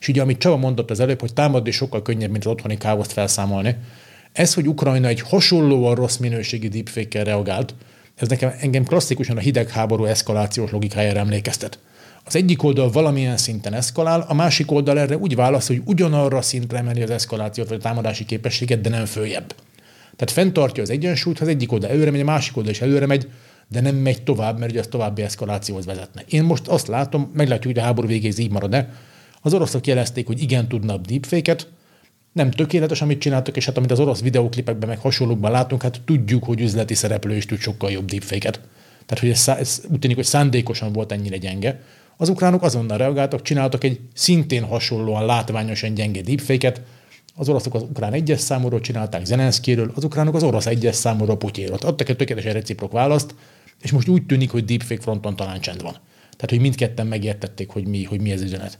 És 0.00 0.08
ugye, 0.08 0.22
amit 0.22 0.38
Csaba 0.38 0.56
mondott 0.56 0.90
az 0.90 1.00
előbb, 1.00 1.20
hogy 1.20 1.32
támadni 1.32 1.70
sokkal 1.70 2.02
könnyebb, 2.02 2.30
mint 2.30 2.44
az 2.44 2.52
otthoni 2.52 2.76
káoszt 2.76 3.12
felszámolni, 3.12 3.76
ez, 4.36 4.54
hogy 4.54 4.68
Ukrajna 4.68 5.08
egy 5.08 5.20
hasonlóan 5.20 5.94
rossz 5.94 6.16
minőségi 6.16 6.68
deepfake 6.68 7.22
reagált, 7.22 7.74
ez 8.14 8.28
nekem 8.28 8.52
engem 8.60 8.84
klasszikusan 8.84 9.36
a 9.36 9.40
hidegháború 9.40 10.04
eszkalációs 10.04 10.70
logikájára 10.70 11.18
emlékeztet. 11.18 11.78
Az 12.24 12.36
egyik 12.36 12.62
oldal 12.62 12.90
valamilyen 12.90 13.36
szinten 13.36 13.74
eszkalál, 13.74 14.24
a 14.28 14.34
másik 14.34 14.70
oldal 14.70 14.98
erre 14.98 15.16
úgy 15.16 15.34
válasz, 15.34 15.66
hogy 15.66 15.82
ugyanarra 15.84 16.42
szintre 16.42 16.78
emeli 16.78 17.02
az 17.02 17.10
eszkalációt 17.10 17.68
vagy 17.68 17.78
a 17.78 17.82
támadási 17.82 18.24
képességet, 18.24 18.80
de 18.80 18.88
nem 18.88 19.04
följebb. 19.04 19.54
Tehát 20.16 20.30
fenntartja 20.30 20.82
az 20.82 20.90
egyensúlyt, 20.90 21.38
ha 21.38 21.44
az 21.44 21.50
egyik 21.50 21.72
oldal 21.72 21.90
előre 21.90 22.10
megy, 22.10 22.20
a 22.20 22.24
másik 22.24 22.56
oldal 22.56 22.72
is 22.72 22.80
előre 22.80 23.06
megy, 23.06 23.28
de 23.68 23.80
nem 23.80 23.96
megy 23.96 24.22
tovább, 24.22 24.58
mert 24.58 24.70
ugye 24.70 24.80
az 24.80 24.86
további 24.86 25.22
eszkalációhoz 25.22 25.86
vezetne. 25.86 26.22
Én 26.28 26.42
most 26.42 26.66
azt 26.66 26.86
látom, 26.86 27.30
meglátjuk, 27.34 27.72
hogy 27.72 27.82
a 27.82 27.86
háború 27.86 28.06
végéig 28.06 28.38
így 28.38 28.50
marad-e. 28.50 28.92
Az 29.42 29.54
oroszok 29.54 29.86
jelezték, 29.86 30.26
hogy 30.26 30.42
igen 30.42 30.68
tudnak 30.68 31.00
deepfake-et, 31.00 31.68
nem 32.36 32.50
tökéletes, 32.50 33.02
amit 33.02 33.18
csináltak, 33.20 33.56
és 33.56 33.66
hát 33.66 33.76
amit 33.76 33.90
az 33.90 34.00
orosz 34.00 34.20
videóklipekben 34.20 34.88
meg 34.88 34.98
hasonlókban 34.98 35.50
látunk, 35.50 35.82
hát 35.82 36.00
tudjuk, 36.04 36.44
hogy 36.44 36.60
üzleti 36.60 36.94
szereplő 36.94 37.36
is 37.36 37.46
tud 37.46 37.58
sokkal 37.58 37.90
jobb 37.90 38.04
deepfake-et. 38.04 38.60
Tehát, 39.06 39.18
hogy 39.24 39.28
ez, 39.30 39.48
ez 39.48 39.82
úgy 39.90 39.98
tűnik, 39.98 40.16
hogy 40.16 40.24
szándékosan 40.24 40.92
volt 40.92 41.12
ennyire 41.12 41.36
gyenge. 41.36 41.80
Az 42.16 42.28
ukránok 42.28 42.62
azonnal 42.62 42.98
reagáltak, 42.98 43.42
csináltak 43.42 43.84
egy 43.84 44.00
szintén 44.14 44.62
hasonlóan 44.64 45.26
látványosan 45.26 45.94
gyenge 45.94 46.20
deepfake-et, 46.20 46.80
az 47.34 47.48
oroszok 47.48 47.74
az 47.74 47.82
ukrán 47.82 48.12
egyes 48.12 48.40
számúról 48.40 48.80
csinálták 48.80 49.24
Zelenszkiről, 49.24 49.92
az 49.94 50.04
ukránok 50.04 50.34
az 50.34 50.42
orosz 50.42 50.66
egyes 50.66 50.94
számúról 50.94 51.36
Putyéról. 51.36 51.78
Adtak 51.80 52.08
egy 52.08 52.16
tökéletesen 52.16 52.52
reciprok 52.52 52.92
választ, 52.92 53.34
és 53.82 53.92
most 53.92 54.08
úgy 54.08 54.26
tűnik, 54.26 54.50
hogy 54.50 54.64
deepfake 54.64 55.00
fronton 55.00 55.36
talán 55.36 55.60
csend 55.60 55.82
van. 55.82 55.92
Tehát, 56.20 56.50
hogy 56.50 56.60
mindketten 56.60 57.06
megértették, 57.06 57.68
hogy 57.68 57.86
mi, 57.86 58.04
hogy 58.04 58.20
mi 58.20 58.30
ez 58.30 58.42
üzenet. 58.42 58.78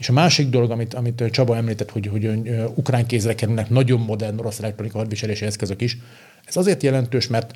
És 0.00 0.08
a 0.08 0.12
másik 0.12 0.48
dolog, 0.48 0.70
amit, 0.70 0.94
amit 0.94 1.24
Csaba 1.30 1.56
említett, 1.56 1.90
hogy, 1.90 2.06
hogy 2.06 2.30
ukrán 2.74 3.06
kézre 3.06 3.34
kerülnek 3.34 3.68
nagyon 3.68 4.00
modern 4.00 4.38
orosz 4.38 4.58
elektronika 4.58 4.98
hadviselési 4.98 5.44
eszközök 5.44 5.80
is, 5.80 5.98
ez 6.44 6.56
azért 6.56 6.82
jelentős, 6.82 7.26
mert 7.26 7.52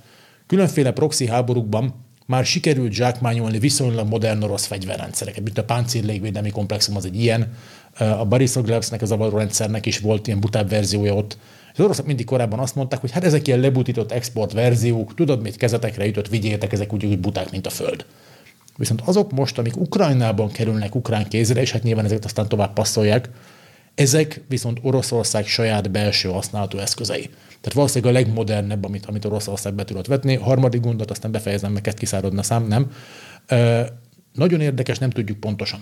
különféle 0.47 0.91
proxy 0.91 1.27
háborúkban 1.27 1.95
már 2.27 2.45
sikerült 2.45 2.93
zsákmányolni 2.93 3.59
viszonylag 3.59 4.09
modern 4.09 4.43
orosz 4.43 4.67
fegyverrendszereket, 4.67 5.43
mint 5.43 5.59
a 5.59 5.65
páncél 5.65 6.05
légvédelmi 6.05 6.51
komplexum 6.51 6.97
az 6.97 7.05
egy 7.05 7.21
ilyen, 7.21 7.53
a 7.99 8.25
Borisoglevsnek, 8.25 9.03
az 9.03 9.11
avaró 9.11 9.37
rendszernek 9.37 9.87
is 9.87 9.99
volt 9.99 10.27
ilyen 10.27 10.41
butább 10.41 10.69
verziója 10.69 11.15
ott. 11.15 11.39
Az 11.77 11.85
oroszok 11.85 12.07
mindig 12.07 12.27
korábban 12.27 12.59
azt 12.59 12.75
mondták, 12.75 13.01
hogy 13.01 13.11
hát 13.11 13.25
ezek 13.25 13.47
ilyen 13.47 13.61
lebutított 13.61 14.13
export 14.13 14.53
verziók, 14.53 15.15
tudod, 15.15 15.43
mit 15.43 15.57
kezetekre 15.57 16.07
jutott, 16.07 16.29
vigyétek, 16.29 16.73
ezek 16.73 16.93
úgy, 16.93 17.05
úgy 17.05 17.19
buták, 17.19 17.51
mint 17.51 17.67
a 17.67 17.71
föld. 17.71 18.05
Viszont 18.77 19.01
azok 19.01 19.33
most, 19.33 19.59
amik 19.59 19.77
Ukrajnában 19.77 20.51
kerülnek 20.51 20.95
ukrán 20.95 21.29
kézre, 21.29 21.61
és 21.61 21.73
hát 21.73 21.83
nyilván 21.83 22.05
ezeket 22.05 22.25
aztán 22.25 22.49
tovább 22.49 22.73
passzolják, 22.73 23.29
ezek 23.95 24.41
viszont 24.49 24.79
Oroszország 24.83 25.47
saját 25.47 25.91
belső 25.91 26.29
használatú 26.29 26.79
eszközei. 26.79 27.31
Tehát 27.47 27.73
valószínűleg 27.73 28.15
a 28.15 28.19
legmodernebb, 28.19 28.85
amit, 28.85 29.07
amit 29.07 29.25
Oroszország 29.25 29.75
be 29.75 29.85
tudott 29.85 30.07
vetni. 30.07 30.37
A 30.37 30.43
harmadik 30.43 30.81
gondot 30.81 31.11
aztán 31.11 31.31
befejezem, 31.31 31.73
mert 31.73 31.85
kezd 31.85 31.99
kiszáradni 31.99 32.39
a 32.39 32.43
szám, 32.43 32.67
nem. 32.67 32.93
Ö, 33.47 33.83
nagyon 34.33 34.61
érdekes, 34.61 34.99
nem 34.99 35.11
tudjuk 35.11 35.41
pontosan. 35.41 35.81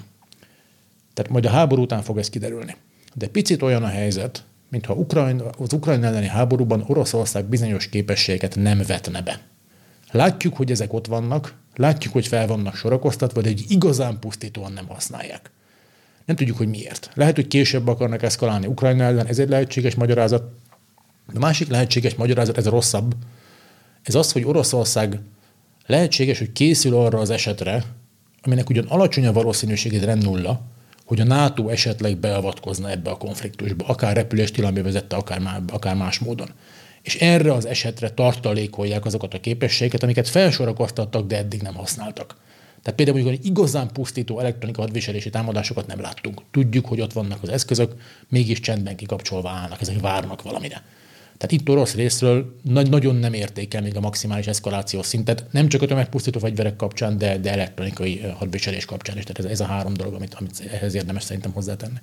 Tehát 1.14 1.30
majd 1.30 1.46
a 1.46 1.50
háború 1.50 1.82
után 1.82 2.02
fog 2.02 2.18
ez 2.18 2.30
kiderülni. 2.30 2.76
De 3.14 3.26
picit 3.26 3.62
olyan 3.62 3.82
a 3.82 3.86
helyzet, 3.86 4.44
mintha 4.68 4.94
Ukrajna, 4.94 5.44
az 5.58 5.72
Ukrajna 5.72 6.06
elleni 6.06 6.26
háborúban 6.26 6.84
Oroszország 6.86 7.44
bizonyos 7.44 7.88
képességeket 7.88 8.56
nem 8.56 8.82
vetne 8.86 9.22
be. 9.22 9.40
Látjuk, 10.10 10.56
hogy 10.56 10.70
ezek 10.70 10.92
ott 10.92 11.06
vannak, 11.06 11.54
látjuk, 11.76 12.12
hogy 12.12 12.26
fel 12.26 12.46
vannak 12.46 12.74
sorakoztatva, 12.74 13.40
de 13.40 13.48
egy 13.48 13.64
igazán 13.68 14.18
pusztítóan 14.18 14.72
nem 14.72 14.88
használják. 14.88 15.50
Nem 16.24 16.36
tudjuk, 16.36 16.56
hogy 16.56 16.68
miért. 16.68 17.10
Lehet, 17.14 17.34
hogy 17.34 17.46
később 17.46 17.88
akarnak 17.88 18.22
eszkalálni 18.22 18.66
Ukrajna 18.66 19.04
ellen, 19.04 19.26
ez 19.26 19.38
egy 19.38 19.48
lehetséges 19.48 19.94
magyarázat. 19.94 20.42
A 21.34 21.38
másik 21.38 21.68
lehetséges 21.68 22.14
magyarázat, 22.14 22.58
ez 22.58 22.66
a 22.66 22.70
rosszabb, 22.70 23.14
ez 24.02 24.14
az, 24.14 24.32
hogy 24.32 24.44
Oroszország 24.44 25.20
lehetséges, 25.86 26.38
hogy 26.38 26.52
készül 26.52 26.94
arra 26.94 27.18
az 27.18 27.30
esetre, 27.30 27.84
aminek 28.42 28.68
ugyan 28.68 28.86
alacsony 28.88 29.26
a 29.26 29.32
valószínűsége, 29.32 29.98
de 29.98 30.06
nem 30.06 30.18
nulla, 30.18 30.60
hogy 31.04 31.20
a 31.20 31.24
NATO 31.24 31.68
esetleg 31.68 32.16
beavatkozna 32.16 32.90
ebbe 32.90 33.10
a 33.10 33.16
konfliktusba, 33.16 33.86
akár 33.86 34.16
repüléstilalmi 34.16 34.82
vezette, 34.82 35.16
akár, 35.16 35.62
akár 35.68 35.96
más 35.96 36.18
módon 36.18 36.48
és 37.02 37.14
erre 37.14 37.52
az 37.52 37.66
esetre 37.66 38.10
tartalékolják 38.10 39.04
azokat 39.04 39.34
a 39.34 39.40
képességeket, 39.40 40.02
amiket 40.02 40.28
felsorakoztattak, 40.28 41.26
de 41.26 41.36
eddig 41.36 41.62
nem 41.62 41.74
használtak. 41.74 42.36
Tehát 42.82 42.98
például 42.98 43.22
mondjuk 43.22 43.44
igazán 43.44 43.92
pusztító 43.92 44.38
elektronika 44.38 44.80
hadviselési 44.80 45.30
támadásokat 45.30 45.86
nem 45.86 46.00
láttunk. 46.00 46.42
Tudjuk, 46.50 46.86
hogy 46.86 47.00
ott 47.00 47.12
vannak 47.12 47.42
az 47.42 47.48
eszközök, 47.48 47.94
mégis 48.28 48.60
csendben 48.60 48.96
kikapcsolva 48.96 49.50
állnak, 49.50 49.80
ezek 49.80 50.00
várnak 50.00 50.42
valamire. 50.42 50.82
Tehát 51.36 51.52
itt 51.60 51.68
orosz 51.68 51.94
részről 51.94 52.56
nagy, 52.62 52.90
nagyon 52.90 53.16
nem 53.16 53.32
értékel 53.32 53.82
még 53.82 53.96
a 53.96 54.00
maximális 54.00 54.46
eszkalációs 54.46 55.06
szintet, 55.06 55.46
nem 55.50 55.68
csak 55.68 55.82
a 55.82 55.86
tömegpusztító 55.86 56.38
fegyverek 56.38 56.76
kapcsán, 56.76 57.18
de, 57.18 57.38
de 57.38 57.50
elektronikai 57.50 58.20
hadviselés 58.20 58.84
kapcsán 58.84 59.16
is. 59.16 59.24
Tehát 59.24 59.38
ez, 59.38 59.44
ez 59.44 59.60
a 59.60 59.72
három 59.72 59.94
dolog, 59.94 60.14
amit, 60.14 60.34
amit 60.34 60.62
ehhez 60.72 60.94
érdemes 60.94 61.22
szerintem 61.22 61.52
hozzátenni. 61.52 61.98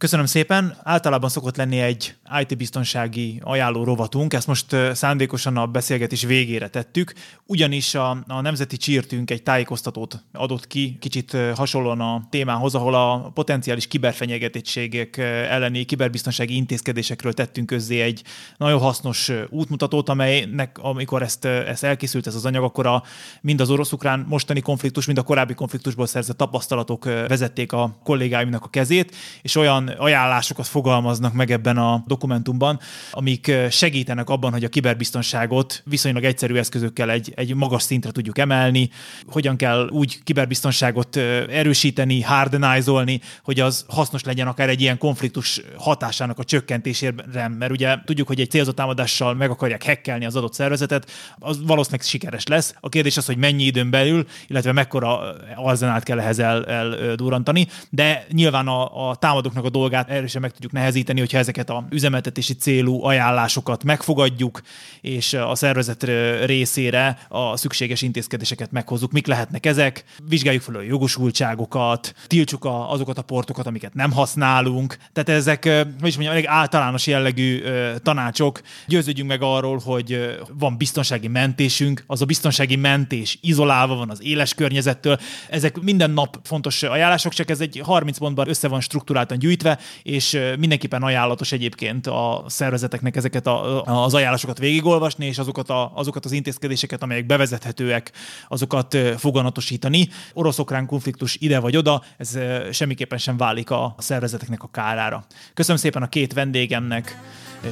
Köszönöm 0.00 0.26
szépen. 0.26 0.76
Általában 0.82 1.30
szokott 1.30 1.56
lenni 1.56 1.80
egy 1.80 2.14
IT-biztonsági 2.40 3.40
ajánló 3.44 3.84
rovatunk, 3.84 4.32
ezt 4.32 4.46
most 4.46 4.76
szándékosan 4.92 5.56
a 5.56 5.66
beszélgetés 5.66 6.22
végére 6.22 6.68
tettük, 6.68 7.12
ugyanis 7.46 7.94
a, 7.94 8.10
a 8.26 8.40
Nemzeti 8.40 8.76
Csírtünk 8.76 9.30
egy 9.30 9.42
tájékoztatót 9.42 10.24
adott 10.32 10.66
ki, 10.66 10.96
kicsit 11.00 11.36
hasonlóan 11.54 12.00
a 12.00 12.26
témához, 12.30 12.74
ahol 12.74 12.94
a 12.94 13.30
potenciális 13.34 13.86
kiberfenyegetettségek 13.86 15.16
elleni 15.18 15.84
kiberbiztonsági 15.84 16.56
intézkedésekről 16.56 17.32
tettünk 17.32 17.66
közzé 17.66 18.00
egy 18.00 18.22
nagyon 18.56 18.80
hasznos 18.80 19.30
útmutatót, 19.48 20.08
amelynek, 20.08 20.78
amikor 20.78 21.22
ezt, 21.22 21.44
ezt 21.44 21.84
elkészült 21.84 22.26
ez 22.26 22.34
az 22.34 22.46
anyag, 22.46 22.64
akkor 22.64 22.86
a, 22.86 23.02
mind 23.40 23.60
az 23.60 23.70
orosz-ukrán 23.70 24.26
mostani 24.28 24.60
konfliktus, 24.60 25.06
mind 25.06 25.18
a 25.18 25.22
korábbi 25.22 25.54
konfliktusból 25.54 26.06
szerzett 26.06 26.36
tapasztalatok 26.36 27.04
vezették 27.04 27.72
a 27.72 27.98
kollégáimnak 28.04 28.64
a 28.64 28.68
kezét, 28.68 29.16
és 29.42 29.56
olyan 29.56 29.88
ajánlásokat 29.98 30.66
fogalmaznak 30.66 31.32
meg 31.32 31.50
ebben 31.50 31.76
a 31.76 32.04
dokumentumban, 32.06 32.80
amik 33.10 33.52
segítenek 33.70 34.28
abban, 34.30 34.52
hogy 34.52 34.64
a 34.64 34.68
kiberbiztonságot 34.68 35.82
viszonylag 35.84 36.24
egyszerű 36.24 36.54
eszközökkel 36.56 37.10
egy, 37.10 37.32
egy 37.36 37.54
magas 37.54 37.82
szintre 37.82 38.10
tudjuk 38.10 38.38
emelni, 38.38 38.90
hogyan 39.26 39.56
kell 39.56 39.88
úgy 39.92 40.22
kiberbiztonságot 40.22 41.16
erősíteni, 41.50 42.22
hardenizolni, 42.22 43.20
hogy 43.42 43.60
az 43.60 43.84
hasznos 43.88 44.24
legyen 44.24 44.46
akár 44.46 44.68
egy 44.68 44.80
ilyen 44.80 44.98
konfliktus 44.98 45.60
hatásának 45.76 46.38
a 46.38 46.44
csökkentésére, 46.44 47.14
mert 47.58 47.70
ugye 47.70 47.96
tudjuk, 48.04 48.26
hogy 48.26 48.40
egy 48.40 48.50
célzott 48.50 48.76
támadással 48.76 49.34
meg 49.34 49.50
akarják 49.50 49.82
hekkelni 49.82 50.24
az 50.24 50.36
adott 50.36 50.52
szervezetet, 50.52 51.10
az 51.38 51.66
valószínűleg 51.66 52.06
sikeres 52.06 52.46
lesz. 52.46 52.74
A 52.80 52.88
kérdés 52.88 53.16
az, 53.16 53.26
hogy 53.26 53.36
mennyi 53.36 53.62
időn 53.64 53.90
belül, 53.90 54.26
illetve 54.46 54.72
mekkora 54.72 55.34
arzenát 55.56 56.02
kell 56.02 56.20
ehhez 56.20 56.38
el, 56.38 56.66
eldurrantani, 56.66 57.66
de 57.90 58.26
nyilván 58.30 58.68
a, 58.68 59.08
a 59.10 59.14
támadóknak 59.14 59.64
a 59.64 59.70
dolgát 59.80 60.10
erősen 60.10 60.40
meg 60.40 60.50
tudjuk 60.50 60.72
nehezíteni, 60.72 61.18
hogyha 61.18 61.38
ezeket 61.38 61.70
a 61.70 61.86
üzemeltetési 61.90 62.54
célú 62.54 63.04
ajánlásokat 63.04 63.84
megfogadjuk, 63.84 64.60
és 65.00 65.32
a 65.32 65.54
szervezet 65.54 66.02
részére 66.44 67.18
a 67.28 67.56
szükséges 67.56 68.02
intézkedéseket 68.02 68.72
meghozzuk. 68.72 69.12
Mik 69.12 69.26
lehetnek 69.26 69.66
ezek? 69.66 70.04
Vizsgáljuk 70.28 70.62
fel 70.62 70.74
a 70.74 70.80
jogosultságokat, 70.80 72.14
tiltsuk 72.26 72.64
a, 72.64 72.90
azokat 72.90 73.18
a 73.18 73.22
portokat, 73.22 73.66
amiket 73.66 73.94
nem 73.94 74.12
használunk. 74.12 74.96
Tehát 75.12 75.28
ezek, 75.40 75.64
hogy 76.00 76.08
is 76.08 76.14
mondjam, 76.14 76.32
elég 76.32 76.46
általános 76.46 77.06
jellegű 77.06 77.62
tanácsok. 78.02 78.60
Győződjünk 78.86 79.28
meg 79.28 79.42
arról, 79.42 79.78
hogy 79.84 80.38
van 80.52 80.76
biztonsági 80.76 81.28
mentésünk, 81.28 82.04
az 82.06 82.22
a 82.22 82.24
biztonsági 82.24 82.76
mentés 82.76 83.38
izolálva 83.40 83.94
van 83.94 84.10
az 84.10 84.22
éles 84.22 84.54
környezettől. 84.54 85.18
Ezek 85.48 85.80
minden 85.80 86.10
nap 86.10 86.38
fontos 86.42 86.82
ajánlások, 86.82 87.32
csak 87.32 87.50
ez 87.50 87.60
egy 87.60 87.80
30 87.84 88.18
pontban 88.18 88.48
össze 88.48 88.68
van 88.68 88.80
struktúráltan 88.80 89.38
gyűjtve, 89.38 89.69
és 90.02 90.40
mindenképpen 90.58 91.02
ajánlatos 91.02 91.52
egyébként 91.52 92.06
a 92.06 92.44
szervezeteknek 92.46 93.16
ezeket 93.16 93.46
a, 93.46 93.82
az 94.04 94.14
ajánlásokat 94.14 94.58
végigolvasni, 94.58 95.26
és 95.26 95.38
azokat, 95.38 95.70
a, 95.70 95.92
azokat 95.94 96.24
az 96.24 96.32
intézkedéseket, 96.32 97.02
amelyek 97.02 97.26
bevezethetőek, 97.26 98.12
azokat 98.48 98.96
foganatosítani. 99.16 100.08
Orosz-ukrán 100.32 100.86
konfliktus 100.86 101.36
ide 101.40 101.58
vagy 101.58 101.76
oda, 101.76 102.02
ez 102.16 102.38
semmiképpen 102.72 103.18
sem 103.18 103.36
válik 103.36 103.70
a 103.70 103.94
szervezeteknek 103.98 104.62
a 104.62 104.68
kárára. 104.72 105.24
Köszönöm 105.54 105.80
szépen 105.80 106.02
a 106.02 106.08
két 106.08 106.32
vendégemnek, 106.32 107.18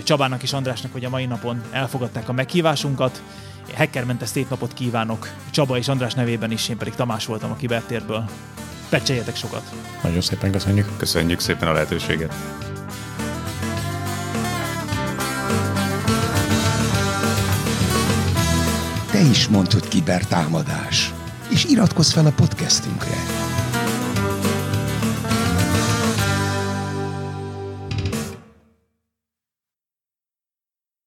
Csabának 0.03 0.42
és 0.42 0.53
Andrásnak, 0.53 0.92
hogy 0.92 1.05
a 1.05 1.09
mai 1.09 1.26
napon 1.26 1.62
elfogadták 1.70 2.28
a 2.28 2.32
meghívásunkat. 2.32 3.22
Hackermentes 3.76 4.28
szép 4.28 4.49
napot 4.49 4.74
kívánok 4.74 5.28
Csaba 5.51 5.76
és 5.76 5.88
András 5.88 6.14
nevében 6.14 6.51
is, 6.51 6.68
én 6.68 6.76
pedig 6.76 6.94
Tamás 6.94 7.26
voltam 7.26 7.51
a 7.51 7.57
Kibertérből. 7.57 8.24
Pecseljetek 8.89 9.36
sokat! 9.36 9.62
Nagyon 10.03 10.20
szépen 10.20 10.53
köszönjük! 10.53 10.97
Köszönjük 10.97 11.41
szépen 11.41 11.68
a 11.68 11.72
lehetőséget! 11.72 12.34
Te 19.11 19.20
is 19.20 19.49
mondtad 19.49 19.89
kibertámadás, 19.89 21.12
és 21.51 21.64
iratkozz 21.64 22.12
fel 22.12 22.26
a 22.26 22.30
podcastünkre. 22.30 23.47